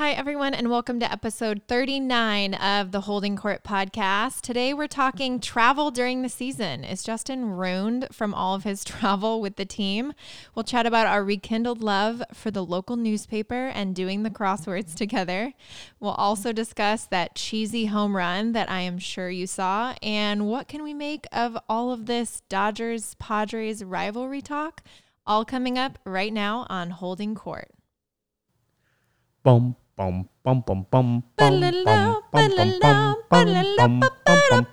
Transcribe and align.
Hi, 0.00 0.12
everyone, 0.12 0.54
and 0.54 0.70
welcome 0.70 0.98
to 1.00 1.12
episode 1.12 1.60
39 1.68 2.54
of 2.54 2.90
the 2.90 3.02
Holding 3.02 3.36
Court 3.36 3.62
podcast. 3.62 4.40
Today, 4.40 4.72
we're 4.72 4.86
talking 4.86 5.38
travel 5.40 5.90
during 5.90 6.22
the 6.22 6.30
season. 6.30 6.84
Is 6.84 7.02
Justin 7.02 7.50
ruined 7.50 8.08
from 8.10 8.32
all 8.32 8.54
of 8.54 8.64
his 8.64 8.82
travel 8.86 9.42
with 9.42 9.56
the 9.56 9.66
team? 9.66 10.14
We'll 10.54 10.64
chat 10.64 10.86
about 10.86 11.06
our 11.06 11.22
rekindled 11.22 11.82
love 11.82 12.22
for 12.32 12.50
the 12.50 12.64
local 12.64 12.96
newspaper 12.96 13.66
and 13.66 13.94
doing 13.94 14.22
the 14.22 14.30
crosswords 14.30 14.94
together. 14.94 15.52
We'll 16.00 16.12
also 16.12 16.50
discuss 16.50 17.04
that 17.04 17.34
cheesy 17.34 17.84
home 17.84 18.16
run 18.16 18.52
that 18.52 18.70
I 18.70 18.80
am 18.80 18.98
sure 18.98 19.28
you 19.28 19.46
saw. 19.46 19.94
And 20.02 20.46
what 20.46 20.66
can 20.66 20.82
we 20.82 20.94
make 20.94 21.26
of 21.30 21.58
all 21.68 21.92
of 21.92 22.06
this 22.06 22.40
Dodgers 22.48 23.16
Padres 23.16 23.84
rivalry 23.84 24.40
talk? 24.40 24.82
All 25.26 25.44
coming 25.44 25.78
up 25.78 25.98
right 26.06 26.32
now 26.32 26.66
on 26.70 26.88
Holding 26.88 27.34
Court. 27.34 27.68
Bum 29.42 29.76
bum 30.00 30.26
bum 30.42 30.64
bum 30.66 30.86
bum 30.90 31.22
bum 31.36 31.60
bum 31.60 32.22
bum 32.32 32.48
bum 32.80 33.20
bum 33.28 33.52
bum 33.76 34.00
bum 34.00 34.00
bum 34.40 34.66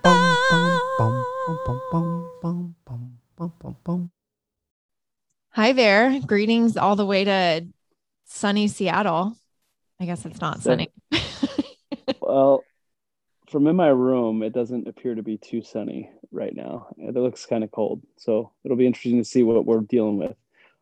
bum 2.40 2.74
bum 2.86 3.16
bum 3.36 3.52
bum 3.60 3.76
bum 3.84 4.10
Hi 5.50 5.72
there. 5.72 6.18
Greetings 6.20 6.78
all 6.78 6.96
the 6.96 7.04
way 7.04 7.24
to 7.24 7.66
sunny 8.24 8.68
Seattle. 8.68 9.36
I 10.00 10.06
guess 10.06 10.24
it's 10.24 10.40
not 10.40 10.62
sunny. 10.62 10.88
Well, 12.22 12.64
from 13.50 13.66
in 13.66 13.76
my 13.76 13.88
room, 13.88 14.42
it 14.42 14.54
doesn't 14.54 14.88
appear 14.88 15.14
to 15.14 15.22
be 15.22 15.36
too 15.36 15.60
sunny 15.60 16.10
right 16.30 16.54
now. 16.56 16.86
It 16.96 17.14
looks 17.14 17.44
kind 17.44 17.64
of 17.64 17.70
cold. 17.70 18.02
So 18.16 18.52
it'll 18.64 18.78
be 18.78 18.86
interesting 18.86 19.18
to 19.18 19.24
see 19.28 19.42
what 19.42 19.66
we're 19.66 19.80
dealing 19.80 20.16
with. 20.16 20.34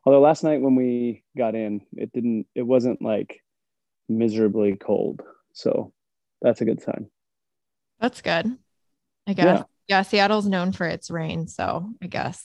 Although 0.04 0.20
last 0.20 0.44
night 0.44 0.60
when 0.60 0.76
we 0.76 1.24
got 1.36 1.56
in, 1.56 1.82
it 1.96 2.12
didn't, 2.12 2.46
it 2.54 2.62
wasn't 2.62 3.02
like 3.02 3.42
miserably 4.08 4.76
cold. 4.76 5.22
So 5.52 5.92
that's 6.42 6.60
a 6.60 6.64
good 6.64 6.82
sign. 6.82 7.08
That's 8.00 8.20
good. 8.20 8.56
I 9.26 9.32
guess. 9.32 9.64
Yeah. 9.88 10.02
Seattle's 10.02 10.46
known 10.46 10.72
for 10.72 10.86
its 10.86 11.10
rain. 11.10 11.48
So 11.48 11.90
I 12.02 12.06
guess 12.06 12.44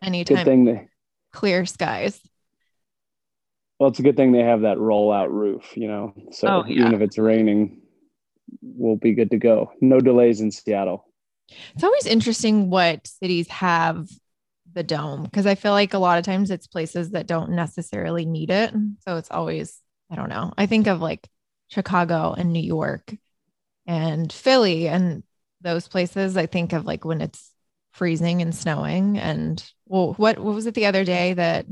Good 0.00 0.06
anytime 0.06 0.44
thing 0.44 0.64
they, 0.64 0.88
clear 1.32 1.66
skies. 1.66 2.20
well, 3.78 3.90
it's 3.90 3.98
a 3.98 4.02
good 4.02 4.16
thing 4.16 4.32
they 4.32 4.42
have 4.42 4.62
that 4.62 4.78
rollout 4.78 5.30
roof, 5.30 5.76
you 5.76 5.88
know. 5.88 6.14
So 6.32 6.48
Oh, 6.48 6.64
even 6.68 6.94
if 6.94 7.00
it's 7.00 7.18
raining, 7.18 7.80
we'll 8.62 8.96
be 8.96 9.14
good 9.14 9.30
to 9.32 9.38
go. 9.38 9.72
No 9.80 10.00
delays 10.00 10.40
in 10.40 10.50
Seattle. 10.50 11.04
It's 11.74 11.84
always 11.84 12.06
interesting 12.06 12.70
what 12.70 13.06
cities 13.06 13.48
have 13.48 14.08
the 14.74 14.82
dome 14.82 15.22
because 15.24 15.46
I 15.46 15.54
feel 15.54 15.72
like 15.72 15.94
a 15.94 15.98
lot 15.98 16.18
of 16.18 16.24
times 16.24 16.50
it's 16.50 16.66
places 16.66 17.10
that 17.10 17.26
don't 17.26 17.50
necessarily 17.52 18.24
need 18.26 18.50
it. 18.50 18.72
So 19.06 19.16
it's 19.16 19.30
always, 19.30 19.80
I 20.10 20.16
don't 20.16 20.28
know. 20.28 20.52
I 20.56 20.66
think 20.66 20.86
of 20.86 21.00
like 21.00 21.28
Chicago 21.68 22.34
and 22.36 22.52
New 22.52 22.62
York 22.62 23.14
and 23.86 24.32
Philly 24.32 24.88
and 24.88 25.22
those 25.60 25.88
places. 25.88 26.36
I 26.36 26.46
think 26.46 26.72
of 26.72 26.84
like 26.84 27.04
when 27.04 27.20
it's 27.20 27.50
freezing 27.92 28.42
and 28.42 28.54
snowing. 28.54 29.18
And 29.18 29.62
well, 29.86 30.14
what 30.14 30.38
what 30.38 30.54
was 30.54 30.66
it 30.66 30.74
the 30.74 30.86
other 30.86 31.04
day 31.04 31.34
that 31.34 31.66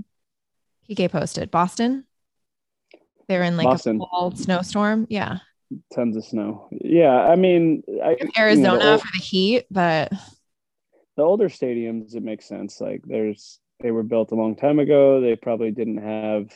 PK 0.88 1.10
posted? 1.10 1.50
Boston? 1.50 2.04
They're 3.28 3.42
in 3.42 3.56
like 3.56 3.66
Boston. 3.66 3.96
a 3.96 3.98
fall 3.98 4.34
snowstorm. 4.36 5.06
Yeah. 5.10 5.38
Tons 5.92 6.16
of 6.16 6.24
snow. 6.24 6.68
Yeah, 6.70 7.10
I 7.10 7.34
mean, 7.34 7.82
I, 7.88 8.10
you 8.10 8.24
know, 8.24 8.30
Arizona 8.38 8.98
for 8.98 9.08
the 9.12 9.18
heat, 9.18 9.66
but 9.68 10.12
the 11.16 11.22
older 11.22 11.48
stadiums 11.48 12.14
it 12.14 12.22
makes 12.22 12.46
sense 12.46 12.80
like 12.80 13.02
there's 13.04 13.58
they 13.80 13.90
were 13.90 14.02
built 14.02 14.32
a 14.32 14.34
long 14.34 14.54
time 14.54 14.78
ago 14.78 15.20
they 15.20 15.34
probably 15.34 15.70
didn't 15.70 15.98
have 15.98 16.48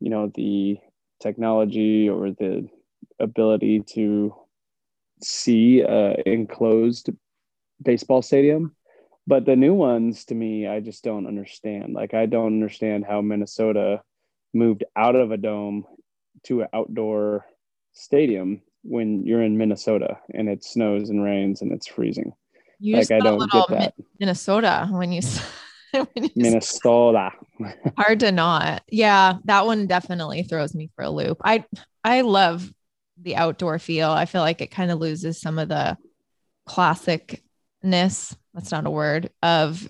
you 0.00 0.10
know 0.10 0.30
the 0.34 0.76
technology 1.20 2.08
or 2.08 2.30
the 2.30 2.68
ability 3.18 3.80
to 3.94 4.34
see 5.22 5.80
a 5.80 6.14
enclosed 6.26 7.10
baseball 7.82 8.22
stadium. 8.22 8.74
But 9.26 9.44
the 9.44 9.56
new 9.56 9.74
ones 9.74 10.24
to 10.26 10.34
me 10.34 10.66
i 10.66 10.80
just 10.80 11.04
don't 11.04 11.26
understand. 11.26 11.92
Like 11.94 12.14
i 12.14 12.26
don't 12.26 12.46
understand 12.54 13.04
how 13.04 13.20
minnesota 13.20 14.00
moved 14.54 14.84
out 14.96 15.16
of 15.16 15.30
a 15.30 15.36
dome 15.36 15.84
to 16.44 16.62
an 16.62 16.68
outdoor 16.72 17.44
stadium 17.92 18.62
when 18.82 19.26
you're 19.26 19.42
in 19.42 19.58
minnesota 19.58 20.18
and 20.32 20.48
it 20.48 20.64
snows 20.64 21.10
and 21.10 21.22
rains 21.22 21.60
and 21.62 21.72
it's 21.72 21.86
freezing. 21.86 22.32
You 22.78 22.96
like 22.96 23.10
i 23.10 23.20
don't 23.20 23.50
get 23.50 23.68
that. 23.70 23.94
Minnesota 24.20 24.88
when 24.90 25.12
you, 25.12 25.18
s- 25.18 25.38
when 25.40 25.44
you 25.44 25.67
Minnesota. 26.36 27.30
hard 27.96 28.20
to 28.20 28.32
not. 28.32 28.82
Yeah, 28.90 29.34
that 29.44 29.66
one 29.66 29.86
definitely 29.86 30.42
throws 30.42 30.74
me 30.74 30.90
for 30.94 31.04
a 31.04 31.10
loop. 31.10 31.38
I 31.44 31.64
I 32.04 32.22
love 32.22 32.70
the 33.20 33.36
outdoor 33.36 33.78
feel. 33.78 34.10
I 34.10 34.26
feel 34.26 34.42
like 34.42 34.60
it 34.60 34.70
kind 34.70 34.90
of 34.90 34.98
loses 34.98 35.40
some 35.40 35.58
of 35.58 35.68
the 35.68 35.96
classicness, 36.68 38.36
that's 38.54 38.70
not 38.70 38.86
a 38.86 38.90
word, 38.90 39.30
of 39.42 39.86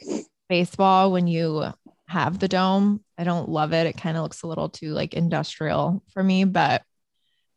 baseball 0.48 1.12
when 1.12 1.26
you 1.26 1.64
have 2.06 2.38
the 2.38 2.48
dome. 2.48 3.04
I 3.18 3.24
don't 3.24 3.48
love 3.48 3.72
it. 3.72 3.86
It 3.86 3.96
kind 3.98 4.16
of 4.16 4.22
looks 4.22 4.42
a 4.42 4.46
little 4.46 4.68
too 4.68 4.92
like 4.92 5.14
industrial 5.14 6.02
for 6.12 6.22
me, 6.22 6.44
but 6.44 6.82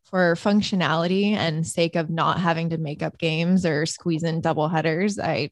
for 0.06 0.36
functionality 0.36 1.32
and 1.32 1.66
sake 1.66 1.96
of 1.96 2.10
not 2.10 2.40
having 2.40 2.72
to 2.72 2.78
make 2.78 3.02
up 3.02 3.18
games 3.18 3.66
or 3.66 3.86
squeeze 3.86 4.24
in 4.24 4.42
double 4.42 4.68
headers, 4.68 5.18
I 5.18 5.52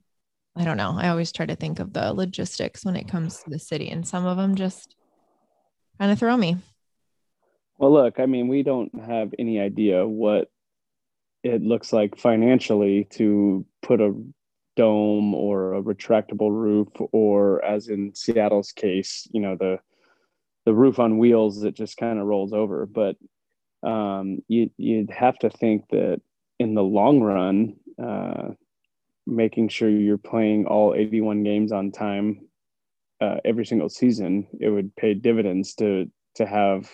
I 0.59 0.65
don't 0.65 0.75
know. 0.75 0.93
I 0.97 1.07
always 1.07 1.31
try 1.31 1.45
to 1.45 1.55
think 1.55 1.79
of 1.79 1.93
the 1.93 2.13
logistics 2.13 2.83
when 2.83 2.97
it 2.97 3.07
comes 3.07 3.37
to 3.37 3.49
the 3.49 3.57
city, 3.57 3.89
and 3.89 4.05
some 4.05 4.25
of 4.25 4.35
them 4.35 4.55
just 4.55 4.93
kind 5.97 6.11
of 6.11 6.19
throw 6.19 6.35
me. 6.35 6.57
Well, 7.77 7.93
look, 7.93 8.19
I 8.19 8.25
mean, 8.25 8.49
we 8.49 8.61
don't 8.61 8.93
have 9.01 9.33
any 9.39 9.61
idea 9.61 10.05
what 10.05 10.51
it 11.43 11.61
looks 11.61 11.93
like 11.93 12.17
financially 12.17 13.05
to 13.11 13.65
put 13.81 14.01
a 14.01 14.13
dome 14.75 15.33
or 15.33 15.75
a 15.75 15.81
retractable 15.81 16.51
roof, 16.51 16.89
or 17.13 17.63
as 17.63 17.87
in 17.87 18.13
Seattle's 18.13 18.73
case, 18.73 19.29
you 19.31 19.39
know, 19.39 19.55
the 19.55 19.79
the 20.65 20.73
roof 20.73 20.99
on 20.99 21.17
wheels 21.19 21.61
that 21.61 21.73
just 21.73 21.95
kind 21.95 22.19
of 22.19 22.25
rolls 22.25 22.51
over. 22.51 22.85
But 22.85 23.15
um, 23.81 24.39
you 24.49 24.71
you'd 24.75 25.11
have 25.11 25.39
to 25.39 25.49
think 25.49 25.87
that 25.91 26.21
in 26.59 26.75
the 26.75 26.83
long 26.83 27.21
run, 27.21 27.77
uh, 27.97 28.55
making 29.29 29.69
sure 29.69 29.89
you're 29.89 30.17
playing 30.17 30.65
all 30.65 30.93
81 30.95 31.43
games 31.43 31.71
on 31.71 31.91
time 31.91 32.41
uh, 33.21 33.37
every 33.45 33.65
single 33.65 33.89
season, 33.89 34.47
it 34.59 34.69
would 34.69 34.95
pay 34.95 35.13
dividends 35.13 35.75
to 35.75 36.09
to 36.35 36.45
have 36.45 36.89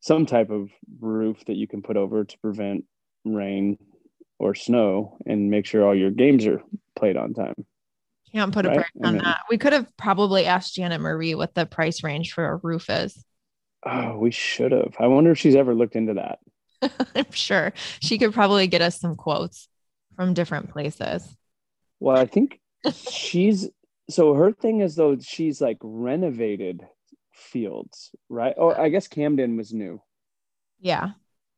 some 0.00 0.26
type 0.26 0.50
of 0.50 0.70
roof 1.00 1.44
that 1.46 1.56
you 1.56 1.66
can 1.68 1.82
put 1.82 1.96
over 1.96 2.24
to 2.24 2.38
prevent 2.38 2.84
rain 3.24 3.78
or 4.38 4.54
snow 4.54 5.16
and 5.26 5.50
make 5.50 5.66
sure 5.66 5.86
all 5.86 5.94
your 5.94 6.10
games 6.10 6.46
are 6.46 6.62
played 6.96 7.16
on 7.16 7.32
time. 7.34 7.54
Can't 8.32 8.52
put 8.52 8.64
a 8.66 8.68
Right? 8.68 8.76
price 8.78 8.90
I 9.02 9.06
on 9.08 9.14
mean- 9.14 9.24
that. 9.24 9.40
We 9.50 9.58
could 9.58 9.72
have 9.72 9.94
probably 9.96 10.46
asked 10.46 10.74
Janet 10.74 11.00
Marie 11.00 11.34
what 11.34 11.54
the 11.54 11.66
price 11.66 12.02
range 12.02 12.32
for 12.32 12.46
a 12.46 12.56
roof 12.56 12.88
is. 12.90 13.24
Oh, 13.84 14.18
we 14.18 14.30
should 14.30 14.72
have. 14.72 14.94
I 14.98 15.06
wonder 15.06 15.30
if 15.32 15.38
she's 15.38 15.56
ever 15.56 15.74
looked 15.74 15.96
into 15.96 16.14
that. 16.14 16.38
I'm 17.14 17.32
sure 17.32 17.72
she 18.00 18.18
could 18.18 18.32
probably 18.32 18.66
get 18.66 18.82
us 18.82 19.00
some 19.00 19.16
quotes 19.16 19.68
from 20.16 20.34
different 20.34 20.70
places. 20.70 21.26
Well, 22.00 22.16
I 22.16 22.26
think 22.26 22.60
she's 23.10 23.68
so 24.08 24.34
her 24.34 24.52
thing 24.52 24.80
is 24.80 24.96
though 24.96 25.18
she's 25.20 25.60
like 25.60 25.78
renovated 25.82 26.86
fields, 27.32 28.10
right? 28.28 28.54
Or 28.56 28.78
I 28.78 28.88
guess 28.88 29.08
Camden 29.08 29.56
was 29.56 29.72
new. 29.72 30.02
Yeah. 30.80 31.10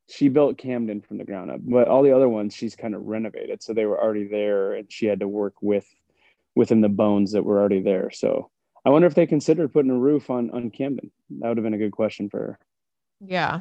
She 0.08 0.28
built 0.28 0.58
Camden 0.58 1.00
from 1.00 1.18
the 1.18 1.24
ground 1.24 1.50
up, 1.50 1.60
but 1.62 1.88
all 1.88 2.02
the 2.02 2.14
other 2.14 2.28
ones 2.28 2.54
she's 2.54 2.76
kind 2.76 2.94
of 2.94 3.02
renovated, 3.04 3.62
so 3.62 3.72
they 3.72 3.86
were 3.86 4.02
already 4.02 4.26
there, 4.26 4.74
and 4.74 4.92
she 4.92 5.06
had 5.06 5.20
to 5.20 5.28
work 5.28 5.54
with 5.62 5.86
within 6.54 6.80
the 6.80 6.88
bones 6.88 7.32
that 7.32 7.44
were 7.44 7.58
already 7.58 7.80
there. 7.80 8.10
So 8.10 8.50
I 8.84 8.90
wonder 8.90 9.06
if 9.06 9.14
they 9.14 9.26
considered 9.26 9.72
putting 9.72 9.90
a 9.90 9.98
roof 9.98 10.28
on 10.28 10.50
on 10.50 10.70
Camden. 10.70 11.10
That 11.38 11.48
would 11.48 11.56
have 11.56 11.64
been 11.64 11.74
a 11.74 11.78
good 11.78 11.92
question 11.92 12.28
for 12.28 12.38
her. 12.38 12.58
Yeah. 13.20 13.60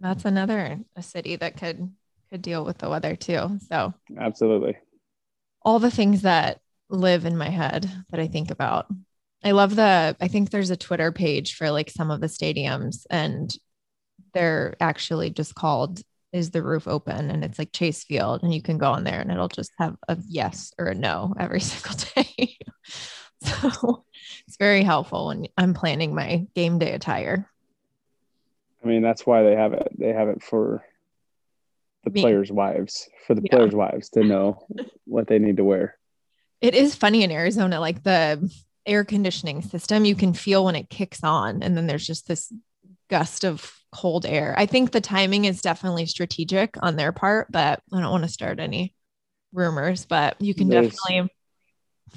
That's 0.00 0.24
another 0.24 0.78
a 0.94 1.02
city 1.02 1.36
that 1.36 1.56
could 1.56 1.92
could 2.30 2.42
deal 2.42 2.64
with 2.64 2.78
the 2.78 2.88
weather 2.88 3.16
too. 3.16 3.58
So 3.68 3.94
Absolutely. 4.16 4.76
All 5.68 5.78
the 5.78 5.90
things 5.90 6.22
that 6.22 6.62
live 6.88 7.26
in 7.26 7.36
my 7.36 7.50
head 7.50 7.86
that 8.08 8.18
I 8.18 8.26
think 8.26 8.50
about. 8.50 8.86
I 9.44 9.50
love 9.50 9.76
the 9.76 10.16
I 10.18 10.26
think 10.26 10.48
there's 10.48 10.70
a 10.70 10.78
Twitter 10.78 11.12
page 11.12 11.56
for 11.56 11.70
like 11.70 11.90
some 11.90 12.10
of 12.10 12.22
the 12.22 12.26
stadiums 12.26 13.04
and 13.10 13.54
they're 14.32 14.76
actually 14.80 15.28
just 15.28 15.54
called 15.54 16.00
is 16.32 16.52
the 16.52 16.62
roof 16.62 16.88
open 16.88 17.30
and 17.30 17.44
it's 17.44 17.58
like 17.58 17.70
Chase 17.70 18.02
Field 18.02 18.42
and 18.42 18.54
you 18.54 18.62
can 18.62 18.78
go 18.78 18.92
on 18.92 19.04
there 19.04 19.20
and 19.20 19.30
it'll 19.30 19.46
just 19.46 19.70
have 19.78 19.94
a 20.08 20.16
yes 20.26 20.72
or 20.78 20.86
a 20.86 20.94
no 20.94 21.34
every 21.38 21.60
single 21.70 21.98
day. 22.14 22.56
so 23.42 24.06
it's 24.46 24.56
very 24.56 24.82
helpful 24.82 25.26
when 25.26 25.48
I'm 25.58 25.74
planning 25.74 26.14
my 26.14 26.46
game 26.54 26.78
day 26.78 26.92
attire. 26.92 27.46
I 28.82 28.88
mean, 28.88 29.02
that's 29.02 29.26
why 29.26 29.42
they 29.42 29.54
have 29.54 29.74
it. 29.74 29.88
They 29.98 30.14
have 30.14 30.28
it 30.28 30.42
for 30.42 30.82
the 32.08 32.14
Me. 32.14 32.20
players' 32.22 32.50
wives, 32.50 33.08
for 33.26 33.34
the 33.34 33.42
Yeah. 33.44 33.56
players' 33.56 33.74
wives 33.74 34.08
to 34.10 34.24
know 34.24 34.66
what 35.04 35.26
they 35.28 35.38
need 35.38 35.56
to 35.58 35.64
wear. 35.64 35.96
It 36.60 36.74
is 36.74 36.94
funny 36.94 37.22
in 37.22 37.30
Arizona, 37.30 37.78
like 37.80 38.02
the 38.02 38.50
air 38.86 39.04
conditioning 39.04 39.62
system, 39.62 40.04
you 40.04 40.14
can 40.16 40.32
feel 40.32 40.64
when 40.64 40.74
it 40.76 40.88
kicks 40.88 41.22
on, 41.22 41.62
and 41.62 41.76
then 41.76 41.86
there's 41.86 42.06
just 42.06 42.26
this 42.26 42.52
gust 43.10 43.44
of 43.44 43.74
cold 43.92 44.26
air. 44.26 44.54
I 44.56 44.66
think 44.66 44.90
the 44.90 45.00
timing 45.00 45.44
is 45.44 45.62
definitely 45.62 46.06
strategic 46.06 46.76
on 46.82 46.96
their 46.96 47.12
part, 47.12 47.46
but 47.50 47.82
I 47.92 48.00
don't 48.00 48.10
want 48.10 48.24
to 48.24 48.28
start 48.30 48.60
any 48.60 48.94
rumors, 49.52 50.04
but 50.06 50.40
you 50.40 50.54
can 50.54 50.68
There's- 50.68 50.94
definitely 51.06 51.30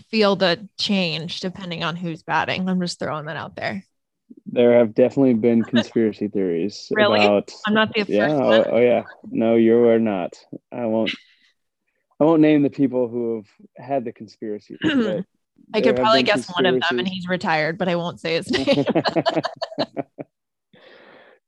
feel 0.09 0.35
the 0.38 0.67
change 0.79 1.41
depending 1.41 1.83
on 1.83 1.95
who's 1.97 2.23
batting. 2.23 2.67
I'm 2.69 2.79
just 2.81 2.99
throwing 2.99 3.25
that 3.25 3.35
out 3.38 3.55
there. 3.57 3.83
There 4.45 4.78
have 4.78 4.94
definitely 4.94 5.33
been 5.36 5.63
conspiracy 5.75 6.28
theories 6.28 6.92
Really? 6.92 7.19
about 7.19 7.51
I'm 7.66 7.74
not 7.74 7.94
the 7.94 8.01
first 8.01 8.10
yeah, 8.10 8.33
oh, 8.33 8.63
oh 8.72 8.78
yeah. 8.80 9.04
No, 9.30 9.56
you 9.56 9.88
are 9.88 10.00
not. 10.00 10.38
I 10.72 10.86
won't 10.86 11.13
I 12.19 12.25
won't 12.25 12.42
name 12.42 12.62
the 12.62 12.69
people 12.69 13.07
who 13.07 13.38
have 13.38 13.86
had 13.88 14.06
the 14.06 14.12
conspiracy. 14.12 14.78
I 15.74 15.81
could 15.81 15.95
probably 15.95 16.24
guess 16.24 16.50
one 16.54 16.66
of 16.66 16.75
them 16.81 17.00
and 17.00 17.07
he's 17.07 17.28
retired, 17.28 17.78
but 17.78 17.88
I 17.88 17.95
won't 17.95 18.19
say 18.19 18.36
his 18.36 18.51
name. 18.51 18.86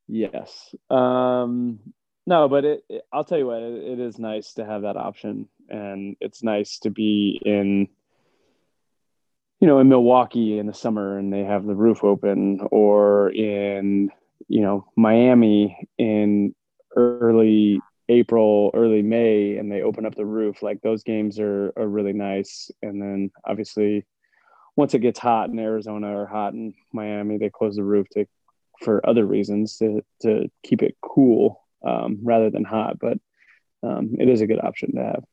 yes. 0.08 0.76
Um 0.90 1.80
no, 2.26 2.48
but 2.48 2.64
it, 2.64 2.84
it- 2.90 3.04
I'll 3.12 3.26
tell 3.26 3.38
you 3.38 3.48
what, 3.48 3.62
it, 3.62 3.84
it 3.84 4.00
is 4.00 4.18
nice 4.18 4.54
to 4.54 4.66
have 4.66 4.84
that 4.84 4.96
option 4.96 5.50
and 5.70 6.16
it's 6.22 6.42
nice 6.42 6.80
to 6.80 6.90
be 6.90 7.42
in 7.44 7.90
you 9.64 9.68
know, 9.68 9.80
in 9.80 9.88
Milwaukee 9.88 10.60
in 10.60 10.68
the 10.68 10.74
summer 10.74 11.18
and 11.18 11.32
they 11.32 11.46
have 11.46 11.66
the 11.66 11.74
roof 11.74 12.04
open 12.04 12.60
or 12.70 13.30
in, 13.30 14.10
you 14.50 14.60
know, 14.60 14.86
Miami 14.98 15.88
in 15.98 16.54
early 16.98 17.80
April, 18.10 18.72
early 18.74 19.02
May, 19.02 19.56
and 19.56 19.72
they 19.72 19.82
open 19.82 20.06
up 20.06 20.16
the 20.16 20.26
roof. 20.26 20.62
Like 20.62 20.82
those 20.82 21.04
games 21.04 21.40
are, 21.40 21.72
are 21.78 21.88
really 21.88 22.12
nice. 22.12 22.72
And 22.82 23.02
then 23.02 23.32
obviously 23.46 24.06
once 24.76 24.96
it 24.96 25.00
gets 25.00 25.18
hot 25.18 25.48
in 25.48 25.58
Arizona 25.58 26.14
or 26.14 26.26
hot 26.26 26.52
in 26.52 26.74
Miami, 26.92 27.38
they 27.38 27.50
close 27.50 27.78
the 27.78 27.86
roof 27.86 28.10
to 28.10 28.26
for 28.82 29.00
other 29.08 29.26
reasons 29.26 29.78
to 29.78 30.04
to 30.24 30.52
keep 30.64 30.84
it 30.84 30.98
cool 31.02 31.64
um, 31.88 32.20
rather 32.22 32.50
than 32.50 32.66
hot. 32.66 33.00
But 33.00 33.18
um, 33.82 34.18
it 34.20 34.28
is 34.28 34.42
a 34.42 34.48
good 34.48 34.60
option 34.62 34.96
to 34.96 35.04
have. 35.04 35.24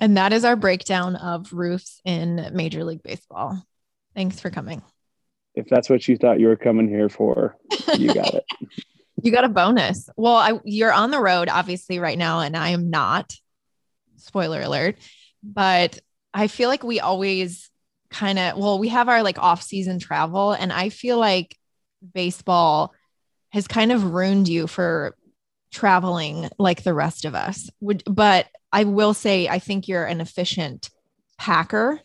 And 0.00 0.16
that 0.16 0.32
is 0.32 0.44
our 0.44 0.56
breakdown 0.56 1.16
of 1.16 1.52
roofs 1.52 2.00
in 2.04 2.50
Major 2.52 2.84
League 2.84 3.02
Baseball. 3.02 3.62
Thanks 4.14 4.40
for 4.40 4.50
coming. 4.50 4.82
If 5.54 5.68
that's 5.68 5.88
what 5.88 6.06
you 6.06 6.16
thought 6.16 6.40
you 6.40 6.48
were 6.48 6.56
coming 6.56 6.88
here 6.88 7.08
for, 7.08 7.56
you 7.96 8.12
got 8.12 8.34
it. 8.34 8.44
You 9.22 9.32
got 9.32 9.44
a 9.44 9.48
bonus. 9.48 10.10
Well, 10.18 10.36
I, 10.36 10.60
you're 10.64 10.92
on 10.92 11.10
the 11.10 11.18
road, 11.18 11.48
obviously, 11.48 11.98
right 11.98 12.18
now, 12.18 12.40
and 12.40 12.54
I 12.54 12.68
am 12.68 12.90
not. 12.90 13.32
Spoiler 14.18 14.60
alert. 14.60 14.98
But 15.42 15.98
I 16.34 16.48
feel 16.48 16.68
like 16.68 16.84
we 16.84 17.00
always 17.00 17.70
kind 18.10 18.38
of, 18.38 18.58
well, 18.58 18.78
we 18.78 18.88
have 18.88 19.08
our 19.08 19.22
like 19.22 19.38
off 19.38 19.62
season 19.62 19.98
travel, 19.98 20.52
and 20.52 20.70
I 20.70 20.90
feel 20.90 21.18
like 21.18 21.56
baseball 22.14 22.92
has 23.50 23.66
kind 23.66 23.90
of 23.90 24.12
ruined 24.12 24.48
you 24.48 24.66
for 24.66 25.16
traveling 25.72 26.50
like 26.58 26.82
the 26.82 26.94
rest 26.94 27.24
of 27.24 27.34
us. 27.34 27.70
Would, 27.80 28.02
but 28.06 28.46
I 28.76 28.84
will 28.84 29.14
say, 29.14 29.48
I 29.48 29.58
think 29.58 29.88
you're 29.88 30.04
an 30.04 30.20
efficient 30.20 30.90
packer. 31.38 31.98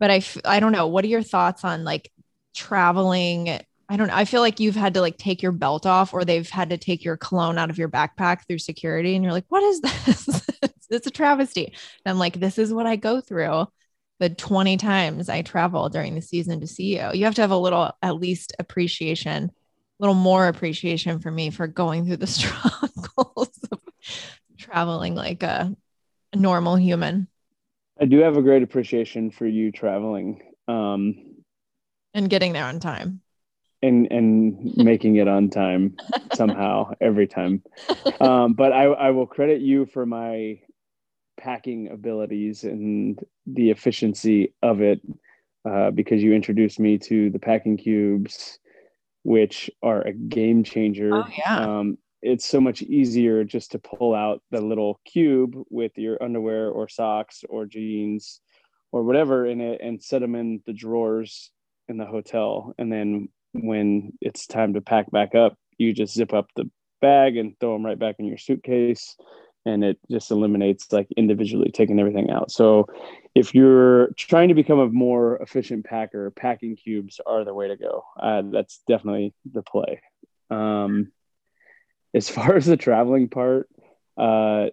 But 0.00 0.10
I, 0.10 0.16
f- 0.16 0.38
I 0.44 0.58
don't 0.58 0.72
know. 0.72 0.86
What 0.86 1.04
are 1.04 1.08
your 1.08 1.22
thoughts 1.22 1.62
on 1.62 1.84
like 1.84 2.10
traveling 2.54 3.60
I 3.86 3.98
don't 3.98 4.08
know. 4.08 4.14
I 4.14 4.24
feel 4.24 4.40
like 4.40 4.60
you've 4.60 4.76
had 4.76 4.94
to 4.94 5.02
like 5.02 5.18
take 5.18 5.42
your 5.42 5.52
belt 5.52 5.84
off 5.84 6.14
or 6.14 6.24
they've 6.24 6.48
had 6.48 6.70
to 6.70 6.78
take 6.78 7.04
your 7.04 7.18
cologne 7.18 7.58
out 7.58 7.68
of 7.68 7.76
your 7.76 7.90
backpack 7.90 8.46
through 8.46 8.58
security. 8.58 9.14
And 9.14 9.22
you're 9.22 9.34
like, 9.34 9.44
what 9.50 9.62
is 9.62 9.80
this? 9.82 10.46
it's 10.90 11.06
a 11.06 11.10
travesty. 11.10 11.66
And 11.66 11.74
I'm 12.12 12.18
like, 12.18 12.40
this 12.40 12.58
is 12.58 12.72
what 12.72 12.86
I 12.86 12.96
go 12.96 13.20
through 13.20 13.66
the 14.20 14.30
20 14.30 14.78
times 14.78 15.28
I 15.28 15.42
travel 15.42 15.90
during 15.90 16.14
the 16.14 16.22
season 16.22 16.60
to 16.60 16.66
see 16.66 16.96
you. 16.96 17.10
You 17.12 17.26
have 17.26 17.34
to 17.34 17.42
have 17.42 17.50
a 17.50 17.58
little, 17.58 17.92
at 18.00 18.16
least 18.16 18.54
appreciation, 18.58 19.44
a 19.44 19.50
little 19.98 20.14
more 20.14 20.48
appreciation 20.48 21.18
for 21.18 21.30
me 21.30 21.50
for 21.50 21.66
going 21.66 22.06
through 22.06 22.16
the 22.16 22.26
struggles 22.26 23.58
of 23.70 23.80
traveling 24.64 25.14
like 25.14 25.42
a, 25.42 25.74
a 26.32 26.36
normal 26.36 26.76
human 26.76 27.28
I 28.00 28.06
do 28.06 28.18
have 28.18 28.36
a 28.36 28.42
great 28.42 28.62
appreciation 28.62 29.30
for 29.30 29.46
you 29.46 29.70
traveling 29.70 30.40
um, 30.66 31.14
and 32.12 32.28
getting 32.28 32.52
there 32.52 32.64
on 32.64 32.80
time. 32.80 33.20
and 33.82 34.10
and 34.10 34.72
making 34.76 35.16
it 35.16 35.28
on 35.28 35.50
time 35.50 35.94
somehow 36.32 36.92
every 37.00 37.26
time. 37.26 37.62
Um, 38.20 38.54
but 38.54 38.72
I, 38.72 38.84
I 38.84 39.10
will 39.10 39.26
credit 39.26 39.60
you 39.60 39.86
for 39.86 40.06
my 40.06 40.58
packing 41.36 41.90
abilities 41.90 42.64
and 42.64 43.18
the 43.46 43.70
efficiency 43.70 44.54
of 44.62 44.80
it 44.80 45.00
uh, 45.68 45.90
because 45.90 46.22
you 46.22 46.32
introduced 46.34 46.80
me 46.80 46.98
to 46.98 47.30
the 47.30 47.38
packing 47.38 47.76
cubes, 47.76 48.58
which 49.22 49.70
are 49.82 50.02
a 50.02 50.12
game 50.12 50.64
changer. 50.64 51.10
Oh, 51.12 51.28
yeah. 51.38 51.58
Um, 51.60 51.98
it's 52.24 52.46
so 52.46 52.58
much 52.58 52.80
easier 52.80 53.44
just 53.44 53.72
to 53.72 53.78
pull 53.78 54.14
out 54.14 54.42
the 54.50 54.60
little 54.60 54.98
cube 55.04 55.54
with 55.68 55.92
your 55.98 56.20
underwear 56.22 56.70
or 56.70 56.88
socks 56.88 57.44
or 57.50 57.66
jeans 57.66 58.40
or 58.92 59.02
whatever 59.02 59.44
in 59.44 59.60
it 59.60 59.82
and 59.82 60.02
set 60.02 60.20
them 60.20 60.34
in 60.34 60.62
the 60.64 60.72
drawers 60.72 61.50
in 61.86 61.98
the 61.98 62.06
hotel. 62.06 62.74
And 62.78 62.90
then 62.90 63.28
when 63.52 64.14
it's 64.22 64.46
time 64.46 64.72
to 64.72 64.80
pack 64.80 65.10
back 65.10 65.34
up, 65.34 65.58
you 65.76 65.92
just 65.92 66.14
zip 66.14 66.32
up 66.32 66.48
the 66.56 66.70
bag 67.02 67.36
and 67.36 67.60
throw 67.60 67.74
them 67.74 67.84
right 67.84 67.98
back 67.98 68.16
in 68.18 68.24
your 68.24 68.38
suitcase. 68.38 69.16
And 69.66 69.84
it 69.84 69.98
just 70.10 70.30
eliminates 70.30 70.92
like 70.92 71.08
individually 71.18 71.72
taking 71.72 72.00
everything 72.00 72.30
out. 72.30 72.50
So 72.50 72.86
if 73.34 73.54
you're 73.54 74.12
trying 74.16 74.48
to 74.48 74.54
become 74.54 74.78
a 74.78 74.88
more 74.88 75.36
efficient 75.42 75.84
packer, 75.84 76.30
packing 76.30 76.76
cubes 76.76 77.20
are 77.26 77.44
the 77.44 77.52
way 77.52 77.68
to 77.68 77.76
go. 77.76 78.02
Uh, 78.18 78.42
that's 78.50 78.80
definitely 78.88 79.34
the 79.52 79.62
play. 79.62 80.00
Um, 80.50 81.12
as 82.14 82.28
far 82.28 82.54
as 82.56 82.66
the 82.66 82.76
traveling 82.76 83.28
part, 83.28 83.68
uh, 84.16 84.66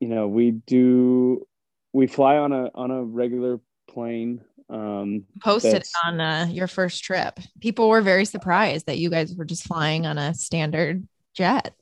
you 0.00 0.08
know, 0.08 0.28
we 0.28 0.50
do 0.50 1.46
we 1.92 2.06
fly 2.06 2.36
on 2.36 2.52
a 2.52 2.70
on 2.74 2.90
a 2.90 3.02
regular 3.02 3.60
plane. 3.88 4.42
Um, 4.68 5.24
posted 5.42 5.84
on 6.04 6.20
uh, 6.20 6.48
your 6.50 6.66
first 6.66 7.04
trip. 7.04 7.38
People 7.60 7.88
were 7.88 8.02
very 8.02 8.24
surprised 8.24 8.86
that 8.86 8.98
you 8.98 9.10
guys 9.10 9.34
were 9.34 9.44
just 9.44 9.64
flying 9.64 10.06
on 10.06 10.18
a 10.18 10.34
standard 10.34 11.06
jet. 11.34 11.72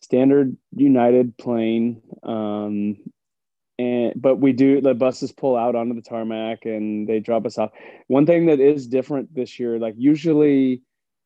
standard 0.00 0.56
United 0.74 1.38
plane. 1.38 2.02
Um, 2.24 2.96
and 3.78 4.12
but 4.20 4.36
we 4.36 4.52
do 4.52 4.80
the 4.80 4.94
buses 4.94 5.32
pull 5.32 5.56
out 5.56 5.74
onto 5.74 5.94
the 5.94 6.02
tarmac 6.02 6.66
and 6.66 7.08
they 7.08 7.20
drop 7.20 7.46
us 7.46 7.56
off. 7.56 7.70
One 8.08 8.26
thing 8.26 8.46
that 8.46 8.60
is 8.60 8.86
different 8.86 9.34
this 9.34 9.58
year, 9.58 9.78
like 9.78 9.94
usually 9.96 10.82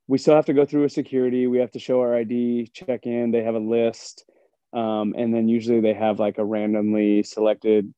we 0.08 0.18
still 0.18 0.34
have 0.36 0.46
to 0.46 0.54
go 0.54 0.64
through 0.64 0.84
a 0.84 0.90
security. 0.90 1.46
We 1.46 1.58
have 1.58 1.72
to 1.72 1.78
show 1.78 2.00
our 2.00 2.14
ID, 2.16 2.70
check 2.72 3.06
in. 3.06 3.30
They 3.32 3.42
have 3.42 3.54
a 3.54 3.58
list, 3.58 4.24
um, 4.72 5.14
and 5.16 5.34
then 5.34 5.48
usually 5.48 5.80
they 5.80 5.94
have 5.94 6.18
like 6.20 6.38
a 6.38 6.44
randomly 6.44 7.22
selected 7.22 7.92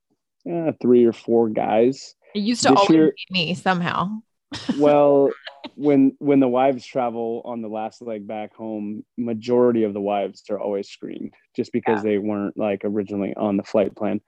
uh, 0.50 0.72
three 0.80 1.04
or 1.04 1.12
four 1.12 1.48
guys. 1.48 2.14
It 2.34 2.40
used 2.40 2.62
to 2.62 2.70
This 2.70 2.78
always 2.78 2.90
year- 2.90 3.12
be 3.30 3.32
me 3.48 3.54
somehow. 3.54 4.20
well 4.78 5.30
when 5.74 6.16
when 6.20 6.40
the 6.40 6.48
wives 6.48 6.86
travel 6.86 7.42
on 7.44 7.60
the 7.60 7.68
last 7.68 8.00
leg 8.00 8.26
back 8.26 8.54
home 8.54 9.04
majority 9.18 9.82
of 9.84 9.92
the 9.92 10.00
wives 10.00 10.42
are 10.48 10.58
always 10.58 10.88
screened 10.88 11.34
just 11.54 11.70
because 11.70 12.02
they 12.02 12.16
weren't 12.16 12.56
like 12.56 12.80
originally 12.82 13.34
on 13.36 13.58
the 13.58 13.62
flight 13.62 13.94
plan 13.94 14.22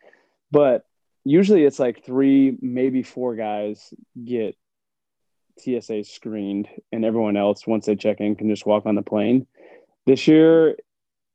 but 0.51 0.85
usually 1.25 1.65
it's 1.65 1.79
like 1.79 2.05
three 2.05 2.55
maybe 2.61 3.03
four 3.03 3.35
guys 3.35 3.95
get 4.23 4.55
tsa 5.63 6.05
screened 6.05 6.69
and 6.93 7.05
everyone 7.05 7.37
else 7.37 7.67
once 7.67 7.87
they 7.87 7.97
check 7.97 8.21
in 8.21 8.35
can 8.35 8.49
just 8.49 8.67
walk 8.67 8.87
on 8.87 8.95
the 8.95 9.03
plane 9.03 9.47
this 10.07 10.27
year 10.27 10.77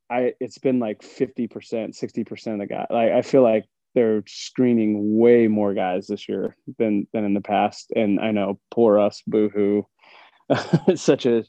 i 0.10 0.34
it's 0.40 0.58
been 0.58 0.80
like 0.80 1.02
50% 1.02 1.50
60% 1.50 2.54
of 2.54 2.60
the 2.60 2.66
guy 2.66 2.86
like 2.90 3.12
i 3.12 3.22
feel 3.22 3.44
like 3.44 3.66
they're 3.96 4.24
screening 4.28 5.18
way 5.18 5.48
more 5.48 5.74
guys 5.74 6.06
this 6.08 6.30
year 6.30 6.56
than 6.78 7.08
than 7.14 7.24
in 7.24 7.34
the 7.34 7.42
past. 7.42 7.92
And 7.96 8.20
I 8.20 8.32
know, 8.32 8.60
poor 8.70 9.00
us, 9.00 9.24
boohoo. 9.26 9.84
it's 10.88 11.02
such 11.02 11.26
a 11.26 11.46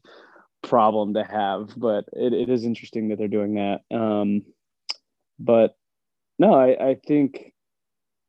problem 0.63 1.15
to 1.15 1.25
have, 1.25 1.75
but 1.77 2.05
it, 2.13 2.33
it 2.33 2.49
is 2.49 2.65
interesting 2.65 3.09
that 3.09 3.19
they're 3.19 3.29
doing 3.29 3.55
that. 3.55 3.81
Um, 3.95 4.43
but 5.39 5.77
no, 6.39 6.55
I, 6.55 6.91
I 6.91 6.97
think 7.07 7.53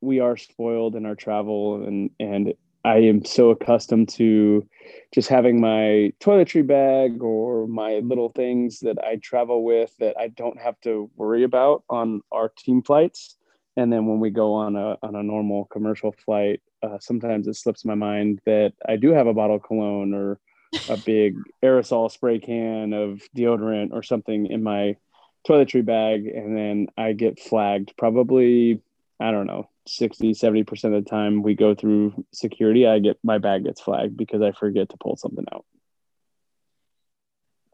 we 0.02 0.20
are 0.20 0.36
spoiled 0.36 0.96
in 0.96 1.06
our 1.06 1.16
travel, 1.16 1.86
and 1.86 2.10
and 2.20 2.54
I 2.88 3.00
am 3.00 3.26
so 3.26 3.50
accustomed 3.50 4.08
to 4.10 4.66
just 5.14 5.28
having 5.28 5.60
my 5.60 6.14
toiletry 6.22 6.66
bag 6.66 7.22
or 7.22 7.68
my 7.68 7.96
little 8.00 8.30
things 8.30 8.80
that 8.80 8.98
I 9.04 9.18
travel 9.18 9.66
with 9.66 9.94
that 10.00 10.16
I 10.18 10.30
don't 10.30 10.60
have 10.60 10.80
to 10.82 11.10
worry 11.18 11.44
about 11.44 11.84
on 11.90 12.22
our 12.32 12.50
team 12.50 12.82
flights. 12.82 13.36
And 13.76 13.92
then 13.92 14.06
when 14.06 14.22
we 14.22 14.30
go 14.30 14.54
on 14.54 14.78
a 14.78 14.98
on 15.04 15.16
a 15.16 15.24
normal 15.24 15.66
commercial 15.66 16.14
flight 16.14 16.62
uh, 16.84 16.98
sometimes 17.00 17.48
it 17.48 17.56
slips 17.56 17.86
my 17.86 17.96
mind 17.96 18.40
that 18.46 18.74
i 18.88 18.96
do 18.96 19.12
have 19.12 19.28
a 19.28 19.34
bottle 19.34 19.56
of 19.56 19.64
cologne 19.64 20.14
or 20.14 20.40
a 20.90 20.98
big 21.06 21.36
aerosol 21.64 22.12
spray 22.12 22.40
can 22.40 22.94
of 22.94 23.22
deodorant 23.36 23.92
or 23.92 24.04
something 24.04 24.46
in 24.48 24.62
my 24.64 24.96
toiletry 25.48 25.84
bag. 25.84 26.28
And 26.28 26.56
then 26.56 26.88
i 26.98 27.14
get 27.14 27.40
flagged 27.40 27.94
probably 27.98 28.82
i 29.20 29.32
don't 29.32 29.48
know 29.48 29.70
60 29.88 30.34
70% 30.34 30.96
of 30.96 31.04
the 31.04 31.10
time 31.10 31.42
we 31.44 31.56
go 31.56 31.74
through 31.74 32.26
security 32.34 32.86
i 32.86 33.00
get 33.00 33.18
my 33.24 33.38
bag 33.38 33.64
gets 33.64 33.82
flagged 33.82 34.18
because 34.18 34.42
i 34.42 34.52
forget 34.52 34.90
to 34.90 34.98
pull 34.98 35.16
something 35.16 35.46
out 35.54 35.66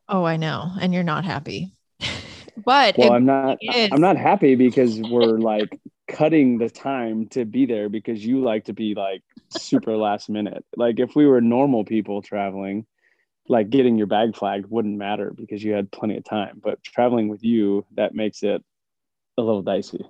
Oh, 0.10 0.26
I 0.26 0.38
know. 0.38 0.72
And 0.80 0.94
you're 0.94 1.04
not 1.04 1.26
happy. 1.26 1.74
but 2.66 2.98
Well, 2.98 3.12
I'm 3.12 3.26
not. 3.26 3.58
is. 3.62 3.90
I'm 3.92 4.02
not 4.02 4.18
happy 4.18 4.56
because 4.56 5.00
we're 5.02 5.40
like 5.40 5.80
cutting 6.08 6.58
the 6.58 6.70
time 6.70 7.28
to 7.30 7.46
be 7.46 7.66
there 7.66 7.90
because 7.90 8.24
you 8.24 8.42
like 8.42 8.66
to 8.66 8.74
be 8.74 8.94
like 8.96 9.24
super 9.50 9.96
last 9.98 10.30
minute. 10.30 10.66
Like 10.76 11.00
if 11.00 11.16
we 11.16 11.26
were 11.26 11.42
normal 11.42 11.86
people 11.86 12.22
traveling, 12.22 12.86
like 13.48 13.70
getting 13.70 13.98
your 13.98 14.08
bag 14.08 14.36
flagged 14.36 14.70
wouldn't 14.70 14.98
matter 14.98 15.34
because 15.36 15.64
you 15.64 15.74
had 15.74 15.92
plenty 15.92 16.18
of 16.18 16.24
time. 16.24 16.60
But 16.62 16.84
traveling 16.84 17.30
with 17.30 17.44
you, 17.44 17.86
that 17.96 18.14
makes 18.14 18.44
it 18.44 18.64
a 19.38 19.42
little 19.42 19.62
dicey. 19.62 20.06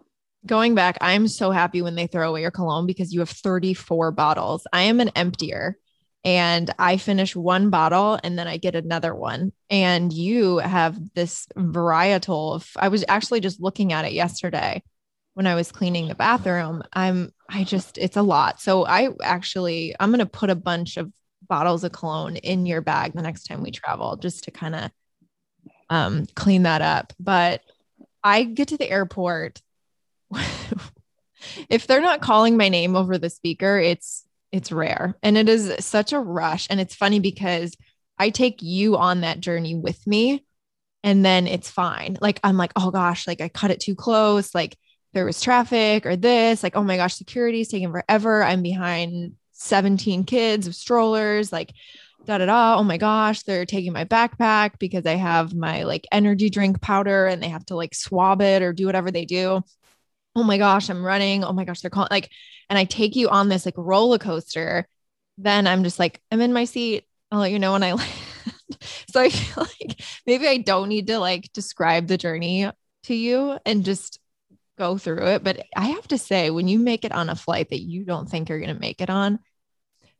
Going 0.45 0.75
back, 0.75 0.97
I'm 1.01 1.27
so 1.27 1.51
happy 1.51 1.81
when 1.81 1.95
they 1.95 2.07
throw 2.07 2.29
away 2.29 2.41
your 2.41 2.51
cologne 2.51 2.85
because 2.85 3.13
you 3.13 3.19
have 3.19 3.29
34 3.29 4.11
bottles. 4.11 4.67
I 4.73 4.83
am 4.83 4.99
an 4.99 5.09
emptier 5.09 5.77
and 6.23 6.73
I 6.79 6.97
finish 6.97 7.35
one 7.35 7.69
bottle 7.69 8.19
and 8.23 8.37
then 8.37 8.47
I 8.47 8.57
get 8.57 8.75
another 8.75 9.13
one. 9.13 9.51
And 9.69 10.11
you 10.11 10.57
have 10.59 10.97
this 11.13 11.47
varietal 11.55 12.55
of, 12.55 12.69
I 12.77 12.87
was 12.89 13.03
actually 13.07 13.41
just 13.41 13.61
looking 13.61 13.93
at 13.93 14.05
it 14.05 14.13
yesterday 14.13 14.83
when 15.33 15.47
I 15.47 15.55
was 15.55 15.71
cleaning 15.71 16.07
the 16.07 16.15
bathroom. 16.15 16.83
I'm, 16.93 17.31
I 17.49 17.63
just, 17.63 17.97
it's 17.97 18.17
a 18.17 18.21
lot. 18.21 18.61
So 18.61 18.85
I 18.85 19.09
actually, 19.21 19.95
I'm 19.99 20.11
going 20.11 20.19
to 20.19 20.25
put 20.25 20.49
a 20.49 20.55
bunch 20.55 20.97
of 20.97 21.11
bottles 21.47 21.83
of 21.83 21.91
cologne 21.91 22.37
in 22.37 22.65
your 22.65 22.81
bag 22.81 23.13
the 23.13 23.21
next 23.21 23.43
time 23.43 23.61
we 23.61 23.71
travel 23.71 24.15
just 24.15 24.45
to 24.45 24.51
kind 24.51 24.75
of 24.75 24.91
um, 25.89 26.25
clean 26.35 26.63
that 26.63 26.81
up. 26.81 27.13
But 27.19 27.61
I 28.23 28.43
get 28.43 28.69
to 28.69 28.77
the 28.77 28.89
airport 28.89 29.61
if 31.69 31.87
they're 31.87 32.01
not 32.01 32.21
calling 32.21 32.57
my 32.57 32.69
name 32.69 32.95
over 32.95 33.17
the 33.17 33.29
speaker, 33.29 33.77
it's 33.79 34.25
it's 34.51 34.71
rare. 34.71 35.17
And 35.23 35.35
it 35.37 35.49
is 35.49 35.73
such 35.83 36.13
a 36.13 36.19
rush. 36.19 36.67
And 36.69 36.79
it's 36.79 36.93
funny 36.93 37.19
because 37.19 37.75
I 38.19 38.29
take 38.29 38.61
you 38.61 38.97
on 38.97 39.21
that 39.21 39.39
journey 39.39 39.75
with 39.75 40.05
me 40.05 40.45
and 41.03 41.25
then 41.25 41.47
it's 41.47 41.71
fine. 41.71 42.17
Like 42.21 42.39
I'm 42.43 42.55
like, 42.55 42.71
oh 42.75 42.91
gosh, 42.91 43.27
like 43.27 43.41
I 43.41 43.49
cut 43.49 43.71
it 43.71 43.79
too 43.79 43.95
close, 43.95 44.53
like 44.53 44.77
there 45.13 45.25
was 45.25 45.41
traffic 45.41 46.05
or 46.05 46.15
this, 46.15 46.63
like, 46.63 46.75
oh 46.75 46.83
my 46.83 46.97
gosh, 46.97 47.15
security 47.15 47.61
is 47.61 47.67
taking 47.67 47.91
forever. 47.91 48.43
I'm 48.43 48.61
behind 48.61 49.33
17 49.53 50.23
kids 50.23 50.67
of 50.67 50.75
strollers, 50.75 51.51
like 51.51 51.73
da 52.25 52.37
da 52.37 52.45
da. 52.45 52.77
Oh 52.77 52.83
my 52.83 52.97
gosh, 52.97 53.41
they're 53.41 53.65
taking 53.65 53.91
my 53.91 54.05
backpack 54.05 54.79
because 54.79 55.05
I 55.05 55.15
have 55.15 55.55
my 55.55 55.83
like 55.83 56.07
energy 56.11 56.49
drink 56.51 56.79
powder 56.79 57.25
and 57.25 57.41
they 57.41 57.49
have 57.49 57.65
to 57.67 57.75
like 57.75 57.95
swab 57.95 58.41
it 58.41 58.61
or 58.61 58.71
do 58.71 58.85
whatever 58.85 59.09
they 59.09 59.25
do 59.25 59.63
oh 60.35 60.43
my 60.43 60.57
gosh, 60.57 60.89
I'm 60.89 61.03
running. 61.03 61.43
Oh 61.43 61.53
my 61.53 61.65
gosh, 61.65 61.81
they're 61.81 61.91
calling 61.91 62.09
like, 62.11 62.29
and 62.69 62.77
I 62.77 62.85
take 62.85 63.15
you 63.15 63.29
on 63.29 63.49
this 63.49 63.65
like 63.65 63.75
roller 63.77 64.17
coaster. 64.17 64.87
Then 65.37 65.67
I'm 65.67 65.83
just 65.83 65.99
like, 65.99 66.21
I'm 66.31 66.41
in 66.41 66.53
my 66.53 66.65
seat. 66.65 67.05
I'll 67.31 67.39
let 67.39 67.51
you 67.51 67.59
know 67.59 67.73
when 67.73 67.83
I 67.83 67.93
land. 67.93 68.11
so 69.09 69.21
I 69.21 69.29
feel 69.29 69.67
like 69.79 70.01
maybe 70.25 70.47
I 70.47 70.57
don't 70.57 70.89
need 70.89 71.07
to 71.07 71.19
like 71.19 71.51
describe 71.53 72.07
the 72.07 72.17
journey 72.17 72.69
to 73.03 73.13
you 73.13 73.57
and 73.65 73.85
just 73.85 74.19
go 74.77 74.97
through 74.97 75.27
it. 75.27 75.43
But 75.43 75.65
I 75.75 75.87
have 75.87 76.07
to 76.09 76.17
say, 76.17 76.49
when 76.49 76.67
you 76.67 76.79
make 76.79 77.05
it 77.05 77.11
on 77.11 77.29
a 77.29 77.35
flight 77.35 77.69
that 77.69 77.81
you 77.81 78.05
don't 78.05 78.29
think 78.29 78.49
you're 78.49 78.59
going 78.59 78.73
to 78.73 78.79
make 78.79 79.01
it 79.01 79.09
on, 79.09 79.39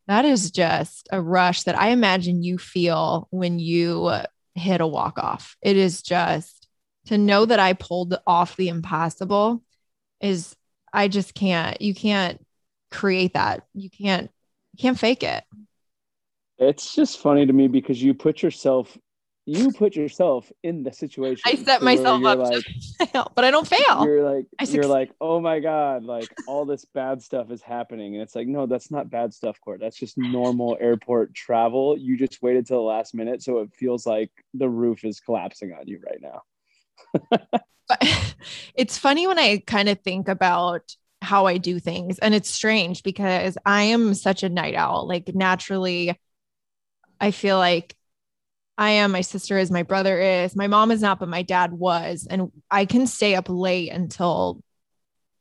that 0.08 0.26
is 0.26 0.52
just 0.52 1.08
a 1.12 1.22
rush 1.22 1.64
that 1.64 1.80
I 1.80 1.90
imagine 1.90 2.44
you 2.44 2.58
feel 2.58 3.28
when 3.32 3.60
you 3.60 4.12
hit 4.56 4.82
a 4.82 4.88
walk 4.88 5.18
off. 5.18 5.56
It 5.62 5.78
is 5.78 6.02
just 6.02 6.68
to 7.06 7.18
know 7.18 7.46
that 7.46 7.60
I 7.60 7.74
pulled 7.74 8.16
off 8.28 8.56
the 8.56 8.70
impossible 8.70 9.64
is 10.24 10.56
I 10.92 11.08
just 11.08 11.36
can't 11.36 11.80
you 11.82 11.94
can't 11.94 12.44
create 12.90 13.34
that. 13.34 13.68
You 13.74 13.90
can't 13.90 14.32
you 14.74 14.82
can't 14.82 14.98
fake 14.98 15.22
it. 15.24 15.44
It's 16.58 16.96
just 16.96 17.20
funny 17.20 17.46
to 17.46 17.54
me 17.54 17.68
because 17.68 18.02
you 18.02 18.14
put 18.14 18.42
yourself, 18.42 18.96
you 19.46 19.72
put 19.72 19.96
yourself 19.96 20.52
in 20.62 20.84
the 20.84 20.94
situation. 20.94 21.42
I 21.46 21.56
set 21.56 21.82
myself 21.82 22.24
up 22.24 22.38
Like, 22.40 22.64
to 22.64 23.06
fail, 23.08 23.32
but 23.36 23.44
I 23.44 23.52
don't 23.52 23.68
fail. 23.68 24.06
you're 24.06 24.24
like 24.24 24.46
I 24.60 24.64
you're 24.66 24.86
like 24.88 25.12
oh 25.20 25.40
my 25.42 25.60
god 25.60 26.04
like 26.04 26.30
all 26.48 26.66
this 26.66 26.86
bad 26.86 27.22
stuff 27.22 27.52
is 27.52 27.62
happening 27.62 28.14
and 28.14 28.22
it's 28.24 28.36
like 28.36 28.48
no 28.48 28.66
that's 28.66 28.92
not 28.92 29.10
bad 29.10 29.34
stuff 29.34 29.60
court 29.60 29.80
that's 29.82 29.98
just 29.98 30.18
normal 30.18 30.78
airport 30.80 31.34
travel 31.34 31.98
you 31.98 32.18
just 32.18 32.42
waited 32.42 32.66
till 32.66 32.78
the 32.78 32.84
last 32.84 33.14
minute 33.14 33.42
so 33.44 33.60
it 33.60 33.70
feels 33.74 34.06
like 34.06 34.32
the 34.54 34.70
roof 34.70 35.04
is 35.04 35.20
collapsing 35.20 35.74
on 35.74 35.88
you 35.88 36.00
right 36.06 36.22
now 36.22 36.42
But 37.88 38.02
it's 38.76 38.98
funny 38.98 39.28
when 39.28 39.40
I 39.40 39.62
kind 39.66 39.90
of 39.90 40.02
think 40.02 40.28
about 40.28 40.96
how 41.22 41.46
I 41.46 41.58
do 41.58 41.80
things. 41.80 42.20
And 42.20 42.34
it's 42.34 42.50
strange 42.50 43.04
because 43.04 43.58
I 43.66 43.84
am 43.84 44.14
such 44.14 44.44
a 44.44 44.50
night 44.50 44.76
owl. 44.76 45.08
Like, 45.08 45.34
naturally, 45.34 46.20
I 47.20 47.32
feel 47.32 47.58
like 47.58 47.96
I 48.78 48.92
am, 48.92 49.12
my 49.12 49.22
sister 49.22 49.58
is, 49.58 49.72
my 49.72 49.84
brother 49.84 50.20
is, 50.20 50.56
my 50.56 50.68
mom 50.68 50.92
is 50.92 51.02
not, 51.02 51.20
but 51.20 51.30
my 51.30 51.44
dad 51.44 51.72
was. 51.72 52.28
And 52.30 52.52
I 52.70 52.86
can 52.86 53.08
stay 53.08 53.36
up 53.36 53.48
late 53.50 53.92
until 53.92 54.62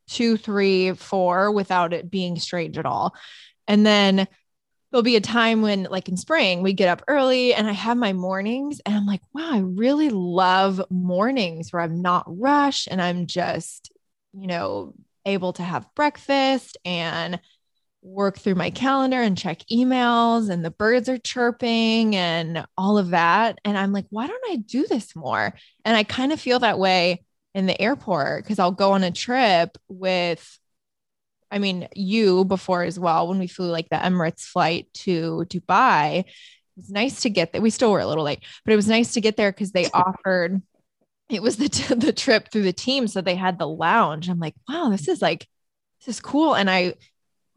two, 0.07 0.37
three, 0.37 0.93
four 0.93 1.51
without 1.51 1.93
it 1.93 2.09
being 2.09 2.37
strange 2.39 2.77
at 2.77 2.85
all. 2.85 3.15
And 3.67 3.85
then 3.85 4.27
there'll 4.93 5.01
be 5.01 5.15
a 5.15 5.21
time 5.21 5.63
when, 5.63 5.87
like 5.89 6.07
in 6.07 6.15
spring, 6.15 6.61
we 6.61 6.71
get 6.71 6.87
up 6.87 7.01
early 7.07 7.51
and 7.51 7.67
I 7.67 7.71
have 7.71 7.97
my 7.97 8.13
mornings 8.13 8.79
and 8.85 8.95
I'm 8.95 9.07
like, 9.07 9.21
wow, 9.33 9.49
I 9.51 9.57
really 9.57 10.11
love 10.11 10.79
mornings 10.91 11.73
where 11.73 11.81
I'm 11.81 12.03
not 12.03 12.25
rushed 12.27 12.87
and 12.91 13.01
I'm 13.01 13.25
just, 13.25 13.91
you 14.33 14.45
know, 14.45 14.93
able 15.25 15.51
to 15.53 15.63
have 15.63 15.89
breakfast 15.95 16.77
and 16.85 17.39
work 18.03 18.37
through 18.37 18.53
my 18.53 18.69
calendar 18.69 19.19
and 19.19 19.35
check 19.35 19.61
emails 19.71 20.51
and 20.51 20.63
the 20.63 20.69
birds 20.69 21.09
are 21.09 21.17
chirping 21.17 22.15
and 22.15 22.63
all 22.77 22.99
of 22.99 23.09
that. 23.09 23.57
And 23.65 23.75
I'm 23.79 23.93
like, 23.93 24.05
why 24.11 24.27
don't 24.27 24.51
I 24.51 24.57
do 24.57 24.85
this 24.85 25.15
more? 25.15 25.55
And 25.85 25.97
I 25.97 26.03
kind 26.03 26.31
of 26.31 26.39
feel 26.39 26.59
that 26.59 26.77
way 26.77 27.25
in 27.55 27.65
the 27.65 27.81
airport 27.81 28.43
because 28.43 28.59
I'll 28.59 28.71
go 28.71 28.91
on 28.91 29.03
a 29.03 29.09
trip 29.09 29.75
with 29.87 30.59
I 31.53 31.59
mean, 31.59 31.87
you 31.95 32.45
before 32.45 32.83
as 32.83 32.99
well, 32.99 33.27
when 33.27 33.39
we 33.39 33.47
flew 33.47 33.69
like 33.69 33.89
the 33.89 33.95
Emirates 33.97 34.41
flight 34.41 34.87
to 34.95 35.45
Dubai, 35.47 36.19
it 36.19 36.25
was 36.75 36.89
nice 36.89 37.21
to 37.21 37.29
get 37.29 37.53
there. 37.53 37.61
We 37.61 37.69
still 37.69 37.91
were 37.91 37.99
a 37.99 38.07
little 38.07 38.23
late, 38.23 38.43
but 38.65 38.73
it 38.73 38.75
was 38.75 38.87
nice 38.87 39.13
to 39.13 39.21
get 39.21 39.37
there 39.37 39.51
because 39.51 39.71
they 39.71 39.89
offered 39.93 40.61
it 41.29 41.41
was 41.41 41.57
the, 41.57 41.69
t- 41.69 41.93
the 41.95 42.13
trip 42.13 42.49
through 42.51 42.63
the 42.63 42.73
team. 42.73 43.07
So 43.07 43.21
they 43.21 43.35
had 43.35 43.57
the 43.57 43.67
lounge. 43.67 44.29
I'm 44.29 44.39
like, 44.39 44.55
wow, 44.67 44.89
this 44.89 45.07
is 45.07 45.21
like, 45.21 45.47
this 45.99 46.15
is 46.15 46.21
cool. 46.21 46.53
And 46.53 46.69
I 46.69 46.95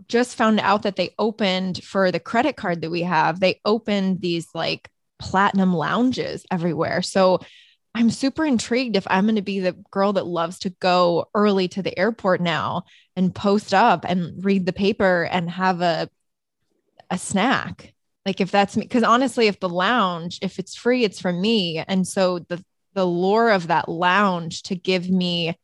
just 0.08 0.36
found 0.36 0.60
out 0.60 0.82
that 0.82 0.96
they 0.96 1.14
opened 1.18 1.82
for 1.82 2.12
the 2.12 2.20
credit 2.20 2.56
card 2.56 2.82
that 2.82 2.90
we 2.90 3.02
have, 3.02 3.40
they 3.40 3.60
opened 3.64 4.20
these 4.20 4.48
like 4.54 4.88
platinum 5.18 5.74
lounges 5.74 6.44
everywhere. 6.50 7.02
So 7.02 7.40
I'm 7.96 8.10
super 8.10 8.44
intrigued 8.44 8.94
if 8.94 9.06
I'm 9.08 9.24
going 9.24 9.36
to 9.36 9.42
be 9.42 9.58
the 9.60 9.72
girl 9.90 10.12
that 10.12 10.26
loves 10.26 10.58
to 10.60 10.70
go 10.70 11.30
early 11.34 11.66
to 11.68 11.82
the 11.82 11.98
airport 11.98 12.42
now 12.42 12.84
and 13.16 13.34
post 13.34 13.72
up 13.72 14.04
and 14.06 14.44
read 14.44 14.66
the 14.66 14.74
paper 14.74 15.22
and 15.24 15.48
have 15.50 15.80
a 15.80 16.10
a 17.10 17.16
snack. 17.16 17.94
Like 18.26 18.42
if 18.42 18.50
that's 18.50 18.76
me 18.76 18.86
cuz 18.86 19.02
honestly 19.02 19.46
if 19.46 19.60
the 19.60 19.70
lounge 19.70 20.38
if 20.42 20.58
it's 20.58 20.74
free 20.74 21.04
it's 21.04 21.20
from 21.20 21.40
me 21.40 21.82
and 21.88 22.06
so 22.06 22.40
the 22.40 22.62
the 22.92 23.06
lure 23.06 23.50
of 23.50 23.68
that 23.68 23.88
lounge 23.88 24.64
to 24.64 24.74
give 24.74 25.08
me 25.08 25.56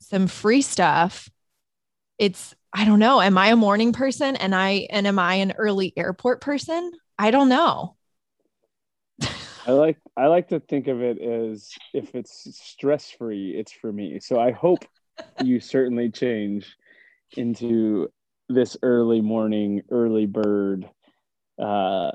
some 0.00 0.26
free 0.26 0.60
stuff 0.60 1.30
it's 2.18 2.54
I 2.72 2.84
don't 2.84 2.98
know 2.98 3.22
am 3.22 3.38
I 3.38 3.48
a 3.48 3.56
morning 3.56 3.94
person 3.94 4.36
and 4.36 4.54
I 4.54 4.88
and 4.90 5.06
am 5.06 5.18
I 5.18 5.36
an 5.36 5.52
early 5.52 5.94
airport 5.96 6.42
person? 6.42 6.92
I 7.18 7.30
don't 7.30 7.48
know. 7.48 7.96
I 9.68 9.72
like 9.72 9.98
I 10.16 10.28
like 10.28 10.48
to 10.48 10.60
think 10.60 10.86
of 10.86 11.02
it 11.02 11.20
as 11.20 11.74
if 11.92 12.14
it's 12.14 12.58
stress 12.58 13.10
free, 13.10 13.50
it's 13.50 13.70
for 13.70 13.92
me. 13.92 14.18
So 14.18 14.40
I 14.40 14.50
hope 14.50 14.82
you 15.44 15.60
certainly 15.60 16.10
change 16.10 16.74
into 17.36 18.08
this 18.48 18.78
early 18.82 19.20
morning, 19.20 19.82
early 19.90 20.24
bird. 20.24 20.88
Uh, 21.58 22.12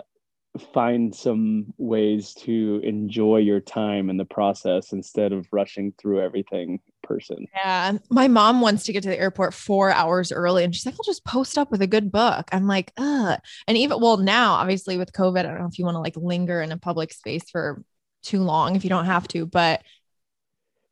find 0.74 1.14
some 1.14 1.76
ways 1.78 2.34
to 2.34 2.82
enjoy 2.84 3.38
your 3.38 3.60
time 3.60 4.10
in 4.10 4.18
the 4.18 4.26
process 4.26 4.92
instead 4.92 5.32
of 5.32 5.48
rushing 5.52 5.94
through 6.00 6.22
everything 6.22 6.80
person. 7.04 7.48
Yeah. 7.54 7.98
My 8.10 8.28
mom 8.28 8.62
wants 8.62 8.84
to 8.86 8.94
get 8.94 9.04
to 9.04 9.10
the 9.10 9.20
airport 9.20 9.54
four 9.54 9.92
hours 9.92 10.32
early 10.32 10.64
and 10.64 10.74
she's 10.74 10.86
like, 10.86 10.96
I'll 10.96 11.06
just 11.06 11.26
post 11.26 11.58
up 11.58 11.70
with 11.72 11.82
a 11.82 11.88
good 11.88 12.12
book. 12.12 12.50
I'm 12.52 12.68
like, 12.68 12.92
ugh. 12.98 13.40
And 13.68 13.78
even, 13.78 14.00
well, 14.02 14.18
now, 14.18 14.54
obviously 14.54 14.98
with 14.98 15.14
COVID, 15.14 15.40
I 15.40 15.44
don't 15.44 15.60
know 15.60 15.68
if 15.68 15.78
you 15.78 15.86
want 15.86 15.96
to 15.96 16.02
like 16.02 16.18
linger 16.18 16.62
in 16.62 16.72
a 16.72 16.78
public 16.78 17.14
space 17.14 17.50
for 17.50 17.84
too 18.24 18.42
long 18.42 18.76
if 18.76 18.84
you 18.84 18.90
don't 18.90 19.06
have 19.06 19.28
to, 19.30 19.46
but 19.46 19.84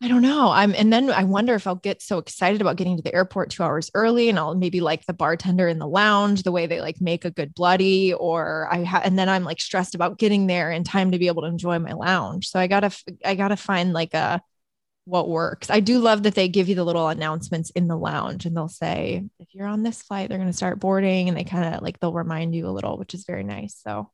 I 0.03 0.07
don't 0.07 0.23
know. 0.23 0.49
I'm, 0.49 0.73
and 0.73 0.91
then 0.91 1.11
I 1.11 1.25
wonder 1.25 1.53
if 1.53 1.67
I'll 1.67 1.75
get 1.75 2.01
so 2.01 2.17
excited 2.17 2.59
about 2.59 2.75
getting 2.75 2.97
to 2.97 3.03
the 3.03 3.13
airport 3.13 3.51
two 3.51 3.61
hours 3.61 3.91
early 3.93 4.29
and 4.29 4.39
I'll 4.39 4.55
maybe 4.55 4.81
like 4.81 5.05
the 5.05 5.13
bartender 5.13 5.67
in 5.67 5.77
the 5.77 5.87
lounge, 5.87 6.41
the 6.41 6.51
way 6.51 6.65
they 6.65 6.81
like 6.81 6.99
make 6.99 7.23
a 7.23 7.29
good 7.29 7.53
bloody, 7.53 8.11
or 8.11 8.67
I 8.71 8.83
have, 8.83 9.05
and 9.05 9.17
then 9.17 9.29
I'm 9.29 9.43
like 9.43 9.61
stressed 9.61 9.93
about 9.93 10.17
getting 10.17 10.47
there 10.47 10.71
in 10.71 10.83
time 10.83 11.11
to 11.11 11.19
be 11.19 11.27
able 11.27 11.43
to 11.43 11.47
enjoy 11.47 11.77
my 11.77 11.93
lounge. 11.93 12.47
So 12.47 12.59
I 12.59 12.65
gotta, 12.65 12.89
I 13.23 13.35
gotta 13.35 13.55
find 13.55 13.93
like 13.93 14.15
a, 14.15 14.41
what 15.11 15.27
works. 15.27 15.69
I 15.69 15.81
do 15.81 15.99
love 15.99 16.23
that 16.23 16.35
they 16.35 16.47
give 16.47 16.69
you 16.69 16.75
the 16.75 16.85
little 16.85 17.09
announcements 17.09 17.69
in 17.71 17.89
the 17.89 17.97
lounge 17.97 18.45
and 18.45 18.55
they'll 18.55 18.69
say, 18.69 19.25
if 19.39 19.49
you're 19.53 19.67
on 19.67 19.83
this 19.83 20.01
flight, 20.01 20.29
they're 20.29 20.37
going 20.37 20.49
to 20.49 20.55
start 20.55 20.79
boarding 20.79 21.27
and 21.27 21.37
they 21.37 21.43
kind 21.43 21.75
of 21.75 21.81
like, 21.81 21.99
they'll 21.99 22.13
remind 22.13 22.55
you 22.55 22.65
a 22.65 22.71
little, 22.71 22.97
which 22.97 23.13
is 23.13 23.25
very 23.25 23.43
nice. 23.43 23.77
So 23.83 24.09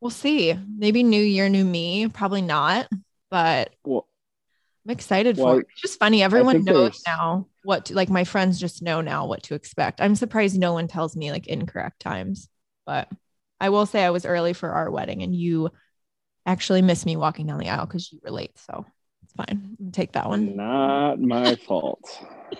We'll 0.00 0.10
see. 0.10 0.52
Maybe 0.76 1.04
new 1.04 1.22
year, 1.22 1.48
new 1.48 1.64
me. 1.64 2.08
Probably 2.08 2.42
not, 2.42 2.88
but 3.30 3.70
Well, 3.84 4.08
I'm 4.84 4.90
excited 4.90 5.36
Well, 5.36 5.54
for 5.54 5.60
it. 5.60 5.66
It's 5.70 5.82
just 5.82 6.00
funny. 6.00 6.22
Everyone 6.24 6.64
knows 6.64 7.00
now 7.06 7.46
what 7.62 7.86
to, 7.86 7.94
like 7.94 8.10
my 8.10 8.24
friends 8.24 8.58
just 8.58 8.82
know 8.82 9.02
now 9.02 9.26
what 9.26 9.44
to 9.44 9.54
expect. 9.54 10.00
I'm 10.00 10.16
surprised 10.16 10.58
no 10.58 10.72
one 10.72 10.88
tells 10.88 11.16
me 11.16 11.30
like 11.30 11.46
incorrect 11.46 12.00
times, 12.00 12.48
but 12.84 13.08
I 13.60 13.70
will 13.70 13.86
say 13.86 14.04
I 14.04 14.10
was 14.10 14.26
early 14.26 14.52
for 14.52 14.72
our 14.72 14.90
wedding 14.90 15.22
and 15.22 15.32
you 15.32 15.70
actually 16.44 16.82
missed 16.82 17.06
me 17.06 17.16
walking 17.16 17.46
down 17.46 17.60
the 17.60 17.70
aisle 17.70 17.86
because 17.86 18.12
you 18.12 18.18
were 18.22 18.32
late. 18.32 18.58
So 18.58 18.84
fine. 19.36 19.76
Take 19.92 20.12
that 20.12 20.28
one. 20.28 20.56
Not 20.56 21.20
my 21.20 21.54
fault. 21.66 22.18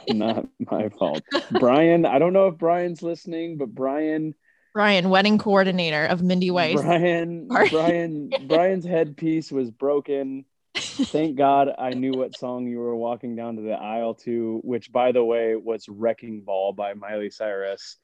Not 0.09 0.47
my 0.71 0.89
fault. 0.91 1.23
Brian, 1.59 2.07
I 2.07 2.19
don't 2.19 2.33
know 2.33 2.49
if 2.49 2.59
Brian's 2.59 3.03
listening, 3.03 3.57
but 3.57 3.75
Brian, 3.75 4.35
Brian, 4.75 5.09
wedding 5.09 5.39
coordinator 5.39 6.05
of 6.05 6.23
Mindy 6.23 6.51
Weiss. 6.51 6.83
Brian. 6.83 7.47
Brian, 7.47 8.31
Brian's 8.49 8.85
headpiece 8.85 9.53
was 9.53 9.71
broken. 9.71 10.45
Thank 10.75 11.37
God 11.37 11.71
I 11.79 11.91
knew 11.91 12.13
what 12.13 12.37
song 12.37 12.67
you 12.67 12.81
were 12.81 12.97
walking 12.97 13.37
down 13.37 13.57
to 13.57 13.63
the 13.63 13.75
aisle 13.75 14.15
to, 14.25 14.61
which, 14.65 14.91
by 14.91 15.13
the 15.13 15.25
way, 15.25 15.55
was 15.55 15.89
Wrecking 15.89 16.41
Ball 16.41 16.73
by 16.73 16.95
Miley 16.95 17.31
Cyrus. 17.31 17.97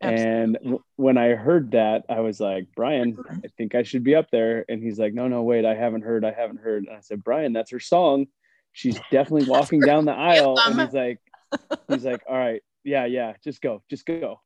And 0.00 0.54
w- 0.62 0.82
when 0.96 1.18
I 1.18 1.30
heard 1.30 1.72
that, 1.72 2.04
I 2.08 2.20
was 2.20 2.40
like, 2.40 2.68
Brian, 2.76 3.18
I 3.28 3.48
think 3.56 3.74
I 3.74 3.82
should 3.82 4.04
be 4.04 4.14
up 4.14 4.30
there. 4.30 4.64
And 4.68 4.82
he's 4.82 4.98
like, 4.98 5.14
No, 5.14 5.28
no, 5.28 5.42
wait, 5.42 5.64
I 5.64 5.74
haven't 5.74 6.02
heard. 6.02 6.24
I 6.24 6.32
haven't 6.32 6.60
heard. 6.60 6.84
And 6.84 6.96
I 6.96 7.00
said, 7.00 7.24
Brian, 7.24 7.52
that's 7.52 7.70
her 7.72 7.80
song. 7.80 8.26
She's 8.72 8.98
definitely 9.10 9.48
walking 9.50 9.80
down 9.80 10.04
the 10.04 10.12
aisle. 10.12 10.58
And 10.64 10.80
he's 10.80 10.94
like, 10.94 11.18
He's 11.88 12.04
like, 12.04 12.22
All 12.28 12.36
right, 12.36 12.62
yeah, 12.84 13.06
yeah, 13.06 13.34
just 13.42 13.60
go, 13.60 13.82
just 13.90 14.06
go. 14.06 14.40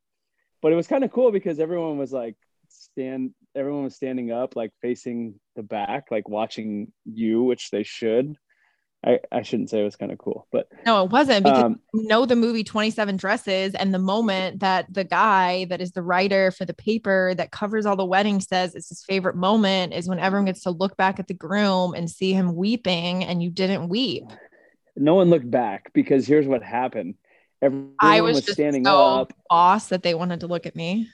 But 0.62 0.72
it 0.72 0.76
was 0.76 0.86
kind 0.86 1.04
of 1.04 1.10
cool 1.10 1.32
because 1.32 1.58
everyone 1.58 1.98
was 1.98 2.12
like, 2.12 2.36
stand, 2.68 3.32
everyone 3.54 3.84
was 3.84 3.96
standing 3.96 4.30
up, 4.30 4.56
like 4.56 4.70
facing 4.80 5.34
the 5.56 5.62
back, 5.62 6.06
like 6.10 6.28
watching 6.28 6.92
you, 7.04 7.42
which 7.42 7.70
they 7.70 7.82
should. 7.82 8.36
I, 9.04 9.18
I 9.32 9.42
shouldn't 9.42 9.70
say 9.70 9.80
it 9.80 9.84
was 9.84 9.96
kind 9.96 10.12
of 10.12 10.18
cool, 10.18 10.46
but 10.52 10.68
No, 10.86 11.04
it 11.04 11.10
wasn't 11.10 11.44
because 11.44 11.64
um, 11.64 11.80
you 11.92 12.06
know 12.06 12.24
the 12.24 12.36
movie 12.36 12.62
27 12.62 13.16
Dresses 13.16 13.74
and 13.74 13.92
the 13.92 13.98
moment 13.98 14.60
that 14.60 14.92
the 14.92 15.02
guy 15.02 15.64
that 15.66 15.80
is 15.80 15.90
the 15.90 16.02
writer 16.02 16.52
for 16.52 16.64
the 16.64 16.74
paper 16.74 17.34
that 17.34 17.50
covers 17.50 17.84
all 17.84 17.96
the 17.96 18.04
weddings 18.04 18.46
says 18.46 18.76
it's 18.76 18.90
his 18.90 19.04
favorite 19.04 19.34
moment 19.34 19.92
is 19.92 20.08
when 20.08 20.20
everyone 20.20 20.46
gets 20.46 20.62
to 20.62 20.70
look 20.70 20.96
back 20.96 21.18
at 21.18 21.26
the 21.26 21.34
groom 21.34 21.94
and 21.94 22.08
see 22.08 22.32
him 22.32 22.54
weeping 22.54 23.24
and 23.24 23.42
you 23.42 23.50
didn't 23.50 23.88
weep. 23.88 24.24
no 24.96 25.16
one 25.16 25.30
looked 25.30 25.50
back 25.50 25.92
because 25.92 26.26
here's 26.26 26.46
what 26.46 26.62
happened. 26.62 27.16
Everyone 27.60 27.94
I 28.00 28.20
was, 28.20 28.36
was, 28.36 28.52
standing 28.52 28.84
so 28.84 28.96
up. 28.96 29.32
boss 29.50 29.88
that 29.88 30.02
they 30.02 30.14
wanted 30.14 30.40
to 30.40 30.46
look 30.46 30.66
at 30.66 30.76
me. 30.76 31.08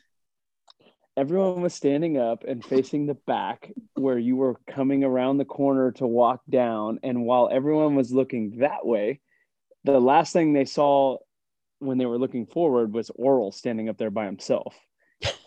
Everyone 1.18 1.62
was 1.62 1.74
standing 1.74 2.16
up 2.16 2.44
and 2.46 2.64
facing 2.64 3.06
the 3.06 3.14
back 3.14 3.72
where 3.94 4.20
you 4.20 4.36
were 4.36 4.54
coming 4.68 5.02
around 5.02 5.38
the 5.38 5.44
corner 5.44 5.90
to 5.90 6.06
walk 6.06 6.42
down. 6.48 7.00
And 7.02 7.24
while 7.24 7.48
everyone 7.50 7.96
was 7.96 8.12
looking 8.12 8.58
that 8.60 8.86
way, 8.86 9.18
the 9.82 9.98
last 9.98 10.32
thing 10.32 10.52
they 10.52 10.64
saw 10.64 11.16
when 11.80 11.98
they 11.98 12.06
were 12.06 12.18
looking 12.18 12.46
forward 12.46 12.94
was 12.94 13.10
Oral 13.16 13.50
standing 13.50 13.88
up 13.88 13.98
there 13.98 14.12
by 14.12 14.26
himself. 14.26 14.76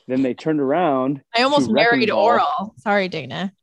then 0.09 0.23
they 0.23 0.33
turned 0.33 0.59
around. 0.59 1.21
I 1.33 1.43
almost 1.43 1.71
married 1.71 2.09
Ball. 2.09 2.21
Oral. 2.21 2.75
Sorry, 2.77 3.07
Dana. 3.07 3.53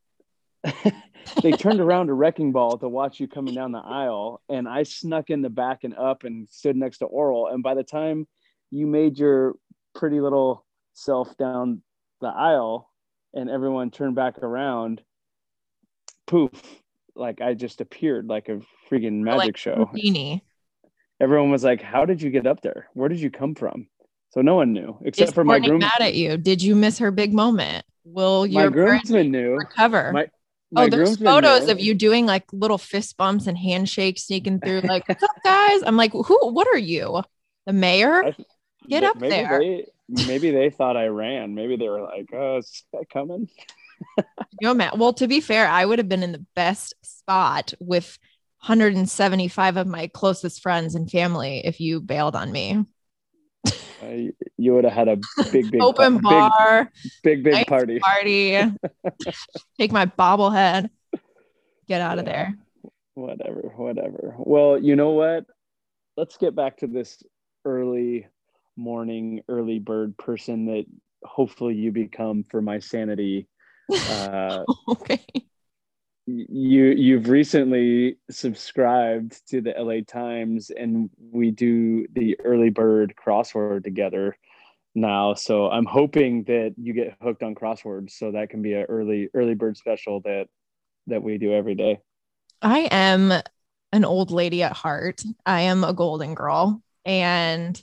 they 1.43 1.53
turned 1.53 1.81
around 1.81 2.07
to 2.07 2.15
Wrecking 2.15 2.53
Ball 2.53 2.79
to 2.79 2.89
watch 2.89 3.21
you 3.21 3.29
coming 3.29 3.55
down 3.55 3.73
the 3.73 3.81
aisle, 3.85 4.41
and 4.49 4.67
I 4.67 4.85
snuck 4.85 5.29
in 5.29 5.43
the 5.43 5.51
back 5.51 5.85
and 5.85 5.95
up 5.95 6.25
and 6.25 6.49
stood 6.49 6.75
next 6.75 6.99
to 7.01 7.05
Oral. 7.05 7.49
And 7.49 7.63
by 7.63 7.75
the 7.75 7.85
time 7.85 8.27
you 8.71 8.87
made 8.87 9.19
your 9.19 9.57
pretty 9.95 10.23
little 10.23 10.65
self 10.95 11.37
down 11.37 11.83
the 12.21 12.29
aisle, 12.29 12.91
and 13.35 13.49
everyone 13.51 13.91
turned 13.91 14.15
back 14.15 14.39
around, 14.39 15.03
poof! 16.27 16.51
Like 17.15 17.41
I 17.41 17.55
just 17.55 17.81
appeared 17.81 18.27
like 18.27 18.49
a 18.49 18.61
freaking 18.91 19.21
magic 19.23 19.39
Like 19.39 19.57
show. 19.57 19.87
Houdini. 19.93 20.45
Everyone 21.21 21.51
was 21.51 21.65
like, 21.65 21.83
"How 21.83 22.05
did 22.05 22.23
you 22.23 22.31
get 22.31 22.47
up 22.47 22.61
there? 22.63 22.89
Where 22.95 23.09
did 23.09 23.21
you 23.21 23.31
come 23.31 23.55
from?" 23.55 23.89
So 24.31 24.41
no 24.43 24.55
one 24.55 24.73
knew 24.73 24.99
except 25.05 25.31
Is 25.31 25.35
for 25.35 25.45
my 25.45 25.59
groom. 25.59 25.81
mad 25.81 26.01
at 26.01 26.15
you? 26.15 26.37
Did 26.37 26.63
you 26.63 26.77
miss 26.77 26.99
her 26.99 27.11
big 27.11 27.33
moment? 27.33 27.85
Will 28.05 28.47
your 28.47 28.71
groomsman 28.71 29.31
knew. 29.31 29.57
recover? 29.57 30.13
My, 30.13 30.25
oh, 30.25 30.29
my 30.71 30.85
oh, 30.85 30.89
there's 30.89 31.17
photos 31.17 31.67
knew. 31.67 31.73
of 31.73 31.81
you 31.81 31.95
doing 31.95 32.27
like 32.27 32.45
little 32.53 32.79
fist 32.79 33.17
bumps 33.17 33.47
and 33.47 33.57
handshakes 33.57 34.25
sneaking 34.25 34.61
through, 34.61 34.81
like, 34.81 35.09
what's 35.09 35.23
up, 35.23 35.31
guys? 35.45 35.83
I'm 35.85 35.97
like, 35.97 36.13
who, 36.13 36.53
what 36.53 36.69
are 36.69 36.79
you? 36.79 37.23
The 37.67 37.73
mayor? 37.73 38.35
Get 38.89 39.03
up 39.03 39.17
maybe 39.17 39.31
there. 39.31 39.59
They, 39.59 39.87
maybe 40.09 40.51
they 40.51 40.71
thought 40.71 40.97
I 40.97 41.07
ran. 41.07 41.55
Maybe 41.55 41.77
they 41.77 41.89
were 41.89 42.03
like, 42.03 42.31
"Oh, 42.33 42.59
is 42.59 42.85
that 42.93 43.09
coming?" 43.11 43.49
No, 44.61 44.75
man. 44.75 44.93
Well, 44.97 45.13
to 45.15 45.29
be 45.29 45.41
fair, 45.41 45.69
I 45.69 45.85
would 45.85 45.99
have 45.99 46.09
been 46.09 46.23
in 46.23 46.33
the 46.33 46.45
best 46.57 46.95
spot 47.03 47.75
with 47.79 48.19
175 48.61 49.77
of 49.77 49.87
my 49.87 50.09
closest 50.09 50.63
friends 50.63 50.97
and 50.97 51.09
family 51.09 51.65
if 51.65 51.81
you 51.81 52.01
bailed 52.01 52.35
on 52.35 52.51
me. 52.51 52.85
Uh, 53.67 54.31
you 54.57 54.75
would 54.75 54.85
have 54.85 54.93
had 54.93 55.09
a 55.09 55.17
big, 55.53 55.71
big, 55.71 55.77
Open 55.81 56.19
bar, 56.19 56.91
big, 57.23 57.43
big, 57.43 57.45
big 57.45 57.53
nice 57.53 57.65
party. 57.67 57.99
party, 58.01 58.51
take 59.79 59.93
my 59.93 60.07
bobblehead, 60.07 60.91
get 61.87 62.01
out 62.01 62.19
of 62.19 62.25
there. 62.25 62.57
Whatever, 63.15 63.73
whatever. 63.77 64.35
Well, 64.39 64.79
you 64.79 64.97
know 64.97 65.11
what? 65.11 65.45
Let's 66.17 66.37
get 66.37 66.55
back 66.55 66.79
to 66.79 66.87
this 66.87 67.23
early 67.65 68.27
morning, 68.79 69.43
early 69.49 69.79
bird 69.79 70.17
person 70.17 70.67
that 70.67 70.85
hopefully 71.25 71.75
you 71.75 71.93
become 71.93 72.45
for 72.51 72.63
my 72.63 72.79
sanity. 72.79 73.47
Uh, 74.09 74.65
Okay. 74.89 75.25
you 76.27 76.85
you've 76.87 77.29
recently 77.29 78.19
subscribed 78.31 79.47
to 79.49 79.61
the 79.61 79.75
LA 79.79 80.01
Times 80.07 80.71
and 80.71 81.11
we 81.33 81.51
do 81.51 82.07
the 82.13 82.39
early 82.45 82.71
bird 82.71 83.15
crossword 83.17 83.85
together 83.85 84.37
now 84.95 85.33
so 85.35 85.71
I'm 85.71 85.87
hoping 85.87 86.45
that 86.45 86.75
you 86.77 86.93
get 86.93 87.17
hooked 87.23 87.43
on 87.43 87.55
crosswords 87.55 88.11
so 88.11 88.33
that 88.33 88.51
can 88.51 88.61
be 88.61 88.75
a 88.75 88.85
early 88.85 89.29
early 89.35 89.55
bird 89.55 89.77
special 89.77 90.21
that 90.23 90.49
that 91.07 91.23
we 91.23 91.39
do 91.39 91.55
every 91.55 91.75
day 91.75 92.01
I 92.61 92.89
am 92.91 93.33
an 93.93 94.05
old 94.05 94.31
lady 94.31 94.63
at 94.63 94.73
heart. 94.73 95.23
I 95.47 95.63
am 95.63 95.85
a 95.85 95.93
golden 95.93 96.35
girl. 96.35 96.83
And 97.05 97.83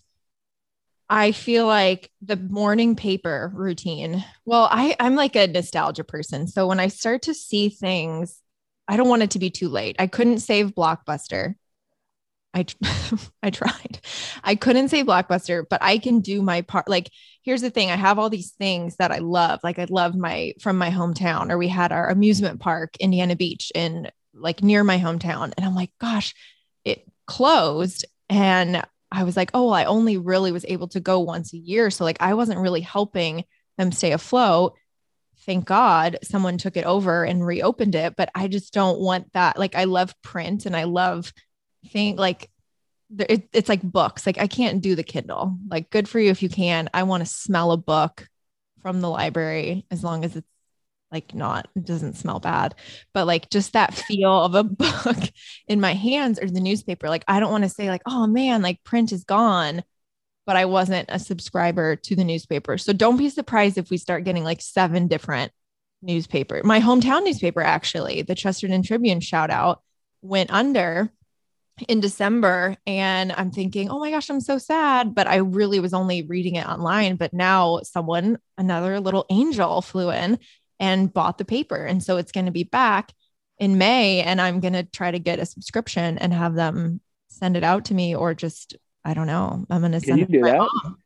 I 1.10 1.32
feel 1.32 1.68
like 1.68 2.10
the 2.22 2.36
morning 2.36 2.96
paper 2.96 3.52
routine. 3.54 4.24
Well, 4.44 4.68
I, 4.72 4.96
I'm 5.00 5.16
like 5.16 5.36
a 5.36 5.48
nostalgia 5.48 6.04
person. 6.04 6.48
So 6.48 6.68
when 6.68 6.80
I 6.80 6.88
start 6.88 7.24
to 7.24 7.34
see 7.34 7.70
things, 7.70 8.42
I 8.88 8.98
don't 8.98 9.10
want 9.10 9.24
it 9.24 9.32
to 9.32 9.40
be 9.40 9.50
too 9.50 9.70
late. 9.70 9.96
I 10.00 10.08
couldn't 10.08 10.40
save 10.40 10.74
Blockbuster. 10.74 11.56
I 12.54 12.66
I 13.44 13.50
tried. 13.50 14.00
I 14.44 14.56
couldn't 14.56 14.90
save 14.90 15.06
Blockbuster, 15.06 15.66
but 15.70 15.84
I 15.84 15.98
can 15.98 16.22
do 16.22 16.42
my 16.42 16.62
part. 16.62 16.88
Like, 16.88 17.12
here's 17.44 17.62
the 17.62 17.70
thing: 17.70 17.92
I 17.92 17.96
have 17.96 18.18
all 18.18 18.30
these 18.30 18.52
things 18.52 18.96
that 18.98 19.12
I 19.12 19.20
love. 19.20 19.60
Like, 19.64 19.78
I 19.78 19.86
love 19.90 20.16
my 20.16 20.54
from 20.62 20.78
my 20.78 20.90
hometown, 20.90 21.52
or 21.52 21.58
we 21.58 21.68
had 21.68 21.92
our 21.92 22.10
amusement 22.10 22.62
park, 22.62 22.96
Indiana 23.00 23.36
Beach, 23.36 23.72
in 23.76 24.10
like 24.34 24.64
near 24.64 24.84
my 24.84 24.98
hometown, 24.98 25.54
and 25.56 25.66
I'm 25.66 25.76
like, 25.76 25.92
gosh, 26.00 26.34
it 26.84 27.06
closed, 27.26 28.06
and 28.30 28.84
I 29.16 29.24
was 29.24 29.38
like, 29.38 29.52
oh, 29.54 29.66
well, 29.66 29.74
I 29.74 29.86
only 29.86 30.18
really 30.18 30.52
was 30.52 30.66
able 30.68 30.90
to 30.90 31.00
go 31.00 31.20
once 31.22 31.54
a 31.54 31.58
year, 31.58 31.90
so 31.90 32.04
like 32.04 32.18
I 32.20 32.34
wasn't 32.34 32.60
really 32.60 32.82
helping 32.82 33.46
them 33.78 33.92
stay 33.92 34.12
afloat. 34.12 34.74
Thank 35.46 35.66
God 35.66 36.20
someone 36.24 36.58
took 36.58 36.76
it 36.76 36.86
over 36.86 37.24
and 37.24 37.46
reopened 37.46 37.96
it, 37.96 38.16
but 38.16 38.30
I 38.36 38.48
just 38.48 38.74
don't 38.74 39.00
want 39.00 39.32
that. 39.34 39.58
Like, 39.58 39.76
I 39.76 39.86
love 39.86 40.14
print 40.22 40.66
and 40.66 40.76
I 40.76 40.84
love 40.84 41.32
think 41.92 42.20
like 42.20 42.50
it, 43.18 43.48
it's 43.54 43.70
like 43.70 43.82
books. 43.82 44.26
Like 44.26 44.40
I 44.40 44.48
can't 44.48 44.82
do 44.82 44.96
the 44.96 45.04
Kindle. 45.04 45.58
Like 45.70 45.90
good 45.90 46.10
for 46.10 46.20
you 46.20 46.32
if 46.32 46.42
you 46.42 46.50
can. 46.50 46.90
I 46.94 47.04
want 47.04 47.22
to 47.22 47.32
smell 47.32 47.72
a 47.72 47.78
book 47.78 48.28
from 48.82 49.02
the 49.02 49.10
library 49.10 49.86
as 49.92 50.04
long 50.04 50.26
as 50.26 50.36
it's 50.36 50.48
like 51.12 51.34
not 51.34 51.68
it 51.76 51.86
doesn't 51.86 52.18
smell 52.18 52.40
bad. 52.40 52.76
But 53.14 53.26
like 53.26 53.50
just 53.50 53.74
that 53.74 53.94
feel 53.94 54.32
of 54.32 54.56
a 54.56 54.64
book 54.64 55.18
in 55.68 55.80
my 55.82 55.94
hands 55.94 56.40
or 56.40 56.50
the 56.50 56.60
newspaper. 56.60 57.10
Like 57.10 57.24
I 57.28 57.40
don't 57.40 57.52
want 57.52 57.64
to 57.64 57.70
say 57.70 57.90
like, 57.90 58.04
oh 58.06 58.28
man, 58.28 58.62
like 58.62 58.84
print 58.84 59.12
is 59.12 59.24
gone. 59.24 59.84
But 60.46 60.58
I 60.58 60.66
wasn't 60.66 61.10
a 61.10 61.18
subscriber 61.18 61.96
to 61.96 62.16
the 62.16 62.24
newspaper. 62.24 62.78
So 62.78 62.94
don't 62.94 63.18
be 63.18 63.30
surprised 63.30 63.80
if 63.80 63.90
we 63.90 63.98
start 63.98 64.26
getting 64.26 64.44
like 64.44 64.62
seven 64.62 65.08
different 65.08 65.52
newspaper. 66.04 66.62
My 66.64 66.80
hometown 66.80 67.24
newspaper, 67.24 67.62
actually, 67.62 68.22
the 68.22 68.36
Chesterton 68.36 68.84
Tribune 68.84 69.22
shout 69.22 69.50
out, 69.50 69.82
went 70.22 70.52
under 70.52 71.12
in 71.88 72.00
December 72.00 72.78
and 72.88 73.34
I'm 73.34 73.52
thinking, 73.52 73.90
oh 73.90 74.00
my 74.00 74.12
gosh, 74.12 74.30
I'm 74.30 74.40
so 74.40 74.58
sad. 74.58 75.16
But 75.16 75.28
I 75.28 75.38
really 75.38 75.80
was 75.80 75.94
only 75.94 76.22
reading 76.22 76.56
it 76.56 76.68
online. 76.68 77.16
But 77.16 77.34
now 77.34 77.80
someone, 77.84 78.38
another 78.58 79.00
little 79.00 79.26
angel 79.30 79.82
flew 79.82 80.12
in 80.12 80.40
and 80.80 81.14
bought 81.14 81.38
the 81.38 81.46
paper. 81.46 81.78
And 81.86 82.04
so 82.04 82.18
it's 82.18 82.32
going 82.32 82.46
to 82.48 82.52
be 82.52 82.64
back 82.64 83.12
in 83.60 83.78
May. 83.78 84.22
And 84.22 84.42
I'm 84.42 84.60
going 84.60 84.74
to 84.74 84.84
try 84.84 85.12
to 85.12 85.20
get 85.20 85.40
a 85.40 85.46
subscription 85.46 86.18
and 86.18 86.34
have 86.34 86.56
them 86.56 87.02
send 87.30 87.58
it 87.58 87.64
out 87.64 87.86
to 87.86 87.94
me 87.94 88.16
or 88.16 88.34
just, 88.34 88.76
I 89.04 89.14
don't 89.14 89.28
know. 89.28 89.66
I'm 89.70 89.82
going 89.82 89.92
to 89.94 90.00
Can 90.00 90.08
send 90.08 90.20
you 90.20 90.24
it 90.26 90.28
to 90.28 90.34
do 90.40 90.44
that? 90.44 90.58
mom. 90.58 90.98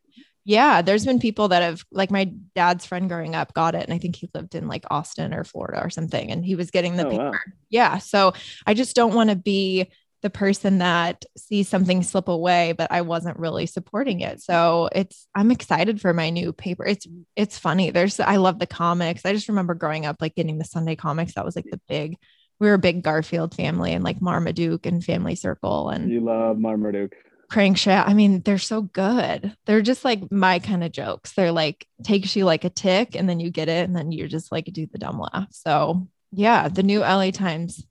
Yeah, 0.44 0.80
there's 0.82 1.04
been 1.04 1.20
people 1.20 1.48
that 1.48 1.62
have 1.62 1.84
like 1.92 2.10
my 2.10 2.32
dad's 2.56 2.86
friend 2.86 3.08
growing 3.08 3.34
up 3.34 3.52
got 3.52 3.74
it 3.74 3.84
and 3.84 3.92
I 3.92 3.98
think 3.98 4.16
he 4.16 4.30
lived 4.34 4.54
in 4.54 4.68
like 4.68 4.84
Austin 4.90 5.34
or 5.34 5.44
Florida 5.44 5.80
or 5.84 5.90
something 5.90 6.30
and 6.30 6.44
he 6.44 6.54
was 6.56 6.70
getting 6.70 6.96
the 6.96 7.06
Oh, 7.06 7.10
paper. 7.10 7.24
wow. 7.24 7.32
Yeah, 7.68 7.98
so 7.98 8.32
I 8.66 8.74
just 8.74 8.96
don't 8.96 9.14
want 9.14 9.30
to 9.30 9.36
be 9.36 9.90
the 10.22 10.30
person 10.30 10.78
that 10.78 11.24
sees 11.36 11.68
something 11.68 12.02
slip 12.02 12.28
away 12.28 12.72
but 12.72 12.92
I 12.92 13.00
wasn't 13.02 13.38
really 13.38 13.66
supporting 13.66 14.20
it. 14.20 14.42
So 14.42 14.88
it's 14.92 15.26
I'm 15.34 15.50
excited 15.50 16.00
for 16.00 16.12
my 16.12 16.30
new 16.30 16.52
paper. 16.52 16.84
It's 16.84 17.06
it's 17.36 17.58
funny. 17.58 17.90
There's 17.90 18.20
I 18.20 18.36
love 18.36 18.58
the 18.58 18.66
comics. 18.66 19.24
I 19.24 19.32
just 19.32 19.48
remember 19.48 19.74
growing 19.74 20.06
up 20.06 20.16
like 20.20 20.34
getting 20.34 20.58
the 20.58 20.64
Sunday 20.64 20.96
comics. 20.96 21.34
That 21.34 21.44
was 21.44 21.56
like 21.56 21.66
the 21.70 21.80
big 21.88 22.16
we 22.58 22.68
were 22.68 22.74
a 22.74 22.78
big 22.78 23.02
Garfield 23.02 23.54
family 23.54 23.92
and 23.92 24.04
like 24.04 24.20
Marmaduke 24.20 24.84
and 24.84 25.02
Family 25.02 25.34
Circle 25.34 25.88
and 25.88 26.10
You 26.10 26.20
love 26.20 26.58
Marmaduke. 26.58 27.16
Crankshaft. 27.50 28.06
I 28.06 28.14
mean, 28.14 28.42
they're 28.42 28.58
so 28.58 28.82
good. 28.82 29.56
They're 29.66 29.82
just 29.82 30.04
like 30.04 30.30
my 30.30 30.60
kind 30.60 30.84
of 30.84 30.92
jokes. 30.92 31.32
They're 31.32 31.50
like 31.50 31.86
takes 32.04 32.36
you 32.36 32.44
like 32.44 32.64
a 32.64 32.70
tick 32.70 33.16
and 33.16 33.28
then 33.28 33.40
you 33.40 33.50
get 33.50 33.68
it 33.68 33.84
and 33.88 33.96
then 33.96 34.12
you're 34.12 34.28
just 34.28 34.52
like 34.52 34.66
do 34.66 34.86
the 34.86 34.98
dumb 34.98 35.18
laugh. 35.18 35.48
So 35.50 36.06
yeah, 36.30 36.68
the 36.68 36.84
new 36.84 37.00
LA 37.00 37.32
Times 37.32 37.84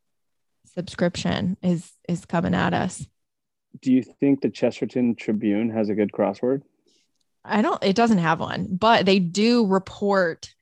subscription 0.80 1.58
is 1.62 1.92
is 2.08 2.26
coming 2.26 2.56
at 2.56 2.74
us. 2.74 3.06
Do 3.82 3.92
you 3.92 4.02
think 4.02 4.40
the 4.40 4.50
Chesterton 4.50 5.14
Tribune 5.14 5.70
has 5.72 5.90
a 5.90 5.94
good 5.94 6.12
crossword? 6.14 6.62
I 7.44 7.62
don't 7.62 7.84
it 7.84 7.98
doesn't 7.98 8.20
have 8.20 8.40
one, 8.40 8.68
but 8.72 9.06
they 9.06 9.20
do 9.20 9.68
report 9.68 10.54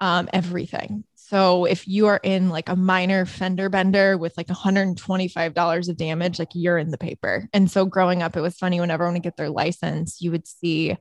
um 0.00 0.28
everything. 0.32 1.02
So 1.16 1.64
if 1.64 1.88
you 1.88 2.06
are 2.06 2.20
in 2.22 2.48
like 2.48 2.68
a 2.68 2.76
minor 2.76 3.26
fender 3.26 3.68
bender 3.68 4.16
with 4.16 4.36
like 4.36 4.48
$125 4.48 5.88
of 5.88 5.96
damage, 5.96 6.38
like 6.38 6.48
you're 6.54 6.78
in 6.78 6.90
the 6.90 6.98
paper. 6.98 7.48
And 7.52 7.68
so 7.70 7.84
growing 7.86 8.22
up, 8.22 8.36
it 8.36 8.40
was 8.40 8.56
funny 8.56 8.80
when 8.80 8.90
everyone 8.90 9.14
would 9.14 9.22
get 9.22 9.36
their 9.36 9.50
license, 9.50 10.20
you 10.20 10.30
would 10.30 10.46
see 10.46 10.96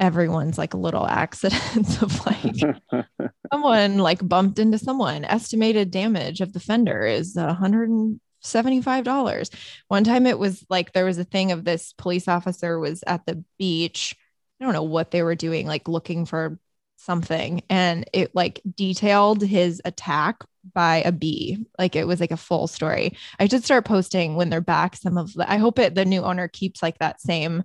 everyone's 0.00 0.58
like 0.58 0.74
little 0.74 1.06
accidents 1.06 2.02
of 2.02 2.26
like 2.26 2.56
someone 3.52 3.98
like 3.98 4.26
bumped 4.26 4.58
into 4.58 4.78
someone. 4.78 5.24
Estimated 5.24 5.90
damage 5.90 6.40
of 6.40 6.54
the 6.54 6.60
fender 6.60 7.04
is 7.04 7.36
$175. 7.36 9.54
One 9.88 10.04
time 10.04 10.26
it 10.26 10.38
was 10.38 10.64
like 10.70 10.92
there 10.92 11.04
was 11.04 11.18
a 11.18 11.24
thing 11.24 11.52
of 11.52 11.64
this 11.64 11.92
police 11.92 12.26
officer 12.26 12.78
was 12.78 13.04
at 13.06 13.26
the 13.26 13.44
beach. 13.58 14.16
I 14.60 14.64
don't 14.64 14.72
know 14.72 14.82
what 14.82 15.10
they 15.10 15.22
were 15.22 15.34
doing, 15.34 15.66
like 15.66 15.86
looking 15.86 16.24
for 16.24 16.58
something. 16.96 17.62
And 17.70 18.04
it 18.12 18.34
like 18.34 18.60
detailed 18.76 19.42
his 19.42 19.80
attack 19.84 20.44
by 20.74 21.02
a 21.04 21.12
bee. 21.12 21.66
Like 21.78 21.96
it 21.96 22.06
was 22.06 22.20
like 22.20 22.30
a 22.30 22.36
full 22.36 22.66
story. 22.66 23.16
I 23.38 23.48
should 23.48 23.64
start 23.64 23.84
posting 23.84 24.36
when 24.36 24.50
they're 24.50 24.60
back 24.60 24.96
some 24.96 25.18
of 25.18 25.32
the 25.34 25.50
I 25.50 25.56
hope 25.56 25.78
it 25.78 25.94
the 25.94 26.04
new 26.04 26.22
owner 26.22 26.48
keeps 26.48 26.82
like 26.82 26.98
that 26.98 27.20
same 27.20 27.64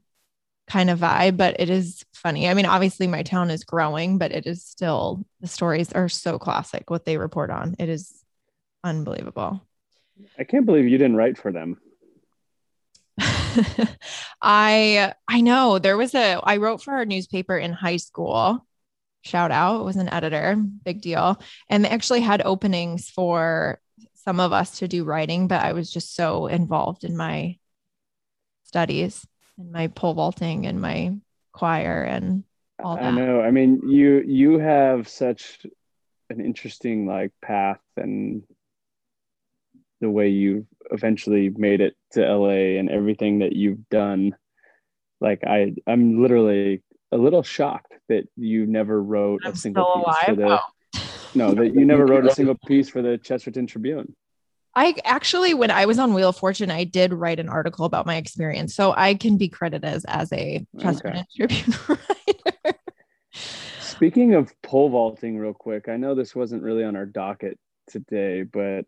kind 0.67 0.89
of 0.89 0.99
vibe, 0.99 1.37
but 1.37 1.59
it 1.59 1.69
is 1.69 2.03
funny. 2.13 2.47
I 2.47 2.53
mean, 2.53 2.65
obviously 2.65 3.07
my 3.07 3.23
town 3.23 3.51
is 3.51 3.63
growing, 3.63 4.17
but 4.17 4.31
it 4.31 4.47
is 4.47 4.63
still 4.63 5.25
the 5.41 5.47
stories 5.47 5.91
are 5.93 6.09
so 6.09 6.39
classic 6.39 6.89
what 6.89 7.05
they 7.05 7.17
report 7.17 7.51
on. 7.51 7.75
It 7.77 7.89
is 7.89 8.23
unbelievable. 8.83 9.61
I 10.39 10.43
can't 10.43 10.65
believe 10.65 10.87
you 10.87 10.97
didn't 10.97 11.17
write 11.17 11.37
for 11.37 11.51
them. 11.51 11.77
I 14.41 15.13
I 15.27 15.41
know 15.41 15.79
there 15.79 15.97
was 15.97 16.15
a 16.15 16.39
I 16.43 16.57
wrote 16.57 16.81
for 16.81 16.93
our 16.93 17.05
newspaper 17.05 17.57
in 17.57 17.71
high 17.71 17.97
school. 17.97 18.65
Shout 19.23 19.51
out, 19.51 19.81
It 19.81 19.85
was 19.85 19.95
an 19.95 20.09
editor, 20.09 20.55
big 20.55 21.01
deal. 21.01 21.41
And 21.69 21.83
they 21.83 21.89
actually 21.89 22.21
had 22.21 22.43
openings 22.43 23.09
for 23.09 23.79
some 24.13 24.39
of 24.39 24.53
us 24.53 24.79
to 24.79 24.87
do 24.87 25.03
writing, 25.03 25.47
but 25.47 25.63
I 25.63 25.73
was 25.73 25.91
just 25.91 26.15
so 26.15 26.45
involved 26.45 27.03
in 27.03 27.17
my 27.17 27.57
studies 28.65 29.25
and 29.57 29.71
my 29.71 29.87
pole 29.87 30.13
vaulting 30.13 30.65
and 30.65 30.81
my 30.81 31.13
choir 31.53 32.03
and 32.03 32.43
all 32.83 32.95
that. 32.95 33.03
I 33.03 33.11
know. 33.11 33.41
I 33.41 33.51
mean, 33.51 33.81
you 33.87 34.21
you 34.25 34.59
have 34.59 35.07
such 35.07 35.65
an 36.29 36.41
interesting 36.41 37.05
like 37.05 37.31
path 37.41 37.79
and 37.97 38.43
the 40.01 40.09
way 40.09 40.29
you've 40.29 40.65
eventually 40.91 41.49
made 41.49 41.81
it 41.81 41.95
to 42.11 42.21
LA 42.21 42.77
and 42.79 42.89
everything 42.89 43.39
that 43.39 43.53
you've 43.53 43.87
done. 43.89 44.35
Like 45.21 45.43
I 45.45 45.73
I'm 45.87 46.21
literally 46.21 46.83
a 47.11 47.17
little 47.17 47.43
shocked 47.43 47.93
that 48.09 48.27
you 48.35 48.65
never 48.65 49.01
wrote 49.01 49.41
a 49.45 49.49
I'm 49.49 49.55
single 49.55 49.85
still 49.85 50.13
piece 50.13 50.23
for 50.25 50.35
the 50.35 50.59
Oh. 50.59 51.01
no 51.33 51.53
that 51.53 51.73
you 51.73 51.85
never 51.85 52.05
wrote 52.05 52.25
a 52.25 52.35
single 52.35 52.57
piece 52.67 52.89
for 52.89 53.01
the 53.01 53.17
Chesterton 53.17 53.67
Tribune. 53.67 54.15
I 54.75 54.95
actually, 55.05 55.53
when 55.53 55.71
I 55.71 55.85
was 55.85 55.99
on 55.99 56.13
Wheel 56.13 56.29
of 56.29 56.37
Fortune, 56.37 56.69
I 56.69 56.83
did 56.83 57.13
write 57.13 57.39
an 57.39 57.47
article 57.47 57.85
about 57.85 58.05
my 58.05 58.17
experience. 58.17 58.75
So 58.75 58.93
I 58.95 59.15
can 59.15 59.37
be 59.37 59.47
credited 59.47 59.85
as, 59.85 60.03
as 60.05 60.31
a 60.33 60.65
Chesterton 60.79 61.25
Tribune 61.35 61.73
writer. 61.87 62.79
Speaking 63.79 64.33
of 64.33 64.51
pole 64.61 64.89
vaulting, 64.89 65.37
real 65.37 65.53
quick, 65.53 65.87
I 65.87 65.95
know 65.95 66.13
this 66.13 66.35
wasn't 66.35 66.63
really 66.63 66.83
on 66.83 66.97
our 66.97 67.05
docket 67.05 67.57
today, 67.87 68.43
but 68.43 68.85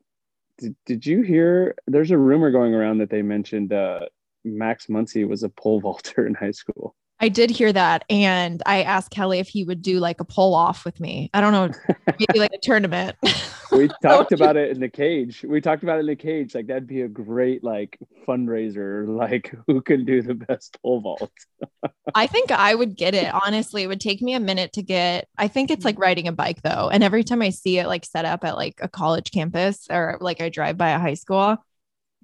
did, 0.58 0.76
did 0.86 1.06
you 1.06 1.21
hear? 1.21 1.76
There's 1.88 2.12
a 2.12 2.17
rumor 2.17 2.52
going 2.52 2.73
around 2.73 2.97
that 2.97 3.10
they 3.10 3.21
mentioned 3.21 3.71
uh, 3.71 4.02
Max 4.43 4.88
Muncy 4.88 5.26
was 5.26 5.43
a 5.43 5.50
pole 5.50 5.80
vaulter 5.82 6.28
in 6.28 6.34
high 6.34 6.52
school. 6.52 6.95
I 7.19 7.30
did 7.30 7.49
hear 7.49 7.73
that. 7.73 8.03
And 8.10 8.62
I 8.65 8.84
asked 8.84 9.10
Kelly 9.10 9.39
if 9.39 9.47
he 9.47 9.63
would 9.63 9.82
do 9.82 9.99
like 9.99 10.19
a 10.19 10.25
pull 10.25 10.53
off 10.53 10.86
with 10.86 10.99
me. 10.99 11.30
I 11.34 11.41
don't 11.41 11.51
know, 11.51 11.95
maybe 12.08 12.39
like 12.39 12.53
a 12.53 12.60
tournament. 12.62 13.15
We 13.69 13.89
talked 14.01 14.32
about 14.32 14.56
it 14.56 14.71
in 14.71 14.80
the 14.80 14.88
cage. 14.88 15.43
We 15.45 15.60
talked 15.60 15.84
about 15.84 15.97
it 15.97 15.99
in 15.99 16.06
the 16.06 16.15
cage. 16.15 16.56
Like 16.56 16.67
that'd 16.67 16.88
be 16.88 17.01
a 17.01 17.08
great 17.10 17.65
like 17.65 17.99
fundraiser. 18.25 19.06
Like 19.06 19.53
who 19.67 19.82
can 19.82 20.06
do 20.06 20.21
the 20.21 20.36
best 20.36 20.77
pole 20.82 21.01
vault? 21.01 21.32
I 22.15 22.27
think 22.27 22.49
I 22.49 22.73
would 22.73 22.95
get 22.95 23.13
it. 23.13 23.34
Honestly, 23.34 23.84
it 23.84 23.88
would 23.88 23.99
take 23.99 24.21
me 24.21 24.36
a 24.36 24.39
minute 24.39 24.71
to 24.73 24.84
get. 24.84 25.27
I 25.38 25.49
think 25.49 25.69
it's 25.69 25.84
like 25.84 25.99
riding 25.99 26.30
a 26.30 26.32
bike 26.32 26.62
though. 26.62 26.89
And 26.89 27.03
every 27.03 27.25
time 27.25 27.41
I 27.41 27.49
see 27.49 27.77
it 27.77 27.88
like 27.88 28.06
set 28.06 28.23
up 28.23 28.45
at 28.45 28.56
like 28.56 28.80
a 28.82 28.88
college 28.88 29.32
campus 29.32 29.88
or 29.89 30.17
like 30.21 30.41
I 30.41 30.47
drive 30.47 30.77
by 30.77 30.91
a 30.91 30.99
high 30.99 31.15
school, 31.15 31.58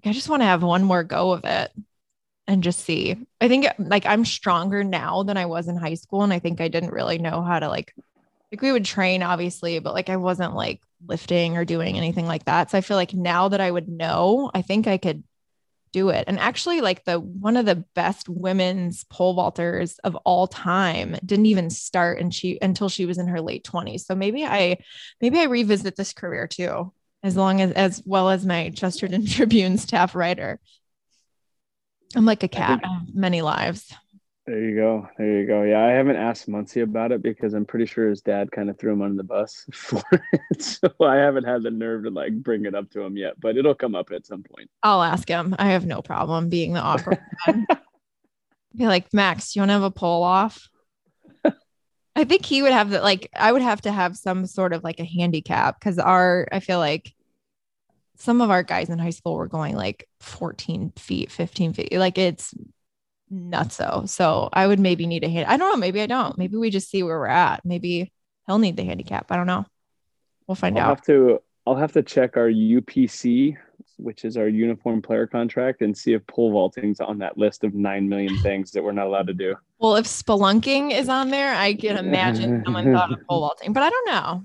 I 0.06 0.14
just 0.14 0.30
want 0.30 0.44
to 0.44 0.48
have 0.48 0.64
one 0.64 0.84
more 0.84 1.04
go 1.04 1.34
of 1.34 1.44
it 1.44 1.72
and 2.48 2.64
just 2.64 2.80
see. 2.80 3.18
I 3.40 3.48
think 3.48 3.68
like 3.80 4.06
I'm 4.06 4.26
stronger 4.26 4.84
now 4.84 5.24
than 5.24 5.38
I 5.38 5.46
was 5.46 5.68
in 5.68 5.76
high 5.76 5.94
school. 5.94 6.24
And 6.24 6.34
I 6.34 6.40
think 6.40 6.62
I 6.62 6.68
didn't 6.68 6.92
really 6.92 7.18
know 7.18 7.42
how 7.42 7.60
to 7.60 7.70
like, 7.70 7.94
like 8.52 8.62
we 8.62 8.72
would 8.72 8.86
train 8.86 9.24
obviously, 9.24 9.80
but 9.80 9.94
like 9.94 10.10
I 10.10 10.18
wasn't 10.18 10.56
like 10.56 10.82
lifting 11.06 11.58
or 11.58 11.66
doing 11.66 11.98
anything 11.98 12.26
like 12.26 12.46
that. 12.46 12.72
So 12.72 12.78
I 12.78 12.82
feel 12.82 12.98
like 12.98 13.14
now 13.14 13.50
that 13.50 13.62
I 13.62 13.72
would 13.72 13.88
know, 13.88 14.52
I 14.54 14.62
think 14.62 14.88
I 14.88 14.98
could 14.98 15.24
do 15.94 16.10
it. 16.10 16.26
And 16.28 16.40
actually, 16.40 16.82
like 16.82 17.06
the 17.06 17.20
one 17.20 17.56
of 17.56 17.66
the 17.66 17.86
best 17.94 18.28
women's 18.28 19.06
pole 19.06 19.36
vaulters 19.36 20.00
of 20.04 20.16
all 20.26 20.48
time 20.48 21.16
didn't 21.24 21.46
even 21.46 21.70
start 21.70 22.20
and 22.20 22.34
she 22.34 22.58
until 22.62 22.90
she 22.90 23.06
was 23.06 23.20
in 23.20 23.28
her 23.28 23.40
late 23.40 23.64
20s. 23.64 24.02
So 24.02 24.16
maybe 24.16 24.44
I 24.44 24.80
maybe 25.22 25.40
I 25.40 25.44
revisit 25.44 25.96
this 25.96 26.12
career 26.12 26.48
too, 26.48 26.92
as 27.22 27.38
long 27.38 27.62
as 27.62 27.72
as 27.72 28.04
well 28.06 28.30
as 28.30 28.46
my 28.46 28.72
Chesterton 28.72 29.26
Tribune 29.28 29.78
staff 29.78 30.16
writer. 30.16 30.60
I'm 32.16 32.26
like 32.26 32.44
a 32.44 32.48
cat, 32.48 32.82
think- 32.82 32.86
I 32.86 32.94
have 33.00 33.16
many 33.16 33.42
lives. 33.42 33.94
There 34.46 34.60
you 34.60 34.76
go. 34.76 35.08
There 35.18 35.40
you 35.40 35.48
go. 35.48 35.64
Yeah, 35.64 35.86
I 35.86 35.92
haven't 35.92 36.18
asked 36.18 36.50
Muncy 36.50 36.84
about 36.84 37.14
it 37.14 37.22
because 37.22 37.54
I'm 37.54 37.64
pretty 37.66 37.86
sure 37.86 38.10
his 38.10 38.22
dad 38.22 38.52
kind 38.52 38.70
of 38.70 38.78
threw 38.78 38.92
him 38.92 39.02
under 39.02 39.16
the 39.16 39.24
bus 39.24 39.66
for 39.74 40.04
it. 40.34 40.62
So 40.62 40.90
I 41.00 41.16
haven't 41.16 41.46
had 41.46 41.64
the 41.64 41.72
nerve 41.72 42.04
to 42.04 42.10
like 42.10 42.34
bring 42.34 42.66
it 42.66 42.76
up 42.76 42.90
to 42.92 43.02
him 43.02 43.16
yet, 43.16 43.40
but 43.40 43.56
it'll 43.56 43.74
come 43.74 43.96
up 43.96 44.12
at 44.12 44.26
some 44.26 44.44
point. 44.44 44.70
I'll 44.84 45.02
ask 45.02 45.30
him. 45.30 45.56
I 45.58 45.68
have 45.68 45.86
no 45.86 46.02
problem 46.02 46.50
being 46.50 46.74
the 46.74 46.82
awkward 46.82 47.20
one. 47.46 47.66
Be 48.76 48.86
like, 48.86 49.14
Max, 49.14 49.56
you 49.56 49.62
want 49.62 49.70
to 49.70 49.74
have 49.74 49.84
a 49.84 49.92
pull 49.92 50.24
off? 50.24 50.68
I 52.16 52.26
think 52.26 52.46
he 52.46 52.62
would 52.62 52.74
have 52.74 52.90
that. 52.92 53.02
Like, 53.02 53.30
I 53.36 53.52
would 53.52 53.62
have 53.62 53.82
to 53.84 53.92
have 53.92 54.18
some 54.18 54.46
sort 54.46 54.74
of 54.74 54.84
like 54.84 55.00
a 55.00 55.06
handicap 55.06 55.80
because 55.80 55.98
our, 55.98 56.48
I 56.52 56.60
feel 56.60 56.80
like 56.80 57.14
some 58.18 58.42
of 58.42 58.50
our 58.50 58.64
guys 58.64 58.90
in 58.90 59.00
high 59.00 59.10
school 59.10 59.36
were 59.36 59.48
going 59.48 59.76
like 59.76 60.08
14 60.20 60.94
feet, 60.98 61.32
15 61.32 61.74
feet. 61.74 61.94
Like, 61.94 62.18
it's 62.18 62.54
nuts. 63.30 63.76
So, 63.76 64.04
so 64.06 64.50
I 64.54 64.68
would 64.68 64.80
maybe 64.80 65.08
need 65.08 65.24
a 65.24 65.30
hand. 65.30 65.48
I 65.48 65.58
don't 65.58 65.72
know. 65.72 65.78
Maybe 65.78 66.02
I 66.02 66.08
don't. 66.08 66.38
Maybe 66.38 66.58
we 66.58 66.70
just 66.70 66.90
see 66.90 67.04
where 67.04 67.20
we're 67.20 67.28
at. 67.28 67.66
Maybe 67.66 68.12
he'll 68.48 68.60
need 68.60 68.78
the 68.78 68.84
handicap. 68.84 69.32
I 69.32 69.36
don't 69.36 69.48
know. 69.48 69.66
We'll 70.48 70.56
find 70.56 70.78
I'll 70.78 70.92
out. 70.92 70.98
have 70.98 71.06
to 71.06 71.40
I'll 71.66 71.76
have 71.76 71.94
to 71.94 72.04
check 72.04 72.36
our 72.36 72.50
UPC, 72.50 73.56
which 73.98 74.26
is 74.26 74.36
our 74.36 74.50
uniform 74.50 75.02
player 75.02 75.26
contract, 75.26 75.82
and 75.82 75.98
see 75.98 76.14
if 76.14 76.26
pole 76.28 76.52
vaulting's 76.52 77.00
on 77.00 77.20
that 77.20 77.38
list 77.38 77.64
of 77.64 77.74
nine 77.74 78.10
million 78.10 78.38
things 78.40 78.72
that 78.72 78.84
we're 78.84 78.92
not 78.92 79.08
allowed 79.08 79.28
to 79.28 79.34
do. 79.34 79.56
Well, 79.80 79.96
if 79.96 80.06
spelunking 80.06 80.92
is 80.92 81.08
on 81.08 81.30
there, 81.30 81.56
I 81.56 81.74
can 81.74 81.98
imagine 81.98 82.64
someone 82.66 82.92
thought 82.92 83.14
of 83.14 83.20
pole 83.30 83.42
vaulting, 83.42 83.72
but 83.72 83.84
I 83.84 83.90
don't 83.90 84.08
know. 84.08 84.44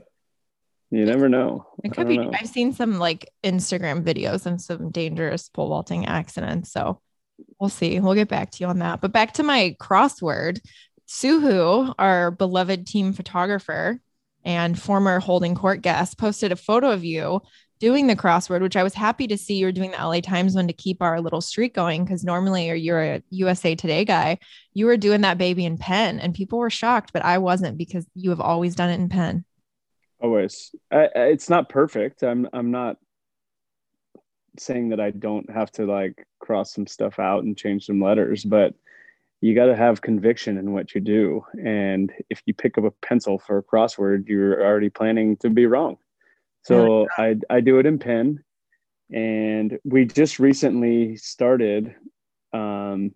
You 0.90 1.05
never 1.05 1.29
know. 1.29 1.66
It 1.85 1.92
could 1.92 2.09
be. 2.09 2.18
Know. 2.18 2.31
I've 2.33 2.48
seen 2.48 2.72
some 2.72 2.98
like 2.98 3.31
Instagram 3.44 4.03
videos 4.03 4.46
and 4.46 4.61
some 4.61 4.90
dangerous 4.90 5.48
pole 5.48 5.68
vaulting 5.68 6.07
accidents. 6.07 6.72
So 6.72 7.01
we'll 7.61 7.70
see. 7.70 8.01
We'll 8.01 8.14
get 8.14 8.29
back 8.29 8.51
to 8.53 8.59
you 8.61 8.68
on 8.68 8.79
that. 8.79 9.01
But 9.01 9.12
back 9.12 9.35
to 9.35 9.42
my 9.42 9.77
crossword. 9.81 10.61
SooHoo, 11.07 11.94
our 11.98 12.31
beloved 12.31 12.87
team 12.87 13.12
photographer 13.12 14.01
and 14.44 14.79
former 14.79 15.20
holding 15.20 15.55
court 15.55 15.83
guest, 15.83 16.18
posted 16.18 16.53
a 16.53 16.57
photo 16.57 16.90
of 16.90 17.05
you 17.05 17.40
doing 17.81 18.07
the 18.07 18.16
crossword, 18.16 18.61
which 18.61 18.77
I 18.77 18.83
was 18.83 18.94
happy 18.94 19.27
to 19.29 19.38
see 19.38 19.55
you 19.55 19.66
were 19.66 19.72
doing 19.72 19.92
the 19.92 19.98
LA 19.98 20.20
Times 20.20 20.55
one 20.55 20.66
to 20.66 20.72
keep 20.72 21.01
our 21.01 21.20
little 21.20 21.40
streak 21.40 21.74
going. 21.74 22.07
Cause 22.07 22.24
normally 22.24 22.70
you're 22.79 23.03
a 23.03 23.22
USA 23.31 23.74
Today 23.74 24.05
guy. 24.05 24.38
You 24.74 24.87
were 24.87 24.96
doing 24.96 25.20
that 25.22 25.38
baby 25.38 25.64
in 25.64 25.79
pen 25.79 26.18
and 26.18 26.35
people 26.35 26.59
were 26.59 26.70
shocked, 26.70 27.12
but 27.12 27.24
I 27.24 27.38
wasn't 27.38 27.79
because 27.79 28.07
you 28.14 28.31
have 28.31 28.40
always 28.40 28.74
done 28.74 28.90
it 28.90 29.01
in 29.01 29.09
pen. 29.09 29.44
Always. 30.20 30.74
I, 30.90 31.09
I- 31.14 31.28
it's 31.28 31.48
not 31.48 31.68
perfect. 31.68 32.22
I'm 32.22 32.48
I'm 32.52 32.70
not 32.70 32.96
saying 34.59 34.88
that 34.88 35.00
I 35.00 35.11
don't 35.11 35.48
have 35.50 35.70
to 35.72 35.85
like 35.85 36.26
cross 36.40 36.72
some 36.74 36.87
stuff 36.87 37.18
out 37.18 37.44
and 37.44 37.57
change 37.57 37.87
some 37.87 38.00
letters, 38.02 38.44
but 38.44 38.74
you 39.40 39.54
got 39.54 39.66
to 39.66 39.76
have 39.76 40.02
conviction 40.02 40.59
in 40.59 40.72
what 40.72 40.94
you 40.94 41.00
do. 41.00 41.44
And 41.64 42.12
if 42.28 42.42
you 42.46 42.54
pick 42.54 42.76
up 42.76 42.85
a 42.85 42.90
pencil 43.07 43.38
for 43.38 43.59
a 43.59 43.62
crossword, 43.62 44.26
you're 44.26 44.64
already 44.64 44.90
planning 44.90 45.37
to 45.38 45.50
be 45.50 45.66
wrong. 45.66 45.96
So 46.64 47.07
I 47.16 47.37
I 47.48 47.61
do 47.61 47.78
it 47.78 47.87
in 47.87 47.98
pen, 47.98 48.42
and 49.12 49.78
we 49.85 50.04
just 50.07 50.38
recently 50.38 51.16
started. 51.16 51.94
Um, 52.52 53.12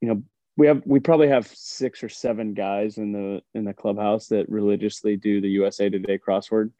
you 0.00 0.08
know, 0.08 0.22
we 0.56 0.66
have 0.66 0.82
we 0.86 1.00
probably 1.00 1.28
have 1.28 1.46
six 1.48 2.02
or 2.02 2.08
seven 2.08 2.54
guys 2.54 2.98
in 2.98 3.12
the 3.12 3.42
in 3.54 3.64
the 3.64 3.74
clubhouse 3.74 4.28
that 4.28 4.48
religiously 4.48 5.16
do 5.16 5.40
the 5.40 5.48
USA 5.50 5.88
Today 5.88 6.18
crossword, 6.18 6.70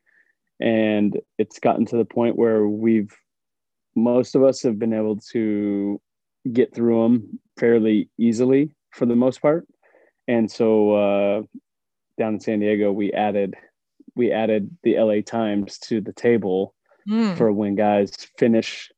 and 0.60 1.18
it's 1.38 1.58
gotten 1.58 1.84
to 1.86 1.96
the 1.96 2.04
point 2.04 2.36
where 2.36 2.66
we've 2.66 3.14
most 3.96 4.34
of 4.34 4.42
us 4.42 4.62
have 4.62 4.78
been 4.78 4.92
able 4.92 5.16
to 5.32 6.00
get 6.52 6.74
through 6.74 7.02
them 7.02 7.40
fairly 7.58 8.08
easily 8.18 8.70
for 8.92 9.06
the 9.06 9.16
most 9.16 9.40
part, 9.40 9.66
and 10.28 10.50
so 10.50 10.94
uh, 10.94 11.42
down 12.18 12.34
in 12.34 12.40
San 12.40 12.60
Diego 12.60 12.92
we 12.92 13.12
added 13.12 13.54
we 14.14 14.30
added 14.30 14.70
the 14.84 14.96
LA 14.98 15.20
Times 15.20 15.78
to 15.78 16.00
the 16.00 16.12
table 16.12 16.74
Mm. 17.06 17.36
for 17.36 17.52
when 17.52 17.74
guys 17.74 18.16
finish 18.38 18.90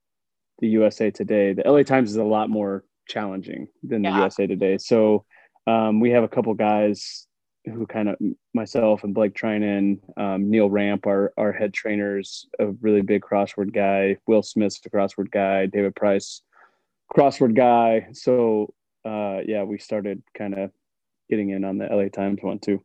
the 0.61 0.69
USA 0.69 1.11
Today. 1.11 1.55
The 1.55 1.69
LA 1.69 1.83
Times 1.83 2.11
is 2.11 2.17
a 2.17 2.23
lot 2.23 2.49
more 2.49 2.85
challenging 3.07 3.69
than 3.83 4.03
the 4.03 4.11
USA 4.11 4.47
Today. 4.47 4.79
So 4.79 5.25
um, 5.67 6.01
we 6.01 6.11
have 6.11 6.25
a 6.25 6.29
couple 6.29 6.55
guys 6.55 7.27
who 7.65 7.87
kind 7.87 8.09
of 8.09 8.17
myself 8.55 9.03
and 9.03 9.15
Blake 9.15 9.35
Treinen, 9.35 9.99
um, 10.17 10.51
Neil 10.51 10.71
Rampe, 10.71 11.07
our 11.07 11.33
our 11.37 11.53
head 11.53 11.73
trainers, 11.75 12.47
a 12.59 12.69
really 12.69 13.03
big 13.03 13.23
crossword 13.23 13.73
guy. 13.73 14.17
Will 14.27 14.43
Smith's 14.43 14.81
a 14.85 14.91
crossword 14.91 15.31
guy. 15.31 15.67
David 15.67 15.97
Price, 15.97 16.43
crossword 17.13 17.57
guy. 17.57 18.09
So 18.13 18.73
uh, 19.05 19.41
yeah, 19.47 19.63
we 19.63 19.79
started 19.79 20.23
kind 20.37 20.55
of 20.59 20.71
getting 21.29 21.51
in 21.51 21.65
on 21.65 21.79
the 21.79 21.87
LA 21.87 22.09
Times 22.09 22.39
one 22.43 22.59
too. 22.59 22.83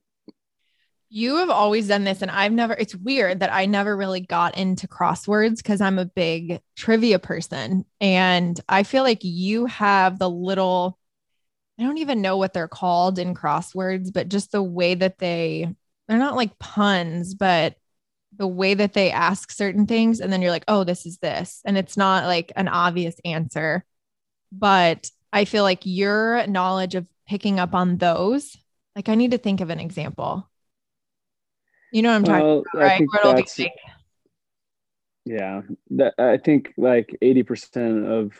You 1.13 1.36
have 1.38 1.50
always 1.50 1.89
done 1.89 2.06
this, 2.06 2.21
and 2.21 2.32
I've 2.32 2.54
never, 2.54 2.74
it's 2.74 2.95
weird 2.95 3.41
that 3.41 3.54
I 3.54 3.65
never 3.65 3.97
really 3.97 4.21
got 4.21 4.58
into 4.58 4.88
crosswords 4.88 5.58
because 5.58 5.82
I'm 5.82 6.00
a 6.00 6.06
big 6.06 6.62
trivia 6.78 7.19
person. 7.19 7.84
And 8.00 8.58
I 8.69 8.84
feel 8.84 9.04
like 9.04 9.19
you 9.21 9.65
have 9.65 10.19
the 10.19 10.30
little, 10.30 10.97
I 11.78 11.84
don't 11.84 11.97
even 11.97 12.21
know 12.21 12.38
what 12.38 12.54
they're 12.54 12.69
called 12.69 13.19
in 13.19 13.36
crosswords, 13.36 14.13
but 14.13 14.30
just 14.30 14.54
the 14.54 14.63
way 14.63 14.95
that 14.95 15.17
they, 15.17 15.76
they're 16.08 16.17
not 16.17 16.38
like 16.38 16.58
puns, 16.60 17.36
but 17.36 17.76
the 18.38 18.47
way 18.47 18.74
that 18.74 18.93
they 18.93 19.12
ask 19.12 19.52
certain 19.52 19.88
things. 19.88 20.21
And 20.21 20.32
then 20.32 20.41
you're 20.41 20.50
like, 20.50 20.63
oh, 20.69 20.86
this 20.86 21.06
is 21.06 21.17
this. 21.17 21.60
And 21.65 21.78
it's 21.78 21.97
not 21.97 22.24
like 22.24 22.54
an 22.56 22.69
obvious 22.69 23.15
answer. 23.26 23.84
But 24.54 25.12
I 25.34 25.43
feel 25.43 25.63
like 25.63 25.82
your 25.84 26.47
knowledge 26.47 26.95
of 26.95 27.06
picking 27.28 27.60
up 27.60 27.74
on 27.76 27.97
those, 27.97 28.56
like 28.95 29.10
I 29.10 29.15
need 29.15 29.32
to 29.32 29.38
think 29.38 29.60
of 29.60 29.69
an 29.69 29.82
example. 29.82 30.47
You 31.91 32.01
know 32.01 32.10
what 32.10 32.15
I'm 32.15 32.23
talking 32.23 32.45
Well, 32.45 32.63
about, 32.73 32.82
right? 32.82 32.99
Where 32.99 33.21
it'll 33.21 33.34
be 33.34 33.63
like, 33.63 33.73
yeah. 35.25 35.62
That 35.91 36.13
I 36.17 36.38
think 36.38 36.73
like 36.77 37.15
eighty 37.21 37.43
percent 37.43 38.06
of 38.06 38.34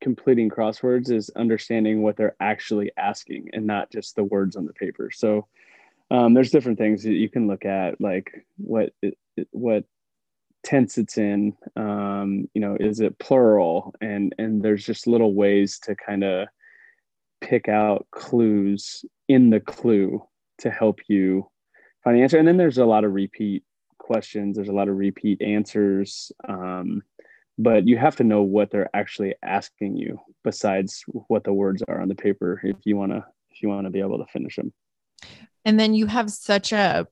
completing 0.00 0.48
crosswords 0.48 1.10
is 1.10 1.30
understanding 1.36 2.02
what 2.02 2.16
they're 2.16 2.36
actually 2.40 2.90
asking 2.96 3.50
and 3.52 3.66
not 3.66 3.90
just 3.90 4.16
the 4.16 4.24
words 4.24 4.56
on 4.56 4.64
the 4.64 4.72
paper. 4.72 5.10
So 5.12 5.46
um, 6.10 6.34
there's 6.34 6.50
different 6.50 6.78
things 6.78 7.02
that 7.02 7.12
you 7.12 7.28
can 7.28 7.46
look 7.46 7.64
at, 7.64 8.00
like 8.00 8.46
what 8.56 8.94
what 9.50 9.84
tense 10.62 10.96
it's 10.98 11.18
in. 11.18 11.54
Um, 11.76 12.48
you 12.54 12.60
know, 12.60 12.76
is 12.78 13.00
it 13.00 13.18
plural? 13.18 13.94
And 14.00 14.34
and 14.38 14.62
there's 14.62 14.86
just 14.86 15.06
little 15.06 15.34
ways 15.34 15.78
to 15.80 15.94
kind 15.94 16.24
of 16.24 16.48
pick 17.40 17.68
out 17.68 18.06
clues 18.10 19.04
in 19.28 19.50
the 19.50 19.60
clue 19.60 20.22
to 20.58 20.70
help 20.70 21.00
you 21.08 21.50
answer. 22.12 22.38
And 22.38 22.46
then 22.46 22.56
there's 22.56 22.78
a 22.78 22.84
lot 22.84 23.04
of 23.04 23.14
repeat 23.14 23.64
questions. 23.98 24.56
There's 24.56 24.68
a 24.68 24.72
lot 24.72 24.88
of 24.88 24.96
repeat 24.96 25.40
answers. 25.40 26.30
Um, 26.48 27.02
but 27.56 27.86
you 27.86 27.96
have 27.96 28.16
to 28.16 28.24
know 28.24 28.42
what 28.42 28.70
they're 28.70 28.94
actually 28.94 29.34
asking 29.42 29.96
you 29.96 30.20
besides 30.42 31.04
what 31.28 31.44
the 31.44 31.52
words 31.52 31.82
are 31.88 32.00
on 32.00 32.08
the 32.08 32.14
paper 32.14 32.60
if 32.64 32.76
you 32.84 32.96
want 32.96 33.12
to 33.12 33.24
if 33.52 33.62
you 33.62 33.68
want 33.68 33.86
to 33.86 33.90
be 33.90 34.00
able 34.00 34.18
to 34.18 34.26
finish 34.26 34.56
them 34.56 34.72
and 35.64 35.78
then 35.78 35.94
you 35.94 36.06
have 36.06 36.30
such 36.30 36.72
a 36.72 37.06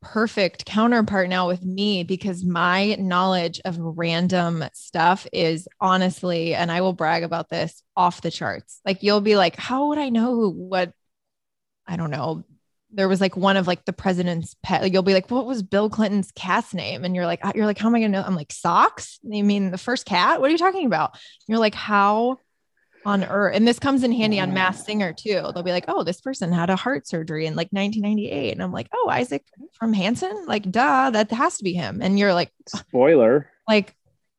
perfect 0.00 0.64
counterpart 0.64 1.28
now 1.28 1.46
with 1.46 1.64
me 1.64 2.02
because 2.02 2.44
my 2.44 2.96
knowledge 2.98 3.60
of 3.64 3.76
random 3.78 4.64
stuff 4.74 5.26
is 5.32 5.68
honestly, 5.80 6.54
and 6.54 6.70
I 6.70 6.80
will 6.80 6.92
brag 6.92 7.22
about 7.22 7.48
this 7.48 7.82
off 7.96 8.20
the 8.20 8.30
charts. 8.30 8.80
Like 8.84 9.02
you'll 9.02 9.20
be 9.20 9.36
like, 9.36 9.56
how 9.56 9.88
would 9.88 9.98
I 9.98 10.08
know 10.08 10.50
what? 10.50 10.92
I 11.86 11.96
don't 11.96 12.10
know. 12.10 12.44
There 12.92 13.08
was 13.08 13.20
like 13.20 13.36
one 13.36 13.56
of 13.56 13.66
like 13.66 13.84
the 13.84 13.92
president's 13.92 14.56
pet. 14.62 14.82
Like, 14.82 14.92
you'll 14.92 15.02
be 15.02 15.14
like, 15.14 15.30
what 15.30 15.46
was 15.46 15.62
Bill 15.62 15.88
Clinton's 15.88 16.30
cat's 16.32 16.74
name? 16.74 17.04
And 17.04 17.14
you're 17.14 17.26
like, 17.26 17.40
you're 17.54 17.66
like, 17.66 17.78
how 17.78 17.88
am 17.88 17.94
I 17.94 18.00
gonna 18.00 18.10
know? 18.10 18.24
I'm 18.24 18.36
like, 18.36 18.52
socks. 18.52 19.18
You 19.22 19.44
mean 19.44 19.70
the 19.70 19.78
first 19.78 20.06
cat? 20.06 20.40
What 20.40 20.48
are 20.48 20.52
you 20.52 20.58
talking 20.58 20.86
about? 20.86 21.18
You're 21.48 21.58
like, 21.58 21.74
how 21.74 22.38
on 23.04 23.24
earth? 23.24 23.56
And 23.56 23.66
this 23.66 23.78
comes 23.78 24.04
in 24.04 24.12
handy 24.12 24.38
on 24.38 24.54
Masked 24.54 24.86
Singer 24.86 25.12
too. 25.12 25.50
They'll 25.54 25.62
be 25.62 25.72
like, 25.72 25.86
oh, 25.88 26.04
this 26.04 26.20
person 26.20 26.52
had 26.52 26.70
a 26.70 26.76
heart 26.76 27.08
surgery 27.08 27.46
in 27.46 27.56
like 27.56 27.68
1998, 27.70 28.52
and 28.52 28.62
I'm 28.62 28.72
like, 28.72 28.88
oh, 28.94 29.08
Isaac 29.10 29.44
from 29.72 29.92
Hanson, 29.92 30.44
like, 30.46 30.70
duh, 30.70 31.10
that 31.10 31.30
has 31.30 31.58
to 31.58 31.64
be 31.64 31.72
him. 31.72 32.00
And 32.02 32.18
you're 32.18 32.34
like, 32.34 32.52
spoiler 32.68 33.50
like 33.68 33.94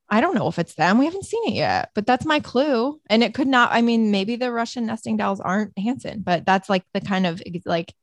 I 0.10 0.22
don't 0.22 0.36
know 0.36 0.48
if 0.48 0.60
it's 0.60 0.76
them. 0.76 1.00
We 1.00 1.06
haven't 1.06 1.26
seen 1.26 1.42
it 1.48 1.56
yet, 1.56 1.90
but 1.96 2.06
that's 2.06 2.24
my 2.24 2.40
clue. 2.40 3.02
And 3.10 3.24
it 3.24 3.34
could 3.34 3.48
not, 3.48 3.72
I 3.72 3.82
mean, 3.82 4.12
maybe 4.12 4.36
the 4.36 4.52
Russian 4.52 4.86
nesting 4.86 5.18
dolls 5.18 5.40
aren't 5.40 5.78
Hanson, 5.78 6.22
but 6.22 6.46
that's 6.46 6.70
like 6.70 6.84
the 6.94 7.02
kind 7.02 7.26
of 7.26 7.42
like, 7.66 7.96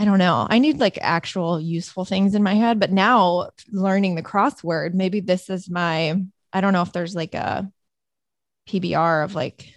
I 0.00 0.04
don't 0.04 0.18
know. 0.18 0.46
I 0.48 0.58
need 0.58 0.78
like 0.78 0.98
actual 1.00 1.60
useful 1.60 2.04
things 2.04 2.34
in 2.34 2.42
my 2.42 2.54
head. 2.54 2.78
But 2.78 2.92
now 2.92 3.50
learning 3.70 4.14
the 4.14 4.22
crossword, 4.22 4.94
maybe 4.94 5.20
this 5.20 5.50
is 5.50 5.68
my, 5.68 6.14
I 6.52 6.60
don't 6.60 6.72
know 6.72 6.82
if 6.82 6.92
there's 6.92 7.16
like 7.16 7.34
a 7.34 7.70
PBR 8.68 9.24
of 9.24 9.34
like 9.34 9.74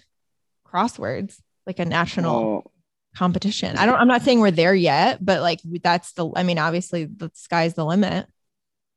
crosswords, 0.68 1.40
like 1.66 1.80
a 1.80 1.86
national 1.86 2.36
oh, 2.36 2.72
competition. 3.16 3.78
I 3.78 3.86
don't, 3.86 3.96
I'm 3.96 4.08
not 4.08 4.22
saying 4.22 4.40
we're 4.40 4.52
there 4.52 4.76
yet, 4.76 5.24
but 5.24 5.42
like 5.42 5.60
that's 5.82 6.14
the, 6.14 6.30
I 6.36 6.44
mean, 6.44 6.60
obviously 6.60 7.06
the 7.06 7.32
sky's 7.34 7.74
the 7.74 7.86
limit. 7.86 8.28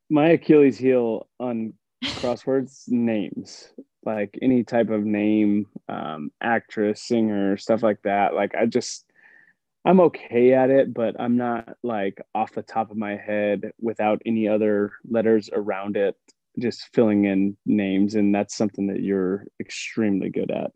my 0.09 0.29
achilles 0.29 0.77
heel 0.77 1.27
on 1.39 1.73
crosswords 2.03 2.83
names 2.87 3.67
like 4.05 4.37
any 4.41 4.63
type 4.63 4.89
of 4.89 5.03
name 5.03 5.65
um, 5.89 6.31
actress 6.41 7.01
singer 7.01 7.57
stuff 7.57 7.81
like 7.81 8.01
that 8.03 8.35
like 8.35 8.53
i 8.55 8.65
just 8.65 9.05
i'm 9.85 9.99
okay 9.99 10.53
at 10.53 10.69
it 10.69 10.93
but 10.93 11.19
i'm 11.19 11.37
not 11.37 11.75
like 11.83 12.21
off 12.33 12.53
the 12.53 12.61
top 12.61 12.91
of 12.91 12.97
my 12.97 13.15
head 13.15 13.71
without 13.79 14.21
any 14.25 14.47
other 14.47 14.91
letters 15.09 15.49
around 15.53 15.97
it 15.97 16.15
just 16.59 16.89
filling 16.93 17.25
in 17.25 17.55
names 17.65 18.15
and 18.15 18.33
that's 18.33 18.55
something 18.55 18.87
that 18.87 19.01
you're 19.01 19.45
extremely 19.59 20.29
good 20.29 20.51
at 20.51 20.71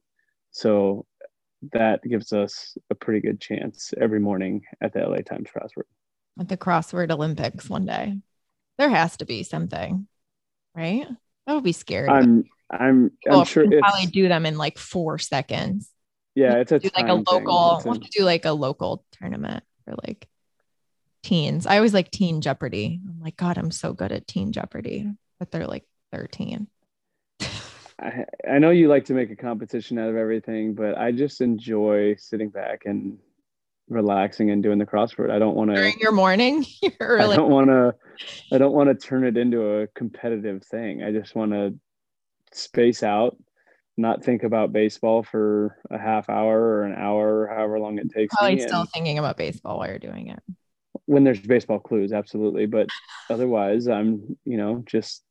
so 0.52 1.06
that 1.74 2.02
gives 2.04 2.32
us 2.32 2.78
a 2.90 2.96
pretty 2.96 3.20
good 3.20 3.42
chance 3.42 3.94
every 4.00 4.20
morning 4.20 4.62
at 4.82 4.94
the 4.94 5.00
la 5.00 5.18
times 5.18 5.50
crossword 5.56 5.84
at 6.40 6.48
the 6.48 6.58
crossword 6.58 7.12
Olympics 7.12 7.70
one 7.70 7.86
day. 7.86 8.18
There 8.78 8.90
has 8.90 9.18
to 9.18 9.26
be 9.26 9.44
something, 9.44 10.08
right? 10.74 11.06
That 11.46 11.54
would 11.54 11.64
be 11.64 11.74
scary. 11.74 12.08
i'm 12.08 12.46
i'm 12.72 13.12
Well, 13.26 13.40
i'm 13.40 13.46
sure 13.46 13.66
probably 13.80 14.06
do 14.06 14.28
them 14.28 14.46
in 14.46 14.58
like 14.58 14.78
four 14.78 15.18
seconds. 15.18 15.92
Yeah 16.40 16.56
it's 16.56 16.72
a 16.72 16.80
Do 16.80 16.90
like 16.96 17.08
a 17.08 17.14
local. 17.14 17.76
It's 17.76 17.86
a- 17.86 17.88
We'll 17.88 17.96
have 17.96 18.04
to 18.04 18.20
do 18.20 18.24
like 18.24 18.46
a 18.46 18.52
local 18.52 19.06
tournament 19.12 19.64
for 19.86 19.96
like 20.06 20.28
teens. 21.24 21.66
I 21.66 21.76
always 21.78 21.94
like 21.94 22.12
Teen 22.12 22.42
Jeopardy. 22.42 23.00
I'm 23.08 23.20
like, 23.22 23.36
God, 23.36 23.58
I'm 23.58 23.72
so 23.72 23.94
good 23.94 24.12
at 24.12 24.28
Teen 24.28 24.52
Jeopardy, 24.52 25.12
but 25.38 25.52
they're 25.52 25.68
like 25.68 25.86
13. 26.12 26.68
I, 28.00 28.26
I 28.50 28.60
know 28.60 28.70
you 28.70 28.88
like 28.88 29.06
to 29.06 29.14
make 29.14 29.30
a 29.30 29.36
competition 29.36 30.00
out 30.00 30.10
of 30.10 30.16
everything, 30.16 30.74
but 30.74 30.98
I 30.98 31.12
just 31.12 31.42
enjoy 31.42 32.16
sitting 32.18 32.50
back 32.50 32.84
and 32.86 33.18
relaxing 33.90 34.52
and 34.52 34.64
doing 34.64 34.78
the 34.78 34.86
crossword. 34.86 35.32
I 35.32 35.40
don't 35.40 35.56
want 35.56 35.72
to. 35.72 35.76
During 35.76 36.00
your 36.00 36.14
morning, 36.14 36.66
you're 36.82 37.22
I 37.22 37.36
don't 37.36 37.52
want 37.52 37.68
to. 37.68 37.96
I 38.54 38.58
don't 38.58 38.74
want 38.74 38.90
to 38.90 38.96
turn 38.96 39.26
it 39.26 39.38
into 39.38 39.82
a 39.82 39.88
competitive 39.88 40.64
thing. 40.64 41.04
I 41.04 41.12
just 41.12 41.36
want 41.36 41.52
to 41.52 41.78
space 42.54 43.04
out, 43.04 43.38
not 44.00 44.24
think 44.24 44.44
about 44.44 44.72
baseball 44.74 45.22
for 45.24 45.78
a 45.92 45.98
half 45.98 46.30
hour 46.30 46.58
or 46.60 46.84
an 46.84 46.96
hour, 46.96 47.42
or 47.44 47.48
however 47.48 47.80
long 47.80 47.98
it 48.00 48.10
takes 48.10 48.34
Probably 48.36 48.60
still 48.60 48.80
and- 48.82 48.90
thinking 48.90 49.20
about 49.20 49.38
baseball 49.38 49.78
while 49.78 49.90
you're 49.90 50.00
doing 50.00 50.28
it. 50.30 50.40
when 51.06 51.24
there's 51.24 51.40
baseball 51.42 51.80
clues, 51.80 52.12
absolutely. 52.14 52.66
But 52.66 52.88
otherwise, 53.30 53.88
I'm 53.88 54.38
you 54.46 54.58
know 54.58 54.84
just 54.86 55.24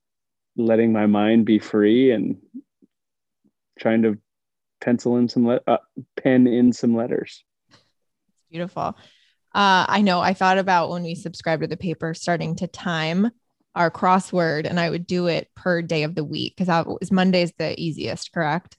letting 0.57 0.93
my 0.93 1.07
mind 1.07 1.47
be 1.47 1.59
free 1.59 2.11
and 2.11 2.37
trying 3.79 4.03
to 4.03 4.19
pencil 4.81 5.17
in 5.17 5.29
some 5.29 5.47
le- 5.47 5.61
uh, 5.67 5.79
pen 6.17 6.47
in 6.47 6.73
some 6.73 6.95
letters. 6.95 7.45
Beautiful. 8.51 8.97
Uh, 9.55 9.87
I 9.89 10.03
know 10.03 10.21
I 10.21 10.35
thought 10.35 10.59
about 10.59 10.91
when 10.91 11.03
we 11.03 11.15
subscribed 11.15 11.63
to 11.63 11.69
the 11.69 11.77
paper 11.77 12.13
starting 12.15 12.57
to 12.57 12.67
time 12.67 13.31
our 13.79 13.91
crossword 13.91 14.67
and 14.69 14.81
I 14.81 14.91
would 14.91 15.07
do 15.07 15.29
it 15.29 15.49
per 15.55 15.81
day 15.83 16.03
of 16.03 16.17
the 16.17 16.25
week 16.25 16.55
because 16.57 16.67
that 16.67 16.87
was 16.87 17.13
Monday's 17.13 17.53
the 17.59 17.81
easiest, 17.81 18.33
correct? 18.33 18.77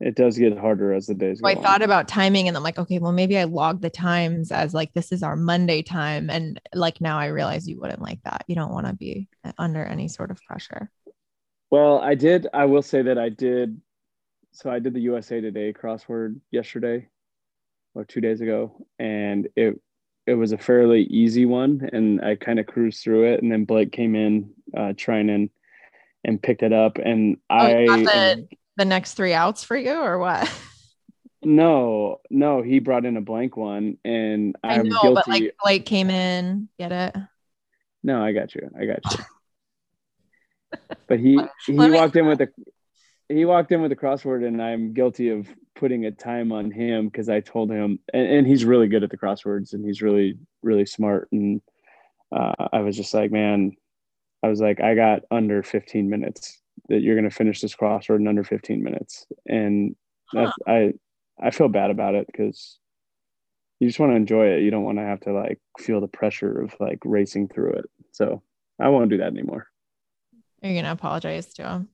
It 0.00 0.16
does 0.16 0.36
get 0.36 0.58
harder 0.58 0.92
as 0.92 1.06
the 1.06 1.14
days 1.14 1.38
So 1.38 1.44
go 1.44 1.48
I 1.48 1.54
on. 1.54 1.62
thought 1.62 1.82
about 1.82 2.08
timing 2.08 2.46
and 2.46 2.56
I'm 2.56 2.62
like, 2.62 2.78
okay, 2.78 2.98
well, 2.98 3.12
maybe 3.12 3.38
I 3.38 3.44
log 3.44 3.80
the 3.80 3.88
times 3.88 4.52
as 4.52 4.74
like 4.74 4.92
this 4.92 5.12
is 5.12 5.22
our 5.22 5.34
Monday 5.34 5.80
time. 5.82 6.28
And 6.28 6.60
like 6.74 7.00
now 7.00 7.18
I 7.18 7.26
realize 7.26 7.66
you 7.66 7.80
wouldn't 7.80 8.02
like 8.02 8.22
that. 8.24 8.44
You 8.46 8.54
don't 8.54 8.72
want 8.72 8.86
to 8.86 8.92
be 8.92 9.28
under 9.56 9.82
any 9.82 10.08
sort 10.08 10.30
of 10.30 10.38
pressure. 10.42 10.90
Well, 11.70 12.00
I 12.00 12.14
did. 12.14 12.46
I 12.52 12.66
will 12.66 12.82
say 12.82 13.02
that 13.02 13.18
I 13.18 13.30
did. 13.30 13.80
So 14.52 14.70
I 14.70 14.78
did 14.78 14.94
the 14.94 15.00
USA 15.00 15.40
Today 15.40 15.72
crossword 15.72 16.38
yesterday 16.50 17.08
or 17.94 18.04
two 18.04 18.20
days 18.20 18.40
ago, 18.40 18.86
and 18.98 19.48
it 19.56 19.80
it 20.26 20.34
was 20.34 20.52
a 20.52 20.58
fairly 20.58 21.02
easy 21.04 21.46
one, 21.46 21.88
and 21.92 22.24
I 22.24 22.36
kind 22.36 22.58
of 22.58 22.66
cruised 22.66 23.02
through 23.02 23.32
it, 23.32 23.42
and 23.42 23.52
then 23.52 23.64
Blake 23.64 23.92
came 23.92 24.14
in 24.14 24.50
uh, 24.76 24.94
trying 24.96 25.30
and 25.30 25.50
and 26.24 26.42
picked 26.42 26.62
it 26.62 26.72
up, 26.72 26.98
and 26.98 27.36
Oh, 27.50 27.56
I 27.56 27.72
the, 27.86 28.48
the 28.76 28.84
next 28.84 29.14
three 29.14 29.34
outs 29.34 29.62
for 29.64 29.76
you 29.76 29.92
or 29.92 30.18
what? 30.18 30.50
no 31.42 32.20
no 32.30 32.62
he 32.62 32.78
brought 32.78 33.04
in 33.04 33.16
a 33.16 33.20
blank 33.20 33.56
one, 33.56 33.98
and 34.04 34.56
I 34.64 34.76
I'm 34.76 34.88
know, 34.88 34.98
guilty. 35.02 35.14
but 35.14 35.28
like 35.28 35.56
Blake 35.62 35.84
came 35.84 36.10
in, 36.10 36.68
get 36.78 36.92
it? 36.92 37.16
No, 38.02 38.22
I 38.22 38.32
got 38.32 38.54
you. 38.54 38.70
I 38.78 38.86
got 38.86 39.18
you. 39.18 39.24
but 41.08 41.18
he 41.20 41.38
he 41.66 41.72
walked 41.90 42.16
in 42.16 42.26
with 42.26 42.40
a 42.40 42.48
he 43.28 43.44
walked 43.44 43.72
in 43.72 43.80
with 43.80 43.92
a 43.92 43.96
crossword, 43.96 44.46
and 44.46 44.62
I'm 44.62 44.92
guilty 44.92 45.30
of 45.30 45.48
putting 45.74 46.04
a 46.04 46.10
time 46.10 46.52
on 46.52 46.70
him 46.70 47.06
because 47.08 47.28
I 47.28 47.40
told 47.40 47.70
him, 47.70 47.98
and, 48.12 48.26
and 48.26 48.46
he's 48.46 48.64
really 48.64 48.88
good 48.88 49.02
at 49.02 49.10
the 49.10 49.18
crosswords, 49.18 49.72
and 49.72 49.84
he's 49.84 50.02
really 50.02 50.38
really 50.62 50.86
smart. 50.86 51.28
And 51.32 51.60
uh, 52.32 52.52
I 52.72 52.80
was 52.80 52.96
just 52.96 53.14
like, 53.14 53.30
man, 53.30 53.72
I 54.42 54.48
was 54.48 54.60
like, 54.60 54.80
I 54.80 54.94
got 54.94 55.22
under 55.30 55.62
15 55.62 56.08
minutes 56.08 56.60
that 56.88 57.00
you're 57.00 57.16
gonna 57.16 57.30
finish 57.30 57.60
this 57.60 57.74
crossword 57.74 58.16
in 58.16 58.28
under 58.28 58.44
15 58.44 58.82
minutes, 58.82 59.26
and 59.46 59.96
that's 60.32 60.52
I 60.66 60.92
I 61.40 61.50
feel 61.50 61.68
bad 61.68 61.90
about 61.90 62.14
it 62.14 62.26
because 62.26 62.78
you 63.80 63.88
just 63.88 63.98
want 63.98 64.12
to 64.12 64.16
enjoy 64.16 64.48
it. 64.48 64.62
You 64.62 64.70
don't 64.70 64.84
want 64.84 64.98
to 64.98 65.04
have 65.04 65.20
to 65.20 65.32
like 65.32 65.60
feel 65.78 66.00
the 66.00 66.08
pressure 66.08 66.62
of 66.62 66.74
like 66.78 67.00
racing 67.04 67.48
through 67.48 67.72
it. 67.72 67.84
So 68.12 68.42
I 68.80 68.88
won't 68.88 69.10
do 69.10 69.18
that 69.18 69.32
anymore. 69.32 69.66
You're 70.62 70.72
you 70.72 70.80
gonna 70.80 70.92
apologize 70.92 71.52
to 71.54 71.68
him? 71.68 71.88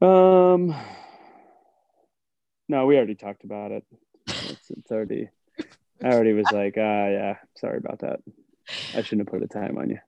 Um, 0.00 0.74
no, 2.68 2.86
we 2.86 2.96
already 2.96 3.14
talked 3.14 3.44
about 3.44 3.72
it. 3.72 3.84
It's, 4.26 4.70
it's 4.70 4.90
already, 4.90 5.28
I 6.02 6.08
already 6.08 6.32
was 6.32 6.50
like, 6.52 6.74
ah, 6.76 7.08
yeah, 7.08 7.36
sorry 7.56 7.78
about 7.78 8.00
that. 8.00 8.20
I 8.94 9.02
shouldn't 9.02 9.28
have 9.28 9.32
put 9.32 9.42
a 9.42 9.48
time 9.48 9.78
on 9.78 9.90
you. 9.90 9.98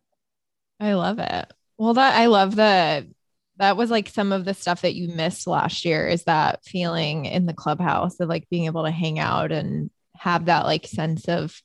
I 0.78 0.94
love 0.94 1.18
it. 1.18 1.52
Well, 1.78 1.94
that 1.94 2.18
I 2.18 2.26
love 2.26 2.56
the 2.56 3.08
that 3.56 3.76
was 3.76 3.90
like 3.90 4.08
some 4.08 4.32
of 4.32 4.46
the 4.46 4.54
stuff 4.54 4.82
that 4.82 4.94
you 4.94 5.08
missed 5.08 5.46
last 5.46 5.84
year 5.84 6.08
is 6.08 6.24
that 6.24 6.64
feeling 6.64 7.26
in 7.26 7.44
the 7.44 7.52
clubhouse 7.52 8.18
of 8.18 8.28
like 8.28 8.48
being 8.48 8.64
able 8.64 8.84
to 8.84 8.90
hang 8.90 9.18
out 9.18 9.52
and 9.52 9.90
have 10.16 10.46
that 10.46 10.64
like 10.64 10.86
sense 10.86 11.28
of 11.28 11.60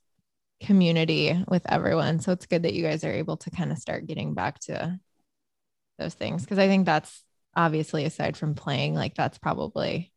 community 0.61 1.41
with 1.47 1.63
everyone. 1.71 2.19
So 2.19 2.33
it's 2.33 2.47
good 2.47 2.63
that 2.63 2.73
you 2.73 2.83
guys 2.83 3.05
are 3.05 3.13
able 3.13 3.37
to 3.37 3.49
kind 3.49 3.71
of 3.71 3.77
start 3.77 4.07
getting 4.07 4.33
back 4.33 4.59
to 4.61 4.99
those 5.97 6.13
things 6.13 6.43
because 6.43 6.59
I 6.59 6.67
think 6.67 6.85
that's 6.85 7.23
obviously 7.55 8.05
aside 8.05 8.37
from 8.37 8.55
playing, 8.55 8.95
like 8.95 9.15
that's 9.15 9.37
probably 9.37 10.11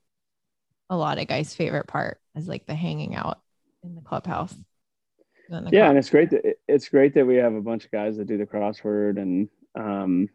a 0.91 0.97
lot 0.97 1.19
of 1.19 1.29
guys' 1.29 1.55
favorite 1.55 1.87
part 1.87 2.21
is 2.35 2.49
like 2.49 2.67
the 2.67 2.75
hanging 2.75 3.15
out 3.15 3.41
in 3.83 3.95
the 3.95 4.01
clubhouse. 4.01 4.55
In 5.51 5.65
the 5.65 5.73
Yeah, 5.73 5.81
club. 5.81 5.91
and 5.91 5.99
it's 5.99 6.11
great 6.11 6.31
that 6.31 6.57
it's 6.67 6.89
great 6.89 7.15
that 7.15 7.27
we 7.27 7.37
have 7.37 7.55
a 7.55 7.61
bunch 7.61 7.85
of 7.85 7.91
guys 7.91 8.17
that 8.17 8.27
do 8.27 8.39
the 8.39 8.47
crossword, 8.47 9.19
and 9.21 9.49
um, 9.75 10.29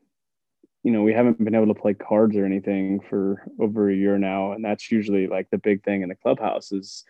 you 0.83 0.91
know, 0.91 1.01
we 1.01 1.13
haven't 1.13 1.43
been 1.43 1.55
able 1.55 1.73
to 1.73 1.79
play 1.79 1.93
cards 1.93 2.35
or 2.35 2.45
anything 2.45 2.99
for 2.99 3.43
over 3.59 3.89
a 3.89 3.95
year 3.95 4.17
now, 4.17 4.51
and 4.53 4.63
that's 4.63 4.91
usually 4.91 5.27
like 5.27 5.49
the 5.49 5.57
big 5.57 5.83
thing 5.83 6.01
in 6.01 6.09
the 6.09 6.15
clubhouse 6.15 6.71
is 6.71 7.03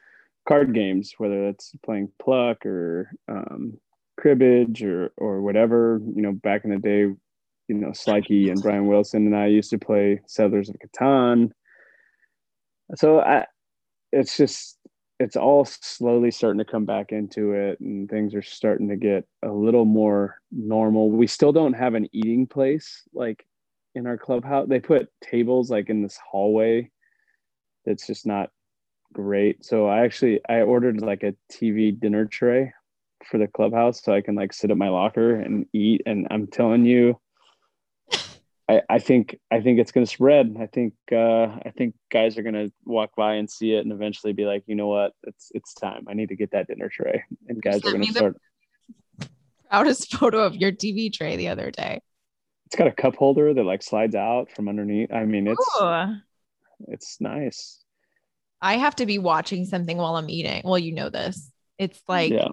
card 0.47 0.73
games, 0.73 1.13
whether 1.17 1.45
that's 1.45 1.73
playing 1.83 2.11
pluck 2.21 2.65
or 2.65 3.11
um, 3.27 3.77
cribbage 4.17 4.83
or 4.83 5.11
or 5.17 5.41
whatever. 5.41 5.99
You 6.15 6.21
know, 6.21 6.31
back 6.33 6.63
in 6.65 6.69
the 6.71 6.77
day, 6.77 7.07
you 7.67 7.75
know, 7.75 7.89
Slikey 7.89 8.51
and 8.51 8.61
Brian 8.61 8.87
Wilson 8.87 9.25
and 9.25 9.35
I 9.35 9.47
used 9.47 9.69
to 9.71 9.77
play 9.77 10.21
Settlers 10.27 10.69
of 10.69 10.75
Catan. 10.75 11.51
So 12.95 13.19
I, 13.19 13.45
it's 14.11 14.37
just 14.37 14.77
it's 15.19 15.35
all 15.35 15.65
slowly 15.65 16.31
starting 16.31 16.59
to 16.59 16.69
come 16.69 16.85
back 16.85 17.11
into 17.11 17.53
it 17.53 17.79
and 17.79 18.09
things 18.09 18.35
are 18.35 18.41
starting 18.41 18.89
to 18.89 18.95
get 18.95 19.25
a 19.43 19.49
little 19.49 19.85
more 19.85 20.37
normal. 20.51 21.09
We 21.09 21.27
still 21.27 21.53
don't 21.53 21.73
have 21.73 21.95
an 21.95 22.09
eating 22.11 22.47
place 22.47 23.03
like 23.13 23.45
in 23.95 24.07
our 24.07 24.17
clubhouse. 24.17 24.67
They 24.67 24.79
put 24.79 25.09
tables 25.21 25.69
like 25.69 25.89
in 25.89 26.01
this 26.01 26.19
hallway 26.29 26.89
that's 27.85 28.07
just 28.07 28.25
not 28.25 28.49
great. 29.13 29.63
So 29.63 29.87
I 29.87 30.03
actually 30.03 30.41
I 30.49 30.61
ordered 30.61 31.01
like 31.01 31.23
a 31.23 31.35
TV 31.51 31.97
dinner 31.97 32.25
tray 32.25 32.73
for 33.25 33.37
the 33.37 33.47
clubhouse 33.47 34.03
so 34.03 34.13
I 34.13 34.21
can 34.21 34.35
like 34.35 34.51
sit 34.51 34.71
at 34.71 34.77
my 34.77 34.89
locker 34.89 35.35
and 35.35 35.65
eat 35.73 36.01
and 36.05 36.27
I'm 36.29 36.47
telling 36.47 36.85
you 36.85 37.17
I, 38.73 38.81
I 38.89 38.99
think 38.99 39.37
I 39.51 39.61
think 39.61 39.79
it's 39.79 39.91
going 39.91 40.05
to 40.05 40.11
spread. 40.11 40.55
I 40.59 40.67
think 40.67 40.93
uh, 41.11 41.43
I 41.43 41.71
think 41.75 41.95
guys 42.11 42.37
are 42.37 42.43
going 42.43 42.55
to 42.55 42.71
walk 42.85 43.15
by 43.15 43.35
and 43.35 43.49
see 43.49 43.73
it 43.73 43.79
and 43.79 43.91
eventually 43.91 44.33
be 44.33 44.45
like, 44.45 44.63
you 44.67 44.75
know 44.75 44.87
what, 44.87 45.13
it's 45.23 45.51
it's 45.53 45.73
time. 45.73 46.05
I 46.07 46.13
need 46.13 46.29
to 46.29 46.35
get 46.35 46.51
that 46.51 46.67
dinner 46.67 46.89
tray, 46.89 47.23
and 47.47 47.61
guys 47.61 47.83
are 47.85 47.91
going 47.91 48.05
to 48.05 48.11
start. 48.11 48.37
proudest 49.69 50.15
photo 50.15 50.43
of 50.43 50.55
your 50.55 50.71
TV 50.71 51.11
tray 51.11 51.35
the 51.35 51.49
other 51.49 51.71
day. 51.71 52.01
It's 52.65 52.75
got 52.75 52.87
a 52.87 52.91
cup 52.91 53.15
holder 53.15 53.53
that 53.53 53.63
like 53.63 53.83
slides 53.83 54.15
out 54.15 54.51
from 54.51 54.67
underneath. 54.67 55.11
I 55.13 55.25
mean, 55.25 55.47
it's 55.47 55.69
Ooh. 55.81 56.15
it's 56.87 57.21
nice. 57.21 57.83
I 58.61 58.77
have 58.77 58.95
to 58.95 59.05
be 59.05 59.19
watching 59.19 59.65
something 59.65 59.97
while 59.97 60.15
I'm 60.15 60.29
eating. 60.29 60.61
Well, 60.63 60.79
you 60.79 60.93
know 60.93 61.09
this. 61.09 61.51
It's 61.77 62.01
like 62.07 62.31
yeah, 62.31 62.49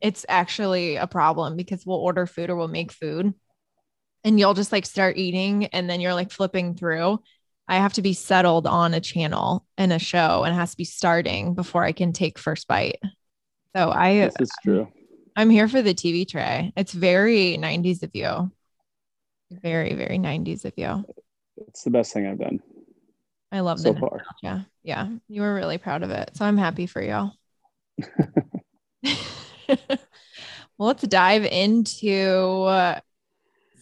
it's 0.00 0.24
actually 0.28 0.96
a 0.96 1.06
problem 1.06 1.56
because 1.56 1.84
we'll 1.84 1.98
order 1.98 2.26
food 2.26 2.50
or 2.50 2.56
we'll 2.56 2.68
make 2.68 2.92
food 2.92 3.34
and 4.28 4.38
you'll 4.38 4.54
just 4.54 4.72
like 4.72 4.84
start 4.84 5.16
eating 5.16 5.66
and 5.66 5.88
then 5.88 6.00
you're 6.02 6.14
like 6.14 6.30
flipping 6.30 6.74
through. 6.74 7.18
I 7.66 7.76
have 7.76 7.94
to 7.94 8.02
be 8.02 8.12
settled 8.12 8.66
on 8.66 8.92
a 8.92 9.00
channel 9.00 9.64
and 9.78 9.90
a 9.90 9.98
show 9.98 10.44
and 10.44 10.54
it 10.54 10.58
has 10.58 10.72
to 10.72 10.76
be 10.76 10.84
starting 10.84 11.54
before 11.54 11.82
I 11.82 11.92
can 11.92 12.12
take 12.12 12.38
first 12.38 12.68
bite. 12.68 13.00
So 13.74 13.90
I 13.90 14.20
this 14.20 14.34
is 14.40 14.50
true. 14.62 14.86
I'm 15.34 15.48
here 15.48 15.66
for 15.66 15.80
the 15.80 15.94
TV 15.94 16.28
tray. 16.28 16.72
It's 16.76 16.92
very 16.92 17.56
90s 17.58 18.02
of 18.02 18.10
you. 18.12 18.52
Very, 19.50 19.94
very 19.94 20.18
90s 20.18 20.66
of 20.66 20.74
you. 20.76 21.04
It's 21.68 21.84
the 21.84 21.90
best 21.90 22.12
thing 22.12 22.26
I've 22.26 22.38
done 22.38 22.60
I 23.50 23.60
love 23.60 23.80
so 23.80 23.94
the 23.94 24.00
far. 24.00 24.24
Yeah. 24.42 24.62
Yeah. 24.82 25.08
You 25.28 25.40
were 25.40 25.54
really 25.54 25.78
proud 25.78 26.02
of 26.02 26.10
it. 26.10 26.32
So 26.34 26.44
I'm 26.44 26.58
happy 26.58 26.86
for 26.86 27.02
you. 27.02 27.30
well, 29.68 29.98
let's 30.78 31.02
dive 31.04 31.44
into 31.44 32.64
uh, 32.64 33.00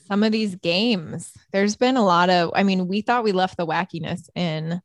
some 0.06 0.22
of 0.22 0.32
these 0.32 0.54
games. 0.56 1.32
There's 1.52 1.76
been 1.76 1.96
a 1.96 2.04
lot 2.04 2.30
of, 2.30 2.52
I 2.54 2.62
mean, 2.62 2.88
we 2.88 3.00
thought 3.00 3.24
we 3.24 3.32
left 3.32 3.56
the 3.56 3.66
wackiness 3.66 4.28
in 4.34 4.80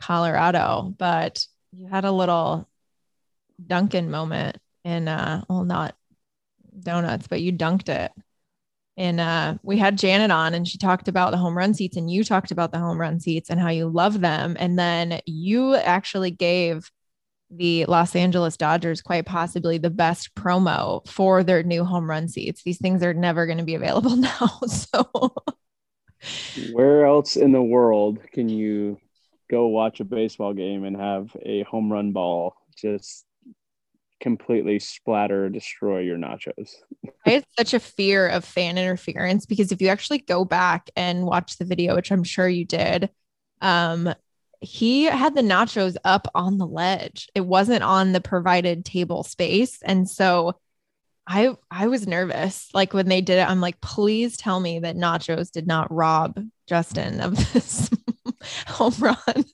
Colorado, 0.00 0.94
but 0.96 1.46
you 1.72 1.86
had 1.86 2.04
a 2.04 2.12
little 2.12 2.68
Duncan 3.64 4.10
moment 4.10 4.58
in, 4.84 5.08
uh, 5.08 5.44
well, 5.48 5.64
not 5.64 5.94
donuts, 6.80 7.26
but 7.26 7.40
you 7.40 7.52
dunked 7.52 7.88
it. 7.88 8.12
And 8.96 9.20
uh, 9.20 9.54
we 9.62 9.78
had 9.78 9.96
Janet 9.96 10.32
on, 10.32 10.54
and 10.54 10.66
she 10.66 10.76
talked 10.76 11.06
about 11.06 11.30
the 11.30 11.36
home 11.36 11.56
run 11.56 11.72
seats, 11.72 11.96
and 11.96 12.10
you 12.10 12.24
talked 12.24 12.50
about 12.50 12.72
the 12.72 12.80
home 12.80 13.00
run 13.00 13.20
seats 13.20 13.48
and 13.48 13.60
how 13.60 13.68
you 13.68 13.88
love 13.88 14.20
them. 14.20 14.56
And 14.58 14.76
then 14.76 15.20
you 15.24 15.76
actually 15.76 16.32
gave 16.32 16.90
the 17.50 17.84
Los 17.86 18.14
Angeles 18.14 18.56
Dodgers 18.56 19.00
quite 19.00 19.26
possibly 19.26 19.78
the 19.78 19.90
best 19.90 20.34
promo 20.34 21.06
for 21.08 21.42
their 21.42 21.62
new 21.62 21.84
home 21.84 22.08
run 22.08 22.28
seats. 22.28 22.62
These 22.62 22.78
things 22.78 23.02
are 23.02 23.14
never 23.14 23.46
going 23.46 23.58
to 23.58 23.64
be 23.64 23.74
available 23.74 24.16
now. 24.16 24.60
So 24.66 25.34
Where 26.72 27.06
else 27.06 27.36
in 27.36 27.52
the 27.52 27.62
world 27.62 28.18
can 28.32 28.48
you 28.48 28.98
go 29.50 29.68
watch 29.68 30.00
a 30.00 30.04
baseball 30.04 30.52
game 30.52 30.84
and 30.84 30.96
have 30.96 31.34
a 31.42 31.62
home 31.62 31.90
run 31.90 32.12
ball 32.12 32.54
just 32.76 33.24
completely 34.20 34.78
splatter 34.78 35.48
destroy 35.48 36.00
your 36.00 36.18
nachos? 36.18 36.70
I 37.24 37.30
had 37.30 37.44
such 37.56 37.74
a 37.74 37.80
fear 37.80 38.28
of 38.28 38.44
fan 38.44 38.78
interference 38.78 39.46
because 39.46 39.72
if 39.72 39.80
you 39.80 39.88
actually 39.88 40.18
go 40.18 40.44
back 40.44 40.90
and 40.96 41.24
watch 41.24 41.56
the 41.56 41.64
video, 41.64 41.94
which 41.94 42.10
I'm 42.10 42.24
sure 42.24 42.48
you 42.48 42.64
did, 42.64 43.10
um, 43.60 44.12
he 44.60 45.04
had 45.04 45.34
the 45.34 45.42
nachos 45.42 45.96
up 46.04 46.28
on 46.34 46.58
the 46.58 46.66
ledge. 46.66 47.28
It 47.34 47.46
wasn't 47.46 47.82
on 47.82 48.12
the 48.12 48.20
provided 48.20 48.84
table 48.84 49.22
space. 49.22 49.78
And 49.82 50.08
so 50.08 50.56
I 51.26 51.56
I 51.70 51.86
was 51.88 52.06
nervous. 52.06 52.68
Like 52.74 52.92
when 52.92 53.08
they 53.08 53.20
did 53.20 53.38
it, 53.38 53.48
I'm 53.48 53.60
like, 53.60 53.80
please 53.80 54.36
tell 54.36 54.58
me 54.60 54.80
that 54.80 54.96
nachos 54.96 55.50
did 55.50 55.66
not 55.66 55.92
rob 55.92 56.42
Justin 56.66 57.20
of 57.20 57.36
this 57.52 57.90
home 58.66 58.94
run. 58.98 59.44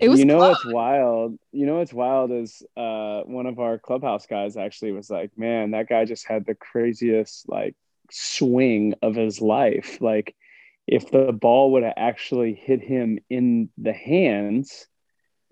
It 0.00 0.08
was 0.08 0.18
you 0.18 0.24
know 0.24 0.38
close. 0.38 0.56
what's 0.64 0.64
wild 0.64 1.38
you 1.52 1.66
know 1.66 1.78
what's 1.78 1.92
wild 1.92 2.32
is 2.32 2.62
uh 2.76 3.20
one 3.22 3.46
of 3.46 3.60
our 3.60 3.78
clubhouse 3.78 4.26
guys 4.26 4.56
actually 4.56 4.90
was 4.90 5.08
like 5.08 5.30
man 5.38 5.70
that 5.70 5.88
guy 5.88 6.04
just 6.04 6.26
had 6.26 6.44
the 6.44 6.54
craziest 6.56 7.48
like 7.48 7.76
swing 8.10 8.94
of 9.02 9.14
his 9.14 9.40
life 9.40 10.00
like 10.00 10.34
if 10.86 11.10
the 11.10 11.32
ball 11.32 11.72
would 11.72 11.82
have 11.82 11.94
actually 11.96 12.54
hit 12.54 12.82
him 12.82 13.18
in 13.30 13.70
the 13.78 13.92
hands 13.92 14.86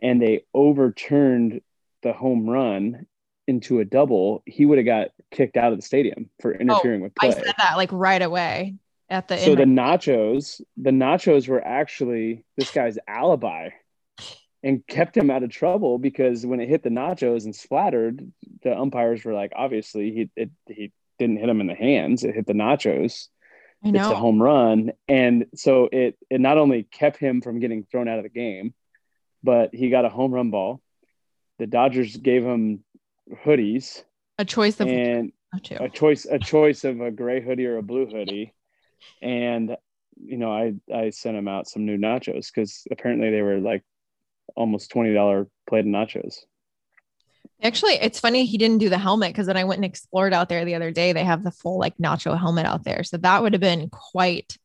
and 0.03 0.21
they 0.21 0.45
overturned 0.55 1.61
the 2.03 2.13
home 2.13 2.49
run 2.49 3.07
into 3.47 3.81
a 3.81 3.85
double 3.85 4.43
he 4.47 4.65
would 4.65 4.79
have 4.79 4.87
got 4.87 5.09
kicked 5.31 5.57
out 5.57 5.73
of 5.73 5.79
the 5.79 5.83
stadium 5.83 6.31
for 6.41 6.55
oh, 6.55 6.59
interfering 6.59 7.01
with 7.01 7.13
Oh, 7.23 7.27
I 7.27 7.31
said 7.31 7.55
that 7.59 7.77
like 7.77 7.91
right 7.93 8.23
away 8.23 8.77
at 9.09 9.29
the 9.29 9.39
so 9.39 9.55
the 9.55 9.65
nachos 9.65 10.61
the 10.77 10.91
nachos 10.91 11.49
were 11.49 11.65
actually 11.65 12.45
this 12.57 12.71
guy's 12.71 12.99
alibi 13.09 13.71
and 14.63 14.87
kept 14.87 15.17
him 15.17 15.31
out 15.31 15.43
of 15.43 15.51
trouble 15.51 15.99
because 15.99 16.47
when 16.47 16.61
it 16.61 16.69
hit 16.69 16.83
the 16.83 16.91
nachos 16.91 17.45
and 17.45 17.55
splattered 17.55 18.31
the 18.63 18.77
umpires 18.77 19.25
were 19.25 19.35
like 19.35 19.53
obviously 19.57 20.13
he 20.13 20.31
it, 20.37 20.51
he 20.69 20.93
didn't 21.19 21.39
hit 21.39 21.49
him 21.49 21.61
in 21.61 21.67
the 21.67 21.75
hands 21.75 22.23
it 22.23 22.35
hit 22.35 22.47
the 22.47 22.53
nachos 22.53 23.29
it's 23.83 24.07
a 24.07 24.15
home 24.15 24.41
run. 24.41 24.93
And 25.09 25.47
so 25.55 25.89
it 25.91 26.19
it 26.29 26.41
not 26.41 26.59
only 26.59 26.83
kept 26.83 27.17
him 27.17 27.41
from 27.41 27.61
getting 27.61 27.85
thrown 27.85 28.09
out 28.09 28.19
of 28.19 28.25
the 28.25 28.31
game 28.31 28.75
but 29.43 29.75
he 29.75 29.91
got 29.91 30.05
a 30.05 30.09
home 30.09 30.33
run 30.33 30.51
ball. 30.51 30.81
The 31.59 31.67
dodgers 31.67 32.17
gave 32.17 32.45
him 32.45 32.85
hoodies. 33.45 34.03
A 34.39 34.45
choice 34.45 34.81
of 34.81 34.89
and 34.89 35.33
oh, 35.55 35.85
a 35.85 35.89
choice 35.89 36.27
a 36.27 36.39
choice 36.39 36.85
of 36.85 37.01
a 37.01 37.11
gray 37.11 37.43
hoodie 37.43 37.67
or 37.67 37.77
a 37.77 37.83
blue 37.83 38.07
hoodie. 38.07 38.55
And 39.23 39.77
you 40.23 40.37
know 40.37 40.53
i 40.53 40.75
i 40.95 41.09
sent 41.11 41.37
him 41.37 41.49
out 41.49 41.67
some 41.67 41.87
new 41.87 41.97
nachos 41.97 42.49
because 42.55 42.87
apparently 42.91 43.31
they 43.31 43.41
were 43.41 43.59
like 43.59 43.83
almost 44.55 44.93
$20 44.93 45.47
plate 45.67 45.81
of 45.81 45.87
nachos 45.87 46.41
Actually, 47.63 47.95
it's 47.95 48.21
funny 48.21 48.47
he 48.47 48.59
didn't 48.59 48.79
do 48.79 48.89
the 48.89 48.99
helmet 48.99 49.31
because 49.31 49.47
then 49.47 49.57
I 49.57 49.65
went 49.65 49.79
and 49.79 49.85
explored 49.85 50.33
out 50.33 50.49
there 50.49 50.65
the 50.65 50.75
other 50.75 50.91
day, 50.91 51.13
they 51.13 51.25
have 51.25 51.45
the 51.45 51.51
full 51.51 51.79
like 51.79 51.97
nacho 51.99 52.39
helmet 52.39 52.67
out 52.67 52.85
there. 52.85 53.05
So 53.05 53.19
that 53.19 53.43
would 53.43 53.53
have 53.53 53.61
been 53.61 53.91
quite 53.91 54.57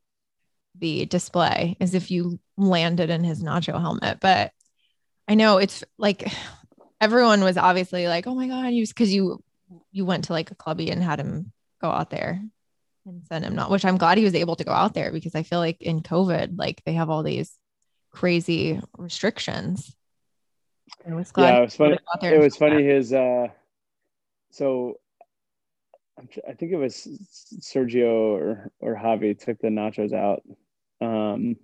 the 0.79 1.05
display 1.05 1.77
as 1.79 1.93
if 1.93 2.11
you 2.11 2.39
landed 2.57 3.09
in 3.09 3.23
his 3.23 3.43
nacho 3.43 3.79
helmet. 3.79 4.19
But 4.21 4.51
I 5.27 5.35
know 5.35 5.57
it's 5.57 5.83
like 5.97 6.31
everyone 7.01 7.43
was 7.43 7.57
obviously 7.57 8.07
like, 8.07 8.27
oh 8.27 8.35
my 8.35 8.47
God, 8.47 8.67
you 8.67 8.85
because 8.87 9.13
you 9.13 9.43
you 9.91 10.05
went 10.05 10.25
to 10.25 10.33
like 10.33 10.51
a 10.51 10.55
clubby 10.55 10.91
and 10.91 11.03
had 11.03 11.19
him 11.19 11.51
go 11.81 11.89
out 11.89 12.09
there 12.09 12.41
and 13.05 13.25
send 13.27 13.45
him 13.45 13.55
not, 13.55 13.69
which 13.69 13.85
I'm 13.85 13.97
glad 13.97 14.17
he 14.17 14.23
was 14.23 14.35
able 14.35 14.55
to 14.55 14.63
go 14.63 14.71
out 14.71 14.93
there 14.93 15.11
because 15.11 15.35
I 15.35 15.43
feel 15.43 15.59
like 15.59 15.81
in 15.81 16.01
COVID, 16.01 16.57
like 16.57 16.81
they 16.85 16.93
have 16.93 17.09
all 17.09 17.23
these 17.23 17.51
crazy 18.11 18.79
restrictions. 18.97 19.95
I 21.09 21.13
was 21.13 21.31
glad 21.31 21.53
yeah 21.53 21.57
it 21.59 21.63
was 21.63 21.75
funny 21.75 21.93
able 21.93 21.97
to 21.97 22.03
go 22.03 22.11
out 22.13 22.21
there 22.21 22.35
it 22.35 22.39
was 22.39 22.55
show 22.55 22.65
that. 22.65 22.71
funny 22.71 22.83
his 22.83 23.13
uh 23.13 23.47
so 24.51 24.95
i 26.47 26.53
think 26.53 26.71
it 26.71 26.77
was 26.77 27.07
sergio 27.59 28.11
or 28.11 28.71
or 28.79 28.95
javi 28.95 29.37
took 29.37 29.59
the 29.59 29.67
nachos 29.67 30.13
out. 30.13 30.43
Um 31.01 31.57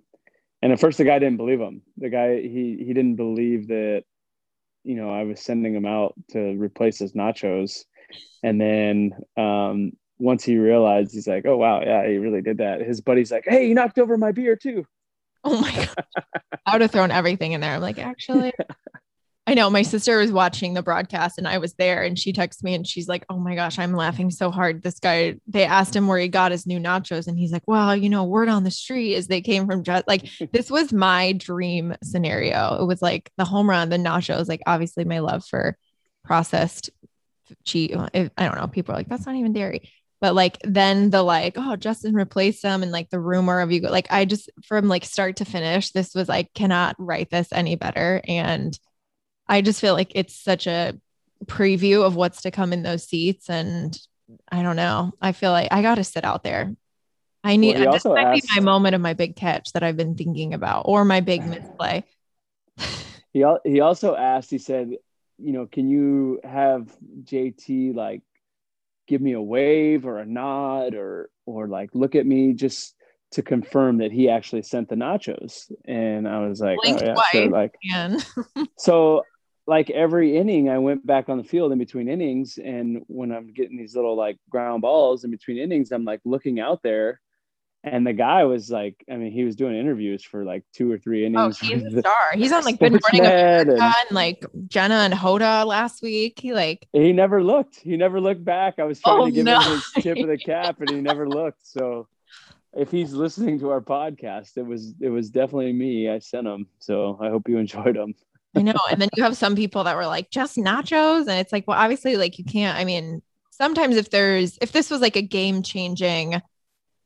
and 0.60 0.72
at 0.72 0.78
first 0.80 0.98
the 0.98 1.04
guy 1.04 1.18
didn't 1.18 1.38
believe 1.38 1.60
him. 1.60 1.82
The 1.96 2.10
guy 2.10 2.40
he 2.40 2.76
he 2.78 2.92
didn't 2.92 3.16
believe 3.16 3.68
that 3.68 4.04
you 4.84 4.96
know 4.96 5.10
i 5.10 5.22
was 5.24 5.40
sending 5.40 5.74
him 5.74 5.86
out 5.86 6.14
to 6.30 6.56
replace 6.58 6.98
his 6.98 7.12
nachos. 7.14 7.84
And 8.42 8.60
then 8.60 9.12
um 9.36 9.92
once 10.18 10.44
he 10.44 10.58
realized 10.58 11.12
he's 11.12 11.26
like 11.26 11.46
oh 11.46 11.56
wow 11.56 11.80
yeah 11.82 12.06
he 12.06 12.18
really 12.18 12.42
did 12.42 12.58
that. 12.58 12.80
His 12.80 13.00
buddy's 13.00 13.32
like 13.32 13.44
hey 13.46 13.68
you 13.68 13.74
knocked 13.74 13.98
over 13.98 14.18
my 14.18 14.32
beer 14.32 14.56
too. 14.56 14.84
Oh 15.44 15.60
my 15.60 15.72
god. 15.72 16.24
I 16.66 16.72
would 16.72 16.82
have 16.82 16.90
thrown 16.92 17.10
everything 17.10 17.52
in 17.52 17.60
there. 17.60 17.74
I'm 17.74 17.80
like, 17.80 17.98
actually, 18.12 18.52
I 19.44 19.54
know 19.54 19.70
my 19.70 19.82
sister 19.82 20.18
was 20.18 20.30
watching 20.30 20.74
the 20.74 20.82
broadcast 20.82 21.36
and 21.36 21.48
I 21.48 21.58
was 21.58 21.74
there 21.74 22.04
and 22.04 22.16
she 22.16 22.32
texted 22.32 22.62
me 22.62 22.74
and 22.74 22.86
she's 22.86 23.08
like, 23.08 23.24
Oh 23.28 23.38
my 23.38 23.56
gosh, 23.56 23.76
I'm 23.76 23.92
laughing 23.92 24.30
so 24.30 24.52
hard. 24.52 24.82
This 24.82 25.00
guy, 25.00 25.34
they 25.48 25.64
asked 25.64 25.96
him 25.96 26.06
where 26.06 26.18
he 26.18 26.28
got 26.28 26.52
his 26.52 26.64
new 26.64 26.78
nachos 26.78 27.26
and 27.26 27.36
he's 27.36 27.50
like, 27.50 27.66
Well, 27.66 27.96
you 27.96 28.08
know, 28.08 28.22
word 28.22 28.48
on 28.48 28.62
the 28.62 28.70
street 28.70 29.14
is 29.14 29.26
they 29.26 29.40
came 29.40 29.66
from 29.66 29.82
just 29.82 30.06
like 30.06 30.28
this 30.52 30.70
was 30.70 30.92
my 30.92 31.32
dream 31.32 31.96
scenario. 32.04 32.80
It 32.80 32.86
was 32.86 33.02
like 33.02 33.32
the 33.36 33.44
home 33.44 33.68
run, 33.68 33.88
the 33.88 33.96
nachos, 33.96 34.48
like 34.48 34.62
obviously 34.64 35.04
my 35.04 35.18
love 35.18 35.44
for 35.44 35.76
processed 36.24 36.90
cheese. 37.64 37.96
I 37.96 38.30
don't 38.38 38.56
know. 38.56 38.68
People 38.68 38.94
are 38.94 38.98
like, 38.98 39.08
that's 39.08 39.26
not 39.26 39.34
even 39.34 39.52
dairy. 39.52 39.90
But 40.20 40.36
like 40.36 40.58
then 40.62 41.10
the 41.10 41.24
like, 41.24 41.54
oh, 41.56 41.74
Justin 41.74 42.14
replaced 42.14 42.62
them 42.62 42.84
and 42.84 42.92
like 42.92 43.10
the 43.10 43.18
rumor 43.18 43.60
of 43.60 43.72
you 43.72 43.80
go 43.80 43.90
like 43.90 44.06
I 44.08 44.24
just 44.24 44.50
from 44.64 44.86
like 44.86 45.04
start 45.04 45.38
to 45.38 45.44
finish, 45.44 45.90
this 45.90 46.14
was 46.14 46.30
I 46.30 46.44
cannot 46.44 46.94
write 47.00 47.28
this 47.30 47.48
any 47.52 47.74
better. 47.74 48.22
And 48.28 48.78
I 49.52 49.60
just 49.60 49.82
feel 49.82 49.92
like 49.92 50.12
it's 50.14 50.34
such 50.34 50.66
a 50.66 50.98
preview 51.44 52.06
of 52.06 52.16
what's 52.16 52.40
to 52.42 52.50
come 52.50 52.72
in 52.72 52.82
those 52.82 53.04
seats. 53.04 53.50
And 53.50 53.94
I 54.50 54.62
don't 54.62 54.76
know. 54.76 55.12
I 55.20 55.32
feel 55.32 55.50
like 55.50 55.68
I 55.70 55.82
gotta 55.82 56.04
sit 56.04 56.24
out 56.24 56.42
there. 56.42 56.74
I 57.44 57.56
need 57.56 57.76
he 57.76 57.84
this 57.84 58.06
might 58.06 58.28
asked- 58.28 58.48
be 58.48 58.48
my 58.56 58.64
moment 58.64 58.94
of 58.94 59.02
my 59.02 59.12
big 59.12 59.36
catch 59.36 59.74
that 59.74 59.82
I've 59.82 59.98
been 59.98 60.14
thinking 60.14 60.54
about 60.54 60.84
or 60.86 61.04
my 61.04 61.20
big 61.20 61.44
misplay. 61.46 62.04
He 63.34 63.44
he 63.64 63.80
also 63.80 64.16
asked. 64.16 64.50
He 64.50 64.56
said, 64.56 64.92
you 65.36 65.52
know, 65.52 65.66
can 65.66 65.90
you 65.90 66.40
have 66.44 66.90
JT 67.24 67.94
like 67.94 68.22
give 69.06 69.20
me 69.20 69.32
a 69.32 69.42
wave 69.42 70.06
or 70.06 70.16
a 70.18 70.24
nod 70.24 70.94
or 70.94 71.28
or 71.44 71.68
like 71.68 71.90
look 71.92 72.14
at 72.14 72.24
me 72.24 72.54
just 72.54 72.94
to 73.32 73.42
confirm 73.42 73.98
that 73.98 74.12
he 74.12 74.30
actually 74.30 74.62
sent 74.62 74.88
the 74.88 74.94
nachos? 74.94 75.70
And 75.84 76.26
I 76.26 76.46
was 76.46 76.58
like, 76.60 76.78
oh, 76.82 76.98
yeah, 76.98 77.12
twice. 77.12 77.50
Like 77.50 77.74
so. 78.78 79.24
Like 79.66 79.90
every 79.90 80.36
inning, 80.36 80.68
I 80.68 80.78
went 80.78 81.06
back 81.06 81.28
on 81.28 81.38
the 81.38 81.44
field 81.44 81.70
in 81.72 81.78
between 81.78 82.08
innings, 82.08 82.58
and 82.58 83.02
when 83.06 83.30
I'm 83.30 83.52
getting 83.52 83.76
these 83.76 83.94
little 83.94 84.16
like 84.16 84.38
ground 84.50 84.82
balls 84.82 85.22
in 85.24 85.30
between 85.30 85.58
innings, 85.58 85.92
I'm 85.92 86.04
like 86.04 86.20
looking 86.24 86.58
out 86.58 86.82
there, 86.82 87.20
and 87.84 88.04
the 88.04 88.12
guy 88.12 88.42
was 88.44 88.70
like, 88.70 89.04
I 89.10 89.16
mean, 89.16 89.30
he 89.30 89.44
was 89.44 89.54
doing 89.54 89.76
interviews 89.76 90.24
for 90.24 90.44
like 90.44 90.64
two 90.72 90.90
or 90.90 90.98
three 90.98 91.22
oh, 91.22 91.26
innings. 91.26 91.58
Oh, 91.62 91.66
he's 91.66 91.94
a 91.94 92.00
star. 92.00 92.32
He's 92.34 92.50
on 92.52 92.64
like 92.64 92.78
Good 92.80 92.92
Morning 92.92 93.20
America 93.20 93.70
and- 93.72 93.80
and 93.80 94.10
like 94.10 94.44
Jenna 94.66 94.96
and 94.96 95.14
Hoda 95.14 95.64
last 95.64 96.02
week. 96.02 96.40
He 96.40 96.52
like 96.52 96.88
He 96.92 97.12
never 97.12 97.42
looked. 97.44 97.76
He 97.76 97.96
never 97.96 98.20
looked 98.20 98.44
back. 98.44 98.80
I 98.80 98.84
was 98.84 99.00
trying 99.00 99.20
Oh, 99.20 99.24
to 99.26 99.30
give 99.30 99.44
no. 99.44 99.60
him 99.60 99.72
his 99.94 100.02
tip 100.02 100.18
of 100.18 100.26
the 100.26 100.38
cap, 100.44 100.80
and 100.80 100.90
he 100.90 101.00
never 101.00 101.28
looked. 101.28 101.64
So, 101.64 102.08
if 102.74 102.90
he's 102.90 103.12
listening 103.12 103.60
to 103.60 103.70
our 103.70 103.80
podcast, 103.80 104.56
it 104.56 104.66
was 104.66 104.94
it 105.00 105.10
was 105.10 105.30
definitely 105.30 105.72
me. 105.72 106.08
I 106.08 106.18
sent 106.18 106.46
him. 106.48 106.66
So 106.80 107.18
I 107.20 107.28
hope 107.28 107.48
you 107.48 107.58
enjoyed 107.58 107.96
him. 107.96 108.14
I 108.54 108.62
know. 108.62 108.74
And 108.90 109.00
then 109.00 109.08
you 109.16 109.22
have 109.22 109.36
some 109.36 109.56
people 109.56 109.84
that 109.84 109.96
were 109.96 110.06
like, 110.06 110.30
just 110.30 110.56
nachos. 110.56 111.22
And 111.22 111.40
it's 111.40 111.52
like, 111.52 111.66
well, 111.66 111.78
obviously, 111.78 112.16
like 112.16 112.38
you 112.38 112.44
can't. 112.44 112.76
I 112.78 112.84
mean, 112.84 113.22
sometimes 113.50 113.96
if 113.96 114.10
there's, 114.10 114.58
if 114.60 114.72
this 114.72 114.90
was 114.90 115.00
like 115.00 115.16
a 115.16 115.22
game 115.22 115.62
changing 115.62 116.40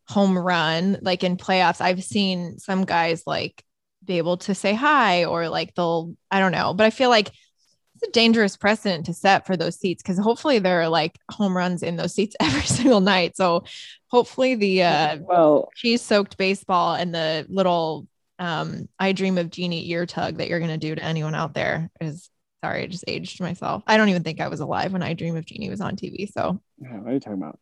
home 0.09 0.37
run, 0.37 0.99
like 1.03 1.23
in 1.25 1.37
playoffs, 1.37 1.81
I've 1.81 2.03
seen 2.03 2.59
some 2.59 2.85
guys 2.85 3.23
like 3.27 3.65
be 4.05 4.19
able 4.19 4.39
to 4.39 4.55
say 4.55 4.75
hi 4.75 5.25
or 5.25 5.49
like 5.49 5.75
they'll, 5.75 6.15
I 6.31 6.41
don't 6.41 6.53
know. 6.53 6.75
But 6.75 6.87
I 6.87 6.91
feel 6.91 7.11
like 7.11 7.29
it's 7.29 8.09
a 8.09 8.13
dangerous 8.13 8.57
precedent 8.57 9.07
to 9.07 9.15
set 9.15 9.47
for 9.47 9.57
those 9.57 9.79
seats 9.79 10.03
because 10.03 10.19
hopefully 10.19 10.59
there 10.59 10.83
are 10.83 10.89
like 10.89 11.17
home 11.31 11.57
runs 11.57 11.83
in 11.83 11.97
those 11.97 12.15
seats 12.15 12.37
every 12.41 12.63
single 12.63 13.01
night. 13.01 13.37
So 13.37 13.65
hopefully 14.09 14.57
the, 14.57 14.83
uh, 14.83 15.19
Well, 15.21 15.69
cheese 15.77 16.03
soaked 16.03 16.37
baseball 16.37 16.95
and 16.95 17.15
the 17.15 17.47
little 17.49 18.09
um 18.39 18.89
I 18.99 19.13
dream 19.13 19.39
of 19.39 19.51
Jeannie 19.51 19.89
ear 19.91 20.07
tug 20.07 20.37
that 20.39 20.49
you're 20.49 20.61
gonna 20.61 20.79
do 20.79 20.95
to 20.95 21.03
anyone 21.03 21.35
out 21.35 21.55
there 21.55 21.91
is 22.01 22.31
sorry, 22.65 22.83
I 22.83 22.87
just 22.87 23.05
aged 23.07 23.41
myself. 23.41 23.83
I 23.87 23.97
don't 23.97 24.09
even 24.09 24.23
think 24.25 24.41
I 24.41 24.49
was 24.49 24.61
alive 24.61 24.93
when 24.93 25.03
I 25.03 25.15
dream 25.15 25.37
of 25.37 25.45
Jeannie 25.47 25.71
was 25.71 25.81
on 25.81 25.97
TV. 25.97 26.31
So 26.33 26.61
yeah, 26.79 26.99
what 26.99 27.11
are 27.11 27.15
you 27.15 27.21
talking 27.21 27.43
about? 27.43 27.59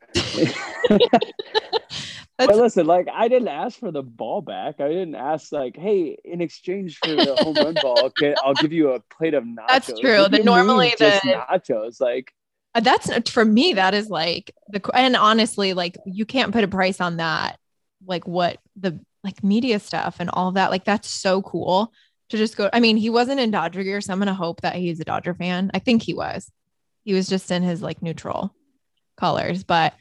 but 2.39 2.57
listen, 2.57 2.87
like 2.87 3.07
I 3.13 3.29
didn't 3.29 3.49
ask 3.49 3.79
for 3.79 3.91
the 3.91 4.03
ball 4.03 4.41
back. 4.43 4.81
I 4.81 4.89
didn't 4.89 5.15
ask 5.15 5.53
like, 5.53 5.77
hey, 5.77 6.17
in 6.25 6.41
exchange 6.41 6.99
for 6.99 7.15
the 7.15 7.37
home 7.37 7.55
run 7.55 7.75
ball, 7.75 8.05
okay, 8.07 8.35
I'll 8.43 8.55
give 8.55 8.73
you 8.73 8.93
a 8.93 9.01
plate 9.01 9.35
of 9.35 9.45
nachos. 9.45 9.67
That's 9.69 10.01
true. 10.01 10.19
What 10.23 10.31
The 10.31 10.39
do 10.39 10.43
you 10.43 10.45
normally 10.45 10.95
the- 10.99 11.21
nachos, 11.49 12.01
like 12.01 12.33
uh, 12.75 12.81
that's 12.81 13.31
for 13.31 13.45
me, 13.45 13.75
that 13.75 13.95
is 13.95 14.09
like 14.09 14.53
the 14.69 14.81
and 14.95 15.15
honestly, 15.17 15.75
like 15.75 15.97
you 16.07 16.27
can't 16.27 16.53
put 16.53 16.65
a 16.65 16.69
price 16.69 17.01
on 17.01 17.19
that, 17.19 17.59
like 18.05 18.27
what 18.27 18.59
the 18.77 18.99
like 19.25 19.43
media 19.43 19.79
stuff 19.81 20.17
and 20.21 20.31
all 20.31 20.53
that. 20.53 20.71
Like 20.71 20.85
that's 20.85 21.09
so 21.09 21.43
cool 21.43 21.93
to 22.29 22.37
just 22.37 22.57
go. 22.57 22.71
I 22.73 22.81
mean, 22.81 22.97
he 22.97 23.11
wasn't 23.11 23.41
in 23.41 23.51
Dodger 23.51 23.83
gear, 23.83 24.01
so 24.01 24.13
I'm 24.13 24.19
gonna 24.19 24.35
hope 24.35 24.61
that 24.61 24.77
he's 24.77 25.01
a 25.01 25.05
Dodger 25.05 25.35
fan. 25.35 25.71
I 25.75 25.79
think 25.79 26.03
he 26.03 26.15
was. 26.15 26.51
He 27.05 27.15
was 27.15 27.29
just 27.29 27.51
in 27.51 27.63
his 27.63 27.83
like 27.83 28.03
neutral 28.03 28.55
colors, 29.17 29.65
but 29.65 29.95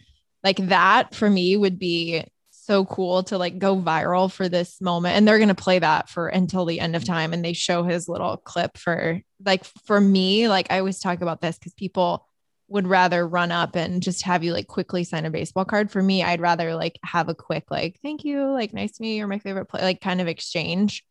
like 0.44 0.58
that 0.68 1.16
for 1.16 1.30
me 1.30 1.56
would 1.58 1.80
be 1.80 2.26
so 2.64 2.86
cool 2.86 3.24
to 3.24 3.38
like 3.38 3.60
go 3.60 3.76
viral 3.76 4.32
for 4.32 4.48
this 4.48 4.80
moment. 4.80 5.16
And 5.18 5.28
they're 5.28 5.38
going 5.38 5.50
to 5.50 5.56
play 5.56 5.80
that 5.80 6.10
for 6.10 6.28
until 6.28 6.66
the 6.66 6.80
end 6.80 6.96
of 6.96 7.04
time. 7.04 7.34
And 7.34 7.44
they 7.44 7.54
show 7.54 7.84
his 7.84 8.08
little 8.08 8.38
clip 8.38 8.78
for 8.78 9.22
like, 9.46 9.66
for 9.86 10.00
me, 10.00 10.48
like 10.48 10.68
I 10.72 10.80
always 10.80 11.00
talk 11.00 11.22
about 11.22 11.42
this 11.42 11.58
because 11.58 11.74
people 11.74 12.26
would 12.68 12.88
rather 12.88 13.28
run 13.28 13.52
up 13.52 13.76
and 13.76 14.02
just 14.02 14.24
have 14.24 14.44
you 14.44 14.54
like 14.54 14.68
quickly 14.68 15.04
sign 15.04 15.26
a 15.26 15.30
baseball 15.30 15.66
card. 15.66 15.92
For 15.92 16.02
me, 16.02 16.24
I'd 16.24 16.42
rather 16.42 16.76
like 16.76 16.98
have 17.04 17.30
a 17.30 17.36
quick, 17.36 17.66
like, 17.70 18.00
thank 18.02 18.24
you, 18.24 18.52
like, 18.52 18.74
nice 18.74 18.94
to 18.94 19.02
meet 19.02 19.12
you, 19.12 19.18
you're 19.18 19.28
my 19.28 19.40
favorite 19.40 19.66
play, 19.66 19.82
like 19.82 20.02
kind 20.02 20.22
of 20.22 20.28
exchange. 20.28 21.06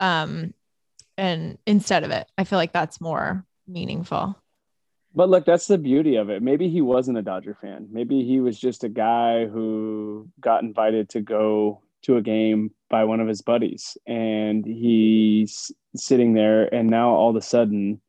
Um, 0.00 0.52
and 1.16 1.58
instead 1.66 2.04
of 2.04 2.10
it, 2.10 2.28
I 2.36 2.44
feel 2.44 2.58
like 2.58 2.72
that's 2.72 3.00
more 3.00 3.46
meaningful. 3.66 4.36
But 5.14 5.28
look, 5.28 5.44
that's 5.44 5.66
the 5.66 5.78
beauty 5.78 6.16
of 6.16 6.30
it. 6.30 6.42
Maybe 6.42 6.68
he 6.68 6.80
wasn't 6.80 7.18
a 7.18 7.22
Dodger 7.22 7.56
fan. 7.60 7.88
Maybe 7.90 8.24
he 8.24 8.40
was 8.40 8.58
just 8.58 8.82
a 8.82 8.88
guy 8.88 9.46
who 9.46 10.28
got 10.40 10.62
invited 10.62 11.10
to 11.10 11.20
go 11.20 11.82
to 12.02 12.16
a 12.16 12.22
game 12.22 12.72
by 12.90 13.04
one 13.04 13.20
of 13.20 13.28
his 13.28 13.42
buddies 13.42 13.96
and 14.06 14.64
he's 14.64 15.70
sitting 15.94 16.34
there 16.34 16.72
and 16.74 16.88
now 16.88 17.10
all 17.10 17.30
of 17.30 17.36
a 17.36 17.42
sudden 17.42 18.00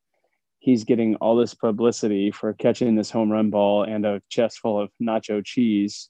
he's 0.64 0.86
getting 0.86 1.16
all 1.16 1.36
this 1.36 1.54
publicity 1.54 2.32
for 2.32 2.54
catching 2.54 2.96
this 2.96 3.12
home 3.12 3.30
run 3.30 3.50
ball 3.50 3.84
and 3.84 4.06
a 4.06 4.22
chest 4.30 4.60
full 4.60 4.80
of 4.80 4.90
nacho 5.02 5.44
cheese. 5.44 6.10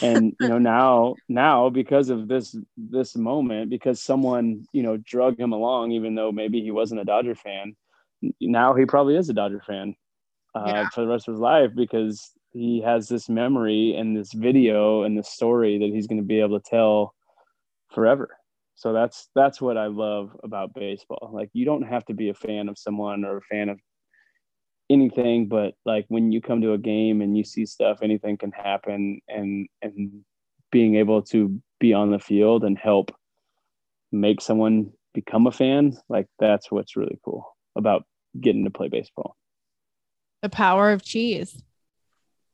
And 0.00 0.34
you 0.40 0.48
know 0.48 0.58
now 0.74 1.16
now 1.28 1.68
because 1.68 2.08
of 2.08 2.26
this 2.26 2.56
this 2.78 3.14
moment 3.14 3.68
because 3.68 4.00
someone 4.00 4.64
you 4.72 4.82
know 4.82 4.96
drug 4.96 5.38
him 5.38 5.52
along 5.52 5.92
even 5.92 6.14
though 6.14 6.32
maybe 6.32 6.62
he 6.62 6.70
wasn't 6.70 7.00
a 7.00 7.04
dodger 7.04 7.34
fan 7.34 7.76
now 8.40 8.74
he 8.74 8.84
probably 8.86 9.16
is 9.16 9.28
a 9.28 9.34
dodger 9.34 9.60
fan 9.66 9.94
uh, 10.54 10.64
yeah. 10.66 10.88
for 10.90 11.02
the 11.02 11.08
rest 11.08 11.28
of 11.28 11.34
his 11.34 11.40
life 11.40 11.70
because 11.74 12.30
he 12.52 12.80
has 12.80 13.08
this 13.08 13.28
memory 13.28 13.94
and 13.96 14.16
this 14.16 14.32
video 14.32 15.02
and 15.02 15.18
this 15.18 15.28
story 15.28 15.78
that 15.78 15.90
he's 15.90 16.06
going 16.06 16.20
to 16.20 16.26
be 16.26 16.40
able 16.40 16.60
to 16.60 16.70
tell 16.70 17.14
forever. 17.92 18.36
So 18.74 18.92
that's 18.92 19.28
that's 19.34 19.60
what 19.60 19.76
i 19.76 19.86
love 19.86 20.34
about 20.42 20.72
baseball. 20.74 21.30
Like 21.32 21.50
you 21.52 21.64
don't 21.64 21.82
have 21.82 22.04
to 22.06 22.14
be 22.14 22.30
a 22.30 22.34
fan 22.34 22.68
of 22.68 22.78
someone 22.78 23.24
or 23.24 23.38
a 23.38 23.42
fan 23.42 23.68
of 23.68 23.78
anything 24.90 25.46
but 25.46 25.74
like 25.86 26.04
when 26.08 26.32
you 26.32 26.40
come 26.40 26.60
to 26.60 26.72
a 26.72 26.78
game 26.78 27.22
and 27.22 27.38
you 27.38 27.44
see 27.44 27.64
stuff 27.64 28.00
anything 28.02 28.36
can 28.36 28.50
happen 28.50 29.20
and 29.28 29.68
and 29.80 30.24
being 30.72 30.96
able 30.96 31.22
to 31.22 31.60
be 31.78 31.94
on 31.94 32.10
the 32.10 32.18
field 32.18 32.64
and 32.64 32.76
help 32.76 33.14
make 34.12 34.40
someone 34.40 34.90
become 35.14 35.46
a 35.46 35.52
fan 35.52 35.96
like 36.08 36.26
that's 36.38 36.70
what's 36.70 36.96
really 36.96 37.18
cool 37.24 37.56
about 37.76 38.04
getting 38.38 38.64
to 38.64 38.70
play 38.70 38.88
baseball. 38.88 39.36
The 40.42 40.48
power 40.48 40.92
of 40.92 41.02
cheese. 41.02 41.62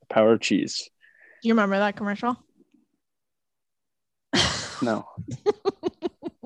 The 0.01 0.13
power 0.13 0.33
of 0.33 0.41
cheese. 0.41 0.89
Do 1.41 1.47
you 1.47 1.53
remember 1.53 1.77
that 1.77 1.95
commercial? 1.95 2.37
No. 4.81 5.07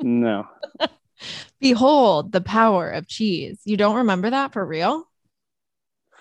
No. 0.04 0.48
Behold 1.60 2.32
the 2.32 2.42
power 2.42 2.90
of 2.90 3.08
cheese. 3.08 3.60
You 3.66 3.78
don't 3.78 3.98
remember 3.98 4.32
that 4.32 4.52
for 4.52 4.66
real 4.66 5.08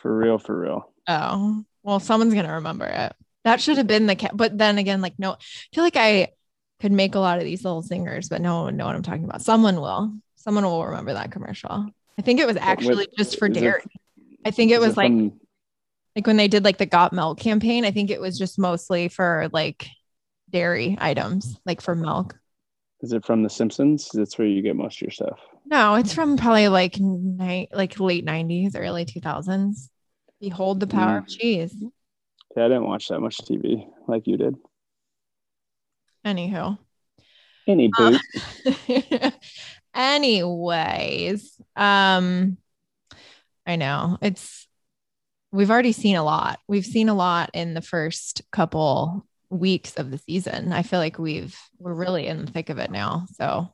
for 0.01 0.17
real, 0.17 0.39
for 0.39 0.59
real. 0.59 0.93
Oh, 1.09 1.65
well, 1.83 2.01
someone's 2.01 2.35
going 2.35 2.47
to 2.47 2.53
remember 2.53 2.87
it. 2.87 3.15
That 3.45 3.61
should 3.61 3.79
have 3.79 3.87
been 3.87 4.07
the 4.07 4.17
cat. 4.17 4.37
But 4.37 4.57
then 4.57 4.79
again, 4.79 5.01
like, 5.01 5.19
no, 5.19 5.33
I 5.33 5.37
feel 5.75 5.85
like 5.85 5.97
I 5.97 6.29
could 6.81 6.93
make 6.93 7.15
a 7.15 7.21
lot 7.21 7.39
of 7.39 7.45
these 7.45 7.65
little 7.65 7.83
singers, 7.83 8.29
but 8.29 8.41
no 8.41 8.57
one 8.57 8.65
would 8.67 8.75
know 8.75 8.87
what 8.87 8.97
I'm 8.97 9.03
talking 9.03 9.25
about. 9.25 9.43
Someone 9.43 9.81
will. 9.81 10.15
Someone 10.37 10.65
will 10.65 10.87
remember 10.87 11.13
that 11.13 11.31
commercial. 11.31 11.87
I 12.19 12.23
think 12.23 12.41
it 12.41 12.47
was 12.47 12.57
actually 12.57 12.97
With, 12.97 13.17
just 13.17 13.39
for 13.39 13.49
dairy. 13.49 13.83
It, 13.85 14.39
I 14.45 14.51
think 14.51 14.73
it 14.73 14.81
was 14.81 14.93
it 14.93 14.97
like 14.97 15.13
from, 15.13 15.41
like 16.17 16.27
when 16.27 16.39
they 16.39 16.49
did 16.49 16.65
like 16.65 16.79
the 16.79 16.87
Got 16.87 17.13
Milk 17.13 17.39
campaign. 17.39 17.85
I 17.85 17.91
think 17.91 18.11
it 18.11 18.21
was 18.21 18.39
just 18.39 18.59
mostly 18.59 19.09
for 19.09 19.49
like 19.53 19.87
dairy 20.49 20.97
items, 20.99 21.59
like 21.67 21.83
for 21.83 21.95
milk. 21.95 22.37
Is 23.03 23.13
it 23.13 23.25
from 23.25 23.43
The 23.43 23.51
Simpsons? 23.51 24.11
That's 24.13 24.39
where 24.39 24.49
you 24.49 24.63
get 24.63 24.77
most 24.77 24.97
of 24.97 25.03
your 25.03 25.11
stuff. 25.11 25.39
No, 25.67 25.95
it's 25.95 26.13
from 26.15 26.37
probably 26.37 26.69
like 26.69 26.99
night, 26.99 27.69
like 27.73 28.01
late 28.01 28.25
'90s, 28.25 28.73
early 28.75 29.05
2000s. 29.05 29.90
Behold 30.41 30.81
the 30.81 30.87
power 30.87 31.21
mm. 31.21 31.23
of 31.23 31.29
cheese. 31.29 31.75
Yeah, 32.57 32.65
I 32.65 32.69
didn't 32.69 32.87
watch 32.87 33.09
that 33.09 33.21
much 33.21 33.39
TV 33.39 33.87
like 34.09 34.27
you 34.27 34.37
did. 34.37 34.57
Anywho. 36.25 36.79
Any 37.67 37.91
boot. 37.97 38.21
Uh, 38.67 39.31
anyways, 39.95 41.61
um, 41.77 42.57
I 43.67 43.77
know 43.77 44.19
it's 44.21 44.67
we've 45.53 45.71
already 45.71 45.93
seen 45.93 46.17
a 46.17 46.25
lot. 46.25 46.59
We've 46.67 46.85
seen 46.85 47.09
a 47.09 47.15
lot 47.15 47.51
in 47.55 47.75
the 47.75 47.83
first 47.83 48.43
couple 48.51 49.27
weeks 49.51 49.95
of 49.95 50.11
the 50.11 50.19
season. 50.19 50.73
I 50.73 50.83
feel 50.83 50.99
like 50.99 51.19
we've 51.19 51.57
we're 51.79 51.95
really 51.95 52.27
in 52.27 52.45
the 52.45 52.51
thick 52.51 52.71
of 52.71 52.79
it 52.79 52.91
now. 52.91 53.27
So 53.35 53.69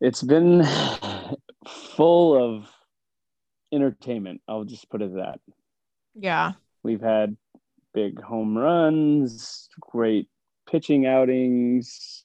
it's 0.00 0.22
been 0.22 0.66
full 1.68 2.34
of 2.36 2.68
entertainment. 3.72 4.40
I'll 4.48 4.64
just 4.64 4.88
put 4.90 5.02
it 5.02 5.14
that. 5.14 5.40
Yeah. 6.14 6.52
We've 6.82 7.00
had 7.00 7.36
big 7.92 8.20
home 8.20 8.56
runs, 8.56 9.68
great 9.80 10.28
pitching 10.70 11.06
outings, 11.06 12.24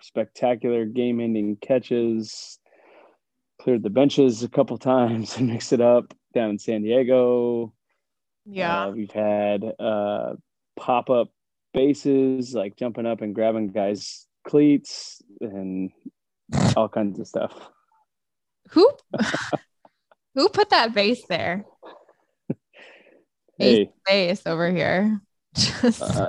spectacular 0.00 0.84
game 0.84 1.20
ending 1.20 1.56
catches, 1.56 2.58
cleared 3.60 3.82
the 3.82 3.90
benches 3.90 4.42
a 4.42 4.48
couple 4.48 4.78
times 4.78 5.36
and 5.38 5.48
mixed 5.48 5.72
it 5.72 5.80
up 5.80 6.14
down 6.34 6.50
in 6.50 6.58
San 6.58 6.82
Diego. 6.82 7.72
Yeah. 8.46 8.86
Uh, 8.86 8.90
we've 8.90 9.10
had 9.10 9.64
uh, 9.78 10.34
pop 10.76 11.10
up 11.10 11.28
bases, 11.72 12.54
like 12.54 12.76
jumping 12.76 13.06
up 13.06 13.20
and 13.20 13.34
grabbing 13.34 13.68
guys' 13.68 14.26
cleats 14.46 15.22
and 15.40 15.90
all 16.76 16.88
kinds 16.88 17.20
of 17.20 17.28
stuff. 17.28 17.54
Who 18.70 18.90
who 20.34 20.48
put 20.48 20.70
that 20.70 20.92
vase 20.92 21.22
there? 21.28 21.64
Hey, 23.58 23.90
vase 24.08 24.42
over 24.46 24.70
here. 24.70 25.20
Just... 25.54 26.02
Uh, 26.02 26.28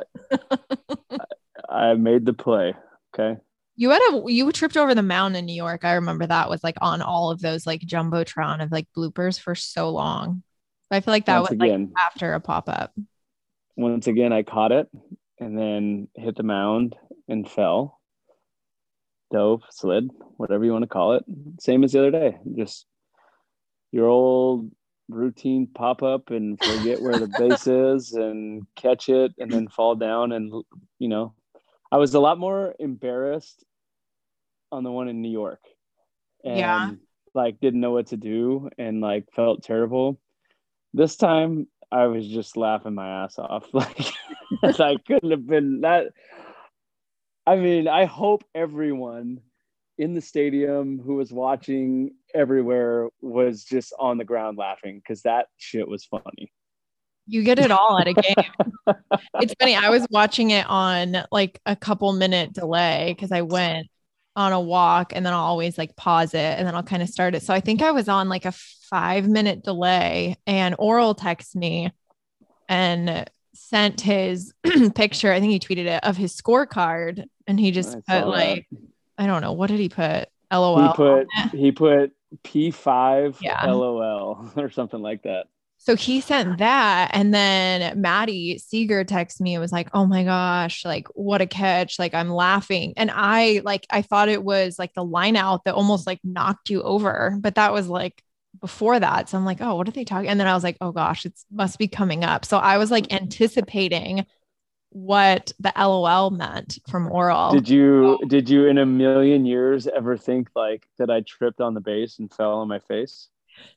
I 1.70 1.94
made 1.94 2.26
the 2.26 2.34
play. 2.34 2.74
Okay. 3.14 3.40
You 3.78 3.90
had 3.90 4.02
a 4.12 4.32
you 4.32 4.52
tripped 4.52 4.78
over 4.78 4.94
the 4.94 5.02
mountain 5.02 5.40
in 5.40 5.46
New 5.46 5.56
York. 5.56 5.86
I 5.86 5.94
remember 5.94 6.28
that 6.28 6.50
was 6.50 6.64
like 6.64 6.76
on 6.82 7.02
all 7.02 7.32
of 7.32 7.40
those 7.40 7.66
like 7.66 7.82
jumbotron 7.82 8.62
of 8.62 8.72
like 8.72 8.88
bloopers 8.96 9.40
for 9.40 9.56
so 9.56 9.90
long. 9.92 10.44
I 10.92 11.00
feel 11.00 11.14
like 11.14 11.26
that 11.26 11.40
Once 11.40 11.52
was 11.52 11.60
again, 11.60 11.92
like 11.96 12.06
after 12.06 12.34
a 12.34 12.42
pop 12.42 12.68
up. 12.68 12.94
Once 13.78 14.08
again, 14.08 14.34
I 14.34 14.44
caught 14.44 14.74
it 14.74 14.90
and 15.40 15.58
then 15.58 16.10
hit 16.16 16.36
the 16.36 16.44
mound 16.44 16.96
and 17.30 17.50
fell 17.50 18.00
dove, 19.32 19.62
slid, 19.70 20.10
whatever 20.36 20.66
you 20.66 20.74
want 20.74 20.84
to 20.84 20.88
call 20.88 21.14
it. 21.14 21.24
Same 21.60 21.86
as 21.86 21.94
the 21.94 22.00
other 22.00 22.12
day. 22.12 22.38
Just 22.58 22.86
your 23.92 24.08
old 24.08 24.72
routine 25.10 25.68
pop 25.68 26.04
up 26.04 26.30
and 26.32 26.62
forget 26.64 27.02
where 27.02 27.20
the 27.20 27.28
base 27.38 27.68
is 27.68 28.14
and 28.14 28.66
catch 28.76 29.10
it 29.10 29.34
and 29.38 29.52
then 29.52 29.68
fall 29.68 29.96
down. 29.96 30.32
And, 30.32 30.64
you 31.00 31.08
know, 31.08 31.34
I 31.92 31.98
was 31.98 32.14
a 32.14 32.20
lot 32.20 32.40
more 32.40 32.74
embarrassed 32.80 33.64
on 34.72 34.84
the 34.84 34.92
one 34.92 35.10
in 35.10 35.22
New 35.22 35.32
York. 35.32 35.62
And 36.44 36.58
yeah. 36.58 36.92
like 37.34 37.60
didn't 37.60 37.82
know 37.82 37.92
what 37.92 38.08
to 38.08 38.18
do 38.18 38.70
and 38.78 39.02
like 39.02 39.26
felt 39.36 39.64
terrible. 39.64 40.20
This 40.94 41.18
time 41.18 41.68
I 41.92 42.08
was 42.08 42.28
just 42.28 42.58
laughing 42.58 42.96
my 42.96 43.24
ass 43.24 43.38
off. 43.38 43.68
Like 43.74 44.82
I 44.82 44.98
couldn't 45.08 45.32
have 45.32 45.48
been 45.48 45.82
that 45.82 46.08
I 47.48 47.56
mean, 47.56 47.88
I 47.88 48.06
hope 48.06 48.44
everyone 48.54 49.40
in 50.02 50.16
the 50.16 50.22
stadium 50.22 51.00
who 51.00 51.14
was 51.14 51.32
watching 51.32 52.10
everywhere 52.34 53.08
was 53.22 53.64
just 53.64 53.94
on 54.00 54.18
the 54.18 54.26
ground 54.26 54.58
laughing 54.58 54.98
because 54.98 55.22
that 55.22 55.46
shit 55.58 55.88
was 55.88 56.04
funny. 56.06 56.52
You 57.28 57.44
get 57.44 57.60
it 57.60 57.70
all 57.70 58.00
at 58.00 58.08
a 58.08 58.14
game. 58.16 58.96
it's 59.36 59.54
funny. 59.60 59.76
I 59.76 59.92
was 59.92 60.08
watching 60.10 60.50
it 60.50 60.66
on 60.68 61.18
like 61.32 61.62
a 61.68 61.76
couple 61.76 62.12
minute 62.14 62.52
delay 62.52 63.14
because 63.16 63.32
I 63.32 63.44
went 63.44 63.90
on 64.36 64.54
a 64.54 64.60
walk 64.60 65.14
and 65.16 65.24
then 65.24 65.34
I'll 65.34 65.42
always 65.42 65.78
like 65.78 65.96
pause 65.96 66.34
it 66.34 66.58
and 66.58 66.66
then 66.66 66.74
I'll 66.74 66.82
kind 66.82 67.04
of 67.04 67.10
start 67.10 67.36
it. 67.36 67.44
So 67.44 67.54
I 67.54 67.60
think 67.60 67.84
I 67.84 67.92
was 67.92 68.10
on 68.10 68.28
like 68.28 68.46
a 68.46 68.54
five 68.90 69.28
minute 69.28 69.64
delay 69.64 70.36
and 70.48 70.76
Orel 70.78 71.16
text 71.16 71.56
me 71.56 71.92
and 72.68 73.30
sent 73.54 74.02
his 74.02 74.52
picture, 74.96 75.32
I 75.32 75.40
think 75.40 75.52
he 75.52 75.60
tweeted 75.60 75.86
it 75.86 76.04
of 76.04 76.18
his 76.18 76.36
scorecard 76.36 77.24
and 77.46 77.60
he 77.60 77.70
just 77.70 78.04
put 78.08 78.28
like 78.28 78.66
that. 78.72 78.91
I 79.18 79.28
don't 79.28 79.42
know, 79.42 79.54
what 79.54 79.68
did 79.68 79.80
he 79.80 79.90
put? 79.90 80.30
LOL. 80.52 80.88
He 80.88 80.94
put 80.94 81.28
he 81.52 81.72
put 81.72 82.12
P5 82.44 83.38
yeah. 83.42 83.66
LOL 83.66 84.52
or 84.56 84.70
something 84.70 85.02
like 85.02 85.24
that. 85.24 85.48
So 85.84 85.96
he 85.96 86.22
sent 86.22 86.60
that. 86.60 87.10
And 87.12 87.34
then 87.34 88.00
Maddie 88.00 88.60
Seager 88.60 89.04
texted 89.04 89.42
me 89.42 89.56
and 89.56 89.62
was 89.62 89.72
like, 89.72 89.90
Oh 89.94 90.06
my 90.06 90.24
gosh, 90.24 90.86
like 90.86 91.08
what 91.16 91.42
a 91.42 91.48
catch. 91.48 91.98
Like 91.98 92.14
I'm 92.14 92.30
laughing. 92.30 92.94
And 92.98 93.10
I 93.12 93.62
like 93.64 93.88
I 93.90 94.04
thought 94.04 94.30
it 94.30 94.44
was 94.44 94.78
like 94.78 94.94
the 94.94 95.04
line 95.04 95.36
out 95.36 95.64
that 95.66 95.74
almost 95.74 96.06
like 96.06 96.20
knocked 96.24 96.70
you 96.70 96.84
over. 96.84 97.36
But 97.40 97.56
that 97.56 97.74
was 97.74 97.88
like 97.88 98.22
before 98.60 99.00
that. 99.00 99.28
So 99.28 99.38
I'm 99.38 99.46
like, 99.46 99.62
oh, 99.62 99.76
what 99.76 99.88
are 99.88 99.92
they 99.92 100.06
talking? 100.06 100.30
And 100.30 100.40
then 100.40 100.48
I 100.48 100.54
was 100.54 100.64
like, 100.64 100.78
oh 100.82 100.92
gosh, 100.92 101.26
it 101.26 101.34
must 101.52 101.80
be 101.80 101.88
coming 101.88 102.24
up. 102.24 102.46
So 102.46 102.58
I 102.58 102.78
was 102.78 102.92
like 102.92 103.06
mm-hmm. 103.06 103.24
anticipating 103.24 104.26
what 104.92 105.54
the 105.60 105.72
LOL 105.78 106.32
meant 106.32 106.80
from 106.90 107.10
Orel. 107.10 107.52
Did 107.52 107.70
you 107.70 108.20
did 108.28 108.50
you 108.50 108.68
in 108.68 108.78
a 108.78 108.86
million 108.86 109.46
years 109.46 109.88
ever 109.88 110.18
think 110.18 110.50
like 110.56 110.88
that 110.98 111.10
I 111.10 111.22
tripped 111.22 111.62
on 111.62 111.74
the 111.74 111.82
base 111.82 112.20
and 112.20 112.32
fell 112.32 112.60
on 112.60 112.68
my 112.68 112.80
face? 112.80 113.30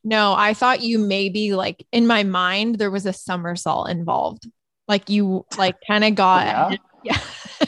No, 0.02 0.34
I 0.34 0.54
thought 0.54 0.82
you 0.82 0.98
maybe 0.98 1.54
like 1.54 1.86
in 1.92 2.06
my 2.06 2.24
mind 2.24 2.76
there 2.76 2.90
was 2.90 3.06
a 3.06 3.12
somersault 3.12 3.90
involved. 3.90 4.48
Like 4.88 5.08
you 5.08 5.46
like 5.56 5.76
kind 5.86 6.04
of 6.04 6.14
got 6.16 6.78
yeah. 7.04 7.20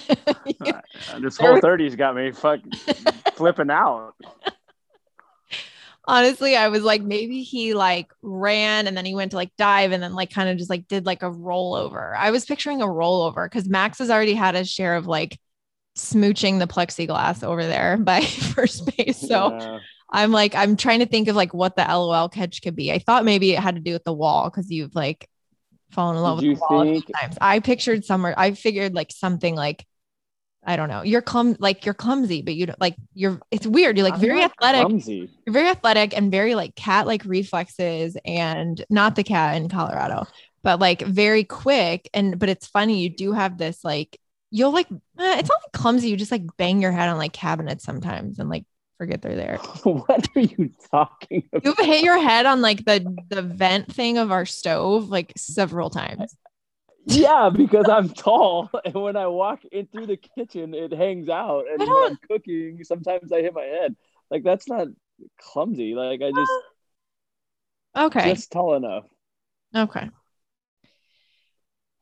yeah. 0.65 0.81
Uh, 1.13 1.21
this 1.21 1.37
whole 1.37 1.61
30s 1.61 1.97
got 1.97 2.17
me 2.17 2.33
fuck 2.33 2.61
flipping 3.35 3.71
out. 3.71 4.15
Honestly, 6.09 6.57
I 6.57 6.69
was 6.69 6.83
like, 6.83 7.03
maybe 7.03 7.43
he 7.43 7.75
like 7.75 8.13
ran 8.23 8.87
and 8.87 8.97
then 8.97 9.05
he 9.05 9.15
went 9.15 9.33
to 9.33 9.37
like 9.37 9.51
dive 9.59 9.91
and 9.93 10.03
then 10.03 10.15
like 10.15 10.31
kind 10.31 10.49
of 10.49 10.57
just 10.57 10.71
like 10.71 10.87
did 10.87 11.05
like 11.05 11.23
a 11.23 11.31
rollover. 11.31 12.17
I 12.17 12.31
was 12.31 12.45
picturing 12.45 12.81
a 12.81 12.87
rollover 12.87 13.47
because 13.47 13.69
Max 13.69 13.99
has 13.99 14.11
already 14.11 14.35
had 14.35 14.55
his 14.55 14.71
share 14.71 14.95
of 14.95 15.07
like 15.07 15.39
smooching 15.97 16.59
the 16.61 16.67
plexiglass 16.69 17.43
over 17.43 17.67
there 17.67 17.97
by 18.01 18.21
first 18.55 18.97
base. 18.97 19.19
So 19.19 19.59
yeah. 19.59 19.79
I'm 20.13 20.31
like, 20.31 20.55
I'm 20.55 20.77
trying 20.77 21.01
to 21.01 21.07
think 21.07 21.27
of 21.27 21.35
like 21.35 21.53
what 21.53 21.75
the 21.75 21.83
LOL 21.83 22.29
catch 22.29 22.63
could 22.63 22.77
be. 22.77 22.93
I 22.93 23.01
thought 23.01 23.25
maybe 23.25 23.53
it 23.53 23.59
had 23.59 23.75
to 23.75 23.81
do 23.81 23.93
with 23.93 24.05
the 24.05 24.13
wall 24.13 24.49
because 24.49 24.71
you've 24.71 24.95
like 24.95 25.29
fallen 25.91 26.17
in 26.17 26.23
love 26.23 26.41
Did 26.41 26.51
with 26.51 26.59
the 26.61 26.67
wall 26.71 26.85
think- 26.85 27.03
a 27.03 27.07
few 27.07 27.15
times. 27.15 27.39
I 27.41 27.59
pictured 27.59 28.05
somewhere, 28.05 28.35
I 28.39 28.53
figured 28.53 28.95
like 28.95 29.11
something 29.11 29.57
like 29.57 29.85
I 30.67 30.75
don't 30.75 30.89
know. 30.89 31.03
You're 31.03 31.23
clum 31.23 31.57
like 31.61 31.85
you're 31.85 31.95
clumsy, 31.95 32.43
but 32.43 32.57
you 32.57 32.67
don't 32.67 32.81
like 32.81 32.97
you're 33.14 33.41
it's 33.53 33.67
weird. 33.67 33.97
You're 33.97 34.05
like 34.05 34.14
I'm 34.14 34.21
very 34.21 34.43
athletic. 34.43 34.81
Clumsy. 34.81 35.31
You're 35.47 35.53
very 35.53 35.69
athletic 35.69 36.17
and 36.17 36.31
very 36.31 36.57
like 36.57 36.75
cat 36.75 37.07
like 37.07 37.25
reflexes 37.25 38.17
and 38.25 38.85
not 38.91 39.14
the 39.14 39.23
cat 39.23 39.57
in 39.57 39.69
Colorado, 39.69 40.27
but 40.64 40.81
like 40.81 41.03
very 41.03 41.45
quick. 41.45 42.11
And 42.12 42.39
but 42.39 42.49
it's 42.49 42.67
funny, 42.67 43.01
you 43.01 43.11
do 43.11 43.33
have 43.33 43.59
this 43.59 43.85
like 43.85 44.19
you'll 44.51 44.73
like 44.73 44.89
eh, 44.91 45.39
it's 45.39 45.49
not 45.49 45.61
like 45.62 45.73
clumsy, 45.73 46.09
you 46.09 46.17
just 46.17 46.33
like 46.33 46.45
bang 46.57 46.83
your 46.83 46.93
head 46.93 47.09
on 47.09 47.17
like 47.17 47.33
cabinets 47.33 47.85
sometimes 47.85 48.41
and 48.41 48.51
like 48.51 48.64
forget 48.99 49.23
they're 49.23 49.37
there. 49.37 49.59
what 49.85 50.27
are 50.35 50.41
you 50.41 50.73
talking 50.91 51.45
about? 51.53 51.64
You've 51.64 51.79
hit 51.79 52.03
your 52.03 52.19
head 52.19 52.45
on 52.45 52.61
like 52.61 52.85
the 52.85 53.17
the 53.29 53.43
vent 53.43 53.95
thing 53.95 54.19
of 54.19 54.33
our 54.33 54.45
stove 54.45 55.11
like 55.11 55.33
several 55.37 55.91
times 55.91 56.35
yeah, 57.07 57.51
because 57.55 57.89
I'm 57.89 58.09
tall, 58.09 58.69
and 58.85 58.95
when 58.95 59.17
I 59.17 59.29
walk 59.29 59.61
in 59.71 59.87
through 59.87 60.07
the 60.07 60.17
kitchen, 60.17 60.75
it 60.75 60.93
hangs 60.93 61.29
out. 61.29 61.65
And 61.71 61.79
when 61.79 62.11
I'm 62.11 62.19
cooking, 62.29 62.83
sometimes 62.83 63.33
I 63.33 63.43
hit 63.43 63.55
my 63.55 63.63
head. 63.63 63.97
Like 64.31 64.43
that's 64.43 64.69
not 64.69 64.89
clumsy. 65.41 65.95
Like 65.95 66.21
I 66.21 66.31
just 66.31 66.53
uh, 67.95 68.07
okay, 68.07 68.35
just 68.35 68.51
tall 68.51 68.75
enough. 68.75 69.05
Okay. 69.75 70.11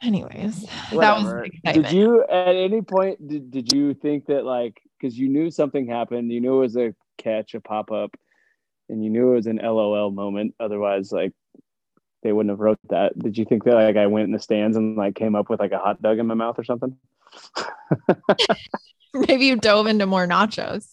Anyways, 0.03 0.67
Whatever. 0.91 1.47
that 1.65 1.77
was 1.77 1.85
Did 1.85 1.93
you 1.93 2.23
at 2.25 2.57
any 2.57 2.83
point 2.83 3.27
did, 3.27 3.51
did 3.51 3.73
you 3.73 3.95
think 3.95 4.27
that 4.27 4.45
like 4.45 4.81
because 4.99 5.19
you 5.19 5.29
knew 5.29 5.51
something 5.51 5.87
happened, 5.87 6.33
you 6.33 6.41
knew 6.41 6.57
it 6.57 6.61
was 6.61 6.77
a 6.77 6.95
catch, 7.19 7.55
a 7.55 7.61
pop 7.61 7.91
up, 7.91 8.15
and 8.89 9.05
you 9.05 9.11
knew 9.11 9.33
it 9.33 9.37
was 9.37 9.47
an 9.47 9.61
LOL 9.63 10.11
moment. 10.11 10.55
Otherwise, 10.59 11.13
like 11.13 11.33
they 12.25 12.33
wouldn't 12.33 12.51
have 12.51 12.59
wrote 12.59 12.81
that. 12.89 13.17
Did 13.17 13.39
you 13.39 13.45
think 13.45 13.63
that 13.65 13.75
like 13.75 13.97
I 13.97 14.09
went 14.09 14.25
in 14.25 14.33
the 14.33 14.41
stands 14.41 14.77
and 14.77 14.97
like 14.97 15.15
came 15.15 15.37
up 15.37 15.49
with 15.49 15.61
like 15.61 15.73
a 15.73 15.79
hot 15.79 16.03
dog 16.03 16.19
in 16.19 16.27
my 16.27 16.35
mouth 16.35 16.59
or 16.59 16.65
something? 16.65 16.97
Maybe 19.15 19.45
you 19.45 19.57
dove 19.57 19.87
into 19.87 20.07
more 20.07 20.27
nachos. 20.27 20.89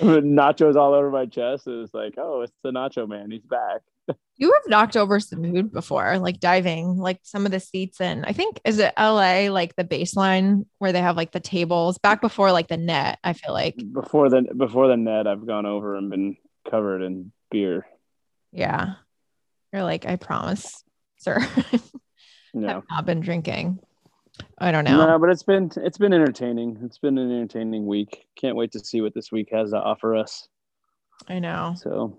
nachos 0.00 0.74
all 0.74 0.94
over 0.94 1.10
my 1.10 1.26
chest. 1.26 1.68
It 1.68 1.70
was 1.70 1.94
like, 1.94 2.14
oh, 2.18 2.40
it's 2.40 2.52
the 2.64 2.72
nacho 2.72 3.08
man. 3.08 3.30
He's 3.30 3.42
back. 3.42 3.82
you 4.36 4.52
have 4.52 4.62
knocked 4.66 4.96
over 4.96 5.20
some 5.20 5.44
food 5.44 5.72
before, 5.72 6.18
like 6.18 6.40
diving, 6.40 6.96
like 6.96 7.20
some 7.22 7.46
of 7.46 7.52
the 7.52 7.60
seats 7.60 8.00
in. 8.00 8.24
I 8.24 8.32
think 8.32 8.60
is 8.64 8.78
it 8.78 8.94
LA, 8.98 9.48
like 9.50 9.76
the 9.76 9.84
baseline 9.84 10.66
where 10.78 10.92
they 10.92 11.00
have 11.00 11.16
like 11.16 11.32
the 11.32 11.40
tables 11.40 11.98
back 11.98 12.20
before 12.20 12.50
like 12.50 12.68
the 12.68 12.76
net. 12.76 13.18
I 13.22 13.34
feel 13.34 13.52
like 13.52 13.76
before 13.92 14.28
the 14.28 14.42
before 14.56 14.88
the 14.88 14.96
net, 14.96 15.26
I've 15.26 15.46
gone 15.46 15.66
over 15.66 15.94
and 15.94 16.10
been 16.10 16.36
covered 16.68 17.02
in 17.02 17.30
beer. 17.50 17.86
Yeah, 18.50 18.94
you're 19.72 19.82
like, 19.82 20.06
I 20.06 20.16
promise, 20.16 20.84
sir. 21.18 21.38
no. 22.54 22.78
I've 22.78 22.84
not 22.90 23.06
been 23.06 23.20
drinking. 23.20 23.78
I 24.58 24.72
don't 24.72 24.84
know. 24.84 25.06
No, 25.06 25.18
but 25.18 25.30
it's 25.30 25.42
been 25.42 25.70
it's 25.76 25.98
been 25.98 26.12
entertaining. 26.12 26.78
It's 26.82 26.98
been 26.98 27.18
an 27.18 27.30
entertaining 27.30 27.86
week. 27.86 28.26
Can't 28.36 28.56
wait 28.56 28.72
to 28.72 28.80
see 28.80 29.00
what 29.00 29.14
this 29.14 29.30
week 29.30 29.48
has 29.52 29.70
to 29.70 29.76
offer 29.76 30.16
us. 30.16 30.48
I 31.28 31.38
know. 31.38 31.74
So 31.76 32.18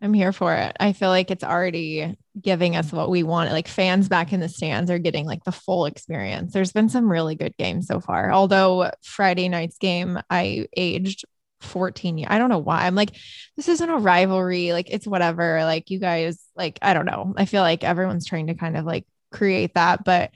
I'm 0.00 0.12
here 0.12 0.32
for 0.32 0.52
it. 0.54 0.76
I 0.80 0.92
feel 0.94 1.10
like 1.10 1.30
it's 1.30 1.44
already 1.44 2.16
giving 2.40 2.74
us 2.74 2.92
what 2.92 3.08
we 3.08 3.22
want. 3.22 3.52
Like 3.52 3.68
fans 3.68 4.08
back 4.08 4.32
in 4.32 4.40
the 4.40 4.48
stands 4.48 4.90
are 4.90 4.98
getting 4.98 5.26
like 5.26 5.44
the 5.44 5.52
full 5.52 5.86
experience. 5.86 6.52
There's 6.52 6.72
been 6.72 6.88
some 6.88 7.10
really 7.10 7.36
good 7.36 7.56
games 7.56 7.86
so 7.86 8.00
far. 8.00 8.32
Although 8.32 8.90
Friday 9.02 9.48
night's 9.48 9.78
game, 9.78 10.18
I 10.28 10.66
aged 10.76 11.24
14 11.62 12.18
years. 12.18 12.28
I 12.30 12.38
don't 12.38 12.50
know 12.50 12.58
why. 12.58 12.86
I'm 12.86 12.94
like, 12.94 13.16
this 13.56 13.68
isn't 13.68 13.90
a 13.90 13.98
rivalry. 13.98 14.72
Like, 14.72 14.90
it's 14.90 15.06
whatever. 15.06 15.64
Like, 15.64 15.90
you 15.90 15.98
guys, 15.98 16.42
like, 16.56 16.78
I 16.82 16.94
don't 16.94 17.06
know. 17.06 17.34
I 17.36 17.44
feel 17.44 17.62
like 17.62 17.84
everyone's 17.84 18.26
trying 18.26 18.48
to 18.48 18.54
kind 18.54 18.76
of 18.76 18.84
like 18.84 19.06
create 19.32 19.74
that, 19.74 20.04
but 20.04 20.30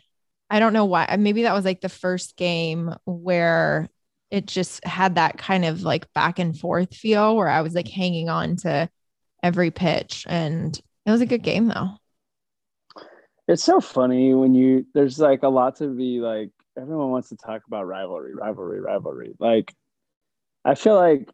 I 0.49 0.61
don't 0.61 0.73
know 0.73 0.85
why. 0.85 1.15
Maybe 1.19 1.43
that 1.43 1.55
was 1.55 1.65
like 1.65 1.81
the 1.81 1.89
first 1.89 2.37
game 2.37 2.95
where 3.05 3.89
it 4.31 4.47
just 4.47 4.85
had 4.85 5.17
that 5.17 5.39
kind 5.39 5.65
of 5.65 5.83
like 5.83 6.13
back 6.13 6.39
and 6.39 6.59
forth 6.59 6.95
feel 6.95 7.37
where 7.37 7.49
I 7.49 7.63
was 7.63 7.75
like 7.75 7.89
hanging 7.89 8.29
on 8.29 8.57
to 8.57 8.89
every 9.43 9.71
pitch. 9.71 10.25
And 10.29 10.79
it 11.05 11.11
was 11.11 11.21
a 11.21 11.27
good 11.27 11.43
game 11.43 11.69
though. 11.69 11.91
It's 13.49 13.63
so 13.63 13.81
funny 13.81 14.35
when 14.35 14.55
you, 14.55 14.87
there's 14.95 15.21
like 15.21 15.45
a 15.45 15.49
lot 15.49 15.77
to 15.77 15.89
be 15.89 16.21
like, 16.21 16.51
everyone 16.79 17.11
wants 17.11 17.29
to 17.29 17.37
talk 17.37 17.63
about 17.67 17.87
rivalry, 17.87 18.35
rivalry, 18.35 18.81
rivalry. 18.81 19.35
Like, 19.39 19.73
I 20.67 20.75
feel 20.75 20.97
like 20.97 21.29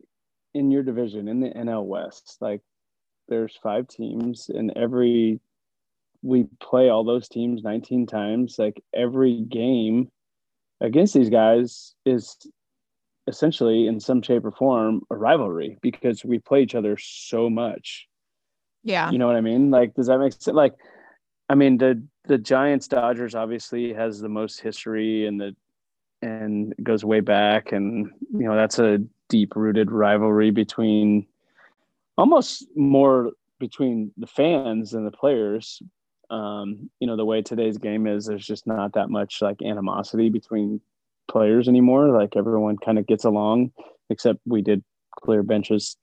in 0.53 0.71
your 0.71 0.83
division 0.83 1.27
in 1.27 1.41
the 1.41 1.49
NL 1.49 1.87
West, 1.87 2.37
like 2.41 2.61
there's 3.29 3.59
five 3.63 3.89
teams, 3.89 4.51
and 4.51 4.73
every 4.77 5.41
we 6.23 6.47
play 6.61 6.91
all 6.91 7.03
those 7.03 7.29
teams 7.29 7.65
19 7.65 8.07
times. 8.07 8.57
Like 8.59 8.83
every 8.95 9.41
game 9.41 10.11
against 10.81 11.15
these 11.15 11.31
guys 11.31 11.95
is 12.05 12.37
essentially 13.27 13.87
in 13.87 14.01
some 14.01 14.21
shape 14.21 14.45
or 14.45 14.53
form 14.53 15.01
a 15.11 15.17
rivalry 15.17 15.79
because 15.81 16.25
we 16.25 16.39
play 16.39 16.63
each 16.63 16.75
other 16.75 16.99
so 16.99 17.49
much. 17.49 18.07
Yeah. 18.85 19.11
You 19.11 19.19
know 19.19 19.27
what 19.27 19.37
I 19.37 19.41
mean? 19.41 19.71
Like, 19.71 19.95
does 19.95 20.09
that 20.09 20.19
make 20.19 20.33
sense? 20.33 20.55
Like, 20.55 20.75
I 21.49 21.55
mean, 21.55 21.79
the 21.79 22.03
the 22.25 22.39
Giants 22.39 22.87
Dodgers 22.87 23.35
obviously 23.35 23.95
has 23.95 24.21
the 24.21 24.29
most 24.29 24.61
history 24.61 25.27
and 25.27 25.41
the 25.41 25.57
and 26.21 26.73
goes 26.83 27.05
way 27.05 27.19
back 27.19 27.73
and 27.73 28.13
you 28.33 28.47
know 28.47 28.55
that's 28.55 28.79
a 28.79 29.01
deep 29.29 29.55
rooted 29.57 29.91
rivalry 29.91 30.51
between 30.51 31.27
almost 32.17 32.67
more 32.77 33.33
between 33.59 34.13
the 34.17 34.27
fans 34.27 34.93
and 34.95 35.07
the 35.07 35.11
players. 35.11 35.81
Um, 36.31 36.91
you 36.99 37.07
know, 37.07 37.17
the 37.17 37.25
way 37.25 37.43
today's 37.43 37.79
game 37.79 38.07
is, 38.07 38.27
there's 38.27 38.47
just 38.47 38.67
not 38.67 38.95
that 38.95 39.11
much 39.11 39.41
like 39.41 39.63
animosity 39.63 40.31
between 40.31 40.81
players 41.31 41.69
anymore. 41.69 42.09
Like 42.09 42.37
everyone 42.37 42.77
kind 42.79 42.99
of 42.99 43.07
gets 43.07 43.25
along, 43.25 43.73
except 44.11 44.41
we 44.47 44.63
did 44.63 44.83
clear 45.23 45.43
benches 45.43 45.97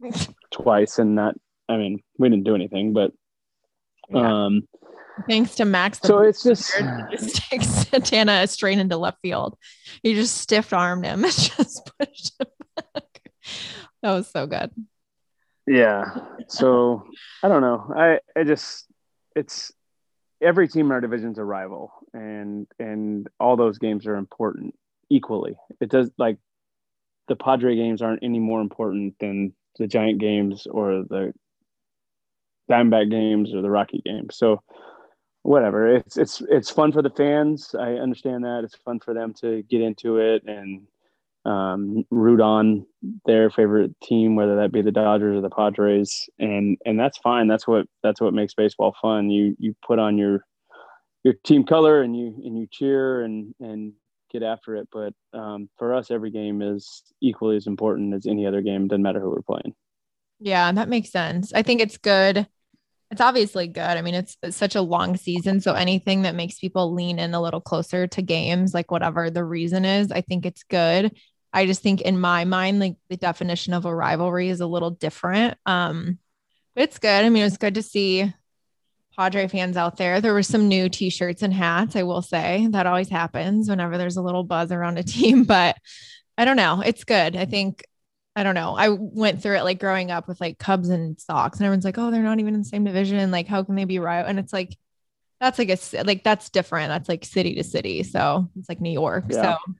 twice 0.50 0.98
and 0.98 1.14
not, 1.14 1.34
I 1.68 1.76
mean, 1.76 2.00
we 2.18 2.28
didn't 2.28 2.44
do 2.44 2.54
anything, 2.54 2.92
but 2.92 3.12
yeah. 4.10 4.46
Thanks 5.28 5.54
to 5.56 5.64
Max. 5.64 6.00
So 6.00 6.20
it's 6.20 6.42
just, 6.42 6.72
just 7.10 7.36
takes 7.50 7.66
Santana 7.66 8.46
straight 8.46 8.78
into 8.78 8.96
left 8.96 9.18
field. 9.20 9.56
He 10.02 10.14
just 10.14 10.38
stiff 10.38 10.72
armed 10.72 11.04
him 11.04 11.24
and 11.24 11.32
just 11.32 11.90
pushed 11.98 12.32
him 12.40 12.46
back. 12.76 13.32
That 14.02 14.12
was 14.12 14.28
so 14.28 14.46
good. 14.46 14.70
Yeah. 15.66 16.16
So 16.48 17.04
I 17.42 17.48
don't 17.48 17.60
know. 17.60 17.92
I, 17.94 18.18
I 18.36 18.44
just, 18.44 18.86
it's 19.36 19.72
every 20.40 20.68
team 20.68 20.86
in 20.86 20.92
our 20.92 21.00
division's 21.00 21.38
a 21.38 21.44
rival 21.44 21.92
and, 22.12 22.66
and 22.78 23.28
all 23.38 23.56
those 23.56 23.78
games 23.78 24.06
are 24.06 24.16
important 24.16 24.74
equally. 25.10 25.56
It 25.80 25.90
does 25.90 26.10
like 26.18 26.38
the 27.28 27.36
Padre 27.36 27.76
games 27.76 28.02
aren't 28.02 28.24
any 28.24 28.38
more 28.38 28.60
important 28.60 29.14
than 29.20 29.54
the 29.78 29.86
Giant 29.86 30.18
games 30.18 30.66
or 30.66 31.04
the 31.08 31.32
Diamondback 32.70 33.10
games 33.10 33.54
or 33.54 33.62
the 33.62 33.70
Rocky 33.70 34.02
games. 34.04 34.36
So 34.36 34.62
whatever. 35.42 35.96
It's 35.96 36.16
it's 36.16 36.42
it's 36.48 36.70
fun 36.70 36.92
for 36.92 37.02
the 37.02 37.10
fans. 37.10 37.74
I 37.78 37.94
understand 37.94 38.44
that. 38.44 38.62
It's 38.64 38.76
fun 38.76 39.00
for 39.00 39.14
them 39.14 39.34
to 39.40 39.62
get 39.62 39.80
into 39.80 40.18
it 40.18 40.42
and 40.46 40.86
um, 41.44 42.04
root 42.10 42.40
on 42.40 42.86
their 43.24 43.50
favorite 43.50 43.98
team, 44.02 44.36
whether 44.36 44.56
that 44.56 44.72
be 44.72 44.82
the 44.82 44.92
Dodgers 44.92 45.38
or 45.38 45.40
the 45.40 45.50
Padres, 45.50 46.28
and 46.38 46.76
and 46.84 46.98
that's 46.98 47.18
fine. 47.18 47.48
That's 47.48 47.66
what 47.66 47.86
that's 48.02 48.20
what 48.20 48.34
makes 48.34 48.54
baseball 48.54 48.94
fun. 49.00 49.30
You 49.30 49.56
you 49.58 49.74
put 49.86 49.98
on 49.98 50.18
your 50.18 50.44
your 51.24 51.34
team 51.44 51.64
color 51.64 52.02
and 52.02 52.16
you 52.16 52.34
and 52.44 52.58
you 52.58 52.66
cheer 52.70 53.22
and 53.22 53.54
and 53.60 53.92
get 54.30 54.42
after 54.42 54.76
it. 54.76 54.88
But 54.92 55.14
um, 55.32 55.68
for 55.78 55.94
us, 55.94 56.10
every 56.10 56.30
game 56.30 56.62
is 56.62 57.02
equally 57.20 57.56
as 57.56 57.66
important 57.66 58.14
as 58.14 58.26
any 58.26 58.46
other 58.46 58.60
game. 58.60 58.88
Doesn't 58.88 59.02
matter 59.02 59.20
who 59.20 59.30
we're 59.30 59.42
playing. 59.42 59.74
Yeah, 60.38 60.72
that 60.72 60.88
makes 60.88 61.10
sense. 61.10 61.52
I 61.52 61.62
think 61.62 61.80
it's 61.80 61.98
good 61.98 62.46
it's 63.10 63.20
obviously 63.20 63.66
good. 63.66 63.82
I 63.82 64.02
mean, 64.02 64.14
it's, 64.14 64.36
it's 64.42 64.56
such 64.56 64.76
a 64.76 64.82
long 64.82 65.16
season. 65.16 65.60
So 65.60 65.74
anything 65.74 66.22
that 66.22 66.36
makes 66.36 66.58
people 66.58 66.94
lean 66.94 67.18
in 67.18 67.34
a 67.34 67.42
little 67.42 67.60
closer 67.60 68.06
to 68.06 68.22
games, 68.22 68.72
like 68.72 68.90
whatever 68.90 69.30
the 69.30 69.44
reason 69.44 69.84
is, 69.84 70.12
I 70.12 70.20
think 70.20 70.46
it's 70.46 70.62
good. 70.62 71.16
I 71.52 71.66
just 71.66 71.82
think 71.82 72.00
in 72.00 72.20
my 72.20 72.44
mind, 72.44 72.78
like 72.78 72.96
the 73.08 73.16
definition 73.16 73.74
of 73.74 73.84
a 73.84 73.94
rivalry 73.94 74.48
is 74.48 74.60
a 74.60 74.66
little 74.66 74.90
different. 74.90 75.58
Um, 75.66 76.18
but 76.76 76.84
it's 76.84 76.98
good. 76.98 77.24
I 77.24 77.28
mean, 77.28 77.42
it's 77.42 77.56
good 77.56 77.74
to 77.74 77.82
see 77.82 78.32
Padre 79.18 79.48
fans 79.48 79.76
out 79.76 79.96
there. 79.96 80.20
There 80.20 80.32
were 80.32 80.44
some 80.44 80.68
new 80.68 80.88
t-shirts 80.88 81.42
and 81.42 81.52
hats, 81.52 81.96
I 81.96 82.04
will 82.04 82.22
say. 82.22 82.68
That 82.70 82.86
always 82.86 83.08
happens 83.08 83.68
whenever 83.68 83.98
there's 83.98 84.16
a 84.16 84.22
little 84.22 84.44
buzz 84.44 84.70
around 84.70 84.98
a 84.98 85.02
team, 85.04 85.42
but 85.42 85.76
I 86.38 86.44
don't 86.44 86.56
know. 86.56 86.80
It's 86.80 87.02
good. 87.02 87.34
I 87.34 87.44
think 87.44 87.84
I 88.36 88.42
don't 88.42 88.54
know. 88.54 88.76
I 88.76 88.88
went 88.90 89.42
through 89.42 89.56
it 89.56 89.64
like 89.64 89.80
growing 89.80 90.10
up 90.10 90.28
with 90.28 90.40
like 90.40 90.58
Cubs 90.58 90.88
and 90.88 91.18
Sox, 91.20 91.58
and 91.58 91.66
everyone's 91.66 91.84
like, 91.84 91.98
"Oh, 91.98 92.10
they're 92.10 92.22
not 92.22 92.38
even 92.38 92.54
in 92.54 92.60
the 92.60 92.66
same 92.66 92.84
division. 92.84 93.30
Like, 93.30 93.48
how 93.48 93.64
can 93.64 93.74
they 93.74 93.84
be 93.84 93.98
right?" 93.98 94.22
And 94.22 94.38
it's 94.38 94.52
like, 94.52 94.76
that's 95.40 95.58
like 95.58 95.70
a 95.70 96.02
like 96.04 96.22
that's 96.22 96.50
different. 96.50 96.88
That's 96.88 97.08
like 97.08 97.24
city 97.24 97.56
to 97.56 97.64
city. 97.64 98.02
So 98.02 98.48
it's 98.58 98.68
like 98.68 98.80
New 98.80 98.92
York. 98.92 99.24
Yeah. 99.28 99.56
So 99.56 99.74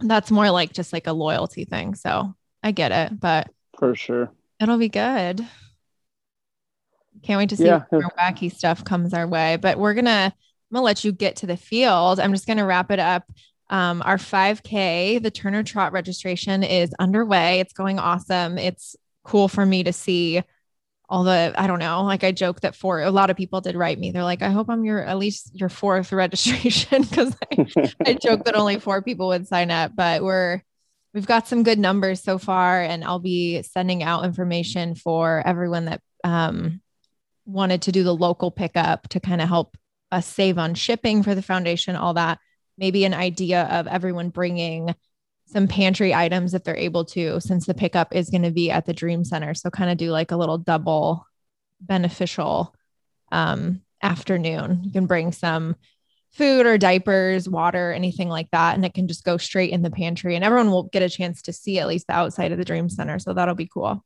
that's 0.00 0.30
more 0.30 0.50
like 0.50 0.72
just 0.72 0.92
like 0.92 1.06
a 1.06 1.12
loyalty 1.12 1.64
thing. 1.64 1.94
So 1.94 2.34
I 2.62 2.70
get 2.72 2.92
it, 2.92 3.18
but 3.18 3.50
for 3.78 3.94
sure, 3.94 4.30
it'll 4.60 4.78
be 4.78 4.88
good. 4.88 5.46
Can't 7.22 7.38
wait 7.38 7.50
to 7.50 7.56
see 7.56 7.66
yeah. 7.66 7.84
more 7.90 8.12
wacky 8.18 8.52
stuff 8.52 8.84
comes 8.84 9.14
our 9.14 9.26
way. 9.26 9.56
But 9.56 9.78
we're 9.78 9.94
gonna 9.94 10.32
I'm 10.34 10.74
gonna 10.74 10.84
let 10.84 11.04
you 11.04 11.12
get 11.12 11.36
to 11.36 11.46
the 11.46 11.56
field. 11.56 12.20
I'm 12.20 12.32
just 12.32 12.46
gonna 12.46 12.66
wrap 12.66 12.90
it 12.90 12.98
up. 12.98 13.24
Um, 13.72 14.02
our 14.04 14.18
5K, 14.18 15.22
the 15.22 15.30
Turner 15.30 15.62
Trot 15.62 15.92
registration 15.92 16.62
is 16.62 16.94
underway. 16.98 17.58
It's 17.60 17.72
going 17.72 17.98
awesome. 17.98 18.58
It's 18.58 18.94
cool 19.24 19.48
for 19.48 19.64
me 19.64 19.82
to 19.84 19.94
see 19.94 20.42
all 21.08 21.24
the 21.24 21.54
I 21.56 21.66
don't 21.66 21.78
know. 21.78 22.02
Like 22.04 22.22
I 22.22 22.32
joke 22.32 22.60
that 22.60 22.76
for 22.76 23.00
a 23.00 23.10
lot 23.10 23.30
of 23.30 23.36
people 23.36 23.62
did 23.62 23.74
write 23.74 23.98
me. 23.98 24.10
They're 24.10 24.24
like, 24.24 24.42
I 24.42 24.50
hope 24.50 24.68
I'm 24.68 24.84
your 24.84 25.02
at 25.02 25.16
least 25.18 25.58
your 25.58 25.70
fourth 25.70 26.12
registration 26.12 27.02
because 27.02 27.34
I, 27.50 27.66
I 28.04 28.14
joke 28.14 28.44
that 28.44 28.56
only 28.56 28.78
four 28.78 29.00
people 29.00 29.28
would 29.28 29.48
sign 29.48 29.70
up, 29.70 29.92
but 29.96 30.22
we're 30.22 30.62
we've 31.14 31.26
got 31.26 31.48
some 31.48 31.62
good 31.62 31.78
numbers 31.78 32.22
so 32.22 32.36
far, 32.36 32.82
and 32.82 33.02
I'll 33.04 33.18
be 33.18 33.62
sending 33.62 34.02
out 34.02 34.26
information 34.26 34.94
for 34.94 35.42
everyone 35.46 35.86
that 35.86 36.02
um, 36.24 36.82
wanted 37.46 37.82
to 37.82 37.92
do 37.92 38.02
the 38.02 38.14
local 38.14 38.50
pickup 38.50 39.08
to 39.08 39.20
kind 39.20 39.40
of 39.40 39.48
help 39.48 39.78
us 40.10 40.26
save 40.26 40.58
on 40.58 40.74
shipping 40.74 41.22
for 41.22 41.34
the 41.34 41.42
foundation, 41.42 41.96
all 41.96 42.14
that. 42.14 42.38
Maybe 42.82 43.04
an 43.04 43.14
idea 43.14 43.62
of 43.70 43.86
everyone 43.86 44.30
bringing 44.30 44.92
some 45.46 45.68
pantry 45.68 46.12
items 46.12 46.52
if 46.52 46.64
they're 46.64 46.76
able 46.76 47.04
to, 47.04 47.40
since 47.40 47.64
the 47.64 47.74
pickup 47.74 48.12
is 48.12 48.28
going 48.28 48.42
to 48.42 48.50
be 48.50 48.72
at 48.72 48.86
the 48.86 48.92
Dream 48.92 49.24
Center. 49.24 49.54
So, 49.54 49.70
kind 49.70 49.88
of 49.88 49.98
do 49.98 50.10
like 50.10 50.32
a 50.32 50.36
little 50.36 50.58
double 50.58 51.24
beneficial 51.80 52.74
um, 53.30 53.82
afternoon. 54.02 54.80
You 54.82 54.90
can 54.90 55.06
bring 55.06 55.30
some 55.30 55.76
food 56.32 56.66
or 56.66 56.76
diapers, 56.76 57.48
water, 57.48 57.92
anything 57.92 58.28
like 58.28 58.50
that. 58.50 58.74
And 58.74 58.84
it 58.84 58.94
can 58.94 59.06
just 59.06 59.22
go 59.22 59.36
straight 59.36 59.70
in 59.70 59.82
the 59.82 59.90
pantry, 59.90 60.34
and 60.34 60.44
everyone 60.44 60.72
will 60.72 60.84
get 60.84 61.04
a 61.04 61.08
chance 61.08 61.42
to 61.42 61.52
see 61.52 61.78
at 61.78 61.86
least 61.86 62.08
the 62.08 62.14
outside 62.14 62.50
of 62.50 62.58
the 62.58 62.64
Dream 62.64 62.88
Center. 62.88 63.20
So, 63.20 63.32
that'll 63.32 63.54
be 63.54 63.70
cool 63.72 64.04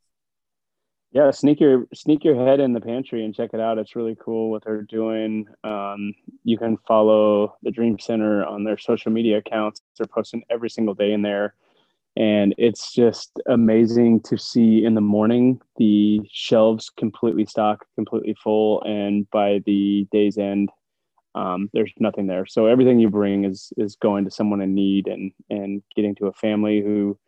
yeah 1.16 1.30
sneak 1.30 1.60
your 1.60 1.86
sneak 1.94 2.24
your 2.24 2.36
head 2.36 2.60
in 2.60 2.74
the 2.74 2.80
pantry 2.80 3.24
and 3.24 3.34
check 3.34 3.50
it 3.54 3.60
out. 3.60 3.78
It's 3.78 3.96
really 3.96 4.16
cool 4.20 4.50
what 4.50 4.64
they're 4.64 4.82
doing. 4.82 5.46
Um, 5.64 6.12
you 6.44 6.58
can 6.58 6.76
follow 6.86 7.56
the 7.62 7.70
dream 7.70 7.98
center 7.98 8.44
on 8.44 8.64
their 8.64 8.76
social 8.76 9.10
media 9.10 9.38
accounts. 9.38 9.80
They're 9.96 10.06
posting 10.06 10.44
every 10.50 10.68
single 10.68 10.92
day 10.92 11.12
in 11.12 11.22
there. 11.22 11.54
And 12.18 12.54
it's 12.58 12.92
just 12.92 13.40
amazing 13.46 14.20
to 14.24 14.36
see 14.36 14.84
in 14.84 14.94
the 14.94 15.00
morning 15.00 15.58
the 15.78 16.20
shelves 16.30 16.90
completely 16.90 17.46
stocked 17.46 17.86
completely 17.94 18.36
full 18.42 18.82
and 18.82 19.28
by 19.30 19.62
the 19.64 20.06
day's 20.12 20.36
end 20.36 20.68
um, 21.34 21.70
there's 21.72 21.92
nothing 21.98 22.26
there. 22.26 22.44
So 22.44 22.66
everything 22.66 22.98
you 23.00 23.08
bring 23.08 23.44
is 23.44 23.72
is 23.78 23.96
going 23.96 24.26
to 24.26 24.30
someone 24.30 24.60
in 24.60 24.74
need 24.74 25.06
and 25.06 25.32
and 25.48 25.82
getting 25.94 26.14
to 26.16 26.26
a 26.26 26.32
family 26.34 26.82
who 26.82 27.18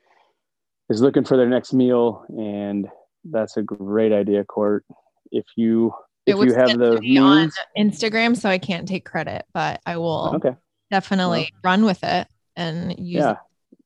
is 0.91 1.01
looking 1.01 1.25
for 1.25 1.39
their 1.39 1.49
next 1.49 1.73
meal 1.73 2.27
and 2.29 2.87
that's 3.25 3.57
a 3.57 3.63
great 3.63 4.13
idea, 4.13 4.45
Court. 4.45 4.85
If 5.31 5.47
you 5.57 5.93
if 6.27 6.37
you 6.37 6.55
have 6.55 6.79
the 6.79 7.19
on 7.19 7.51
Instagram, 7.77 8.37
so 8.37 8.49
I 8.49 8.59
can't 8.59 8.87
take 8.87 9.05
credit, 9.05 9.45
but 9.53 9.81
I 9.87 9.97
will 9.97 10.33
okay. 10.37 10.57
definitely 10.91 11.51
well, 11.53 11.73
run 11.73 11.85
with 11.85 12.03
it 12.05 12.27
and 12.57 12.99
use 12.99 13.23
yeah. 13.23 13.33
it 13.33 13.39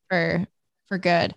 for 0.08 0.46
for 0.88 0.98
good. 0.98 1.34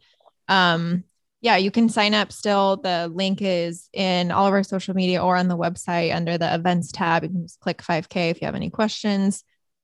Um, 0.47 1.03
yeah, 1.41 1.57
you 1.57 1.69
can 1.69 1.89
sign 1.89 2.15
up 2.15 2.31
still. 2.31 2.77
The 2.77 3.09
link 3.13 3.39
is 3.41 3.87
in 3.93 4.31
all 4.31 4.47
of 4.47 4.53
our 4.53 4.63
social 4.63 4.95
media 4.95 5.23
or 5.23 5.37
on 5.37 5.47
the 5.47 5.57
website 5.57 6.15
under 6.15 6.39
the 6.39 6.53
events 6.53 6.91
tab. 6.91 7.23
You 7.23 7.29
can 7.29 7.43
just 7.43 7.59
click 7.59 7.83
5K 7.83 8.31
if 8.31 8.41
you 8.41 8.45
have 8.45 8.55
any 8.55 8.71
questions. 8.71 9.43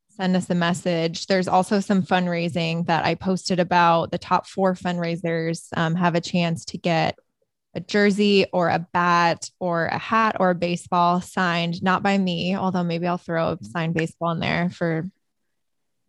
Send 0.10 0.36
us 0.36 0.50
a 0.50 0.56
message. 0.56 1.28
There's 1.28 1.48
also 1.48 1.80
some 1.80 2.02
fundraising 2.02 2.88
that 2.88 3.06
I 3.06 3.16
posted 3.16 3.60
about. 3.60 4.12
The 4.12 4.18
top 4.18 4.48
four 4.48 4.74
fundraisers 4.74 5.68
um, 5.78 5.96
have 5.96 6.16
a 6.16 6.22
chance 6.22 6.66
to 6.66 6.78
get 6.78 7.18
a 7.74 7.80
jersey 7.80 8.46
or 8.52 8.70
a 8.70 8.86
bat 8.92 9.50
or 9.60 9.86
a 9.86 9.98
hat 9.98 10.38
or 10.40 10.50
a 10.50 10.56
baseball 10.56 11.22
signed, 11.22 11.82
not 11.82 12.04
by 12.04 12.18
me, 12.18 12.56
although 12.56 12.84
maybe 12.84 13.08
I'll 13.08 13.18
throw 13.18 13.58
a 13.62 13.64
signed 13.64 13.94
baseball 13.94 14.32
in 14.32 14.40
there 14.40 14.70
for 14.70 15.10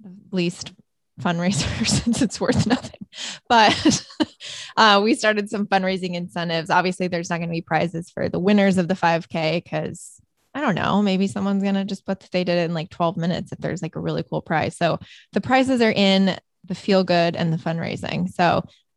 the 0.01 0.11
least 0.33 0.73
fundraiser 1.21 1.87
since 1.87 2.23
it's 2.23 2.41
worth 2.41 2.67
nothing. 2.67 3.07
But 3.49 4.07
uh, 4.77 5.01
we 5.05 5.15
started 5.15 5.51
some 5.51 5.67
fundraising 5.67 6.15
incentives. 6.15 6.71
Obviously, 6.71 7.09
there's 7.09 7.31
not 7.31 7.39
going 7.39 7.49
to 7.49 7.55
be 7.55 7.63
prizes 7.63 8.11
for 8.11 8.29
the 8.29 8.41
winners 8.41 8.79
of 8.79 8.89
the 8.89 8.95
5K 8.95 9.63
because 9.63 10.21
I 10.55 10.61
don't 10.61 10.75
know, 10.75 11.01
maybe 11.01 11.29
someone's 11.29 11.63
going 11.63 11.77
to 11.77 11.85
just 11.85 12.05
put 12.05 12.21
they 12.33 12.45
did 12.45 12.59
it 12.59 12.65
in 12.65 12.75
like 12.75 12.91
12 12.91 13.17
minutes 13.17 13.53
if 13.53 13.59
there's 13.59 13.83
like 13.83 13.97
a 13.97 14.01
really 14.01 14.23
cool 14.23 14.43
prize. 14.43 14.77
So 14.77 14.99
the 15.33 15.41
prizes 15.41 15.81
are 15.81 15.93
in 15.93 16.37
the 16.65 16.75
feel 16.75 17.05
good 17.05 17.37
and 17.37 17.53
the 17.53 17.57
fundraising. 17.57 18.31
So 18.31 18.65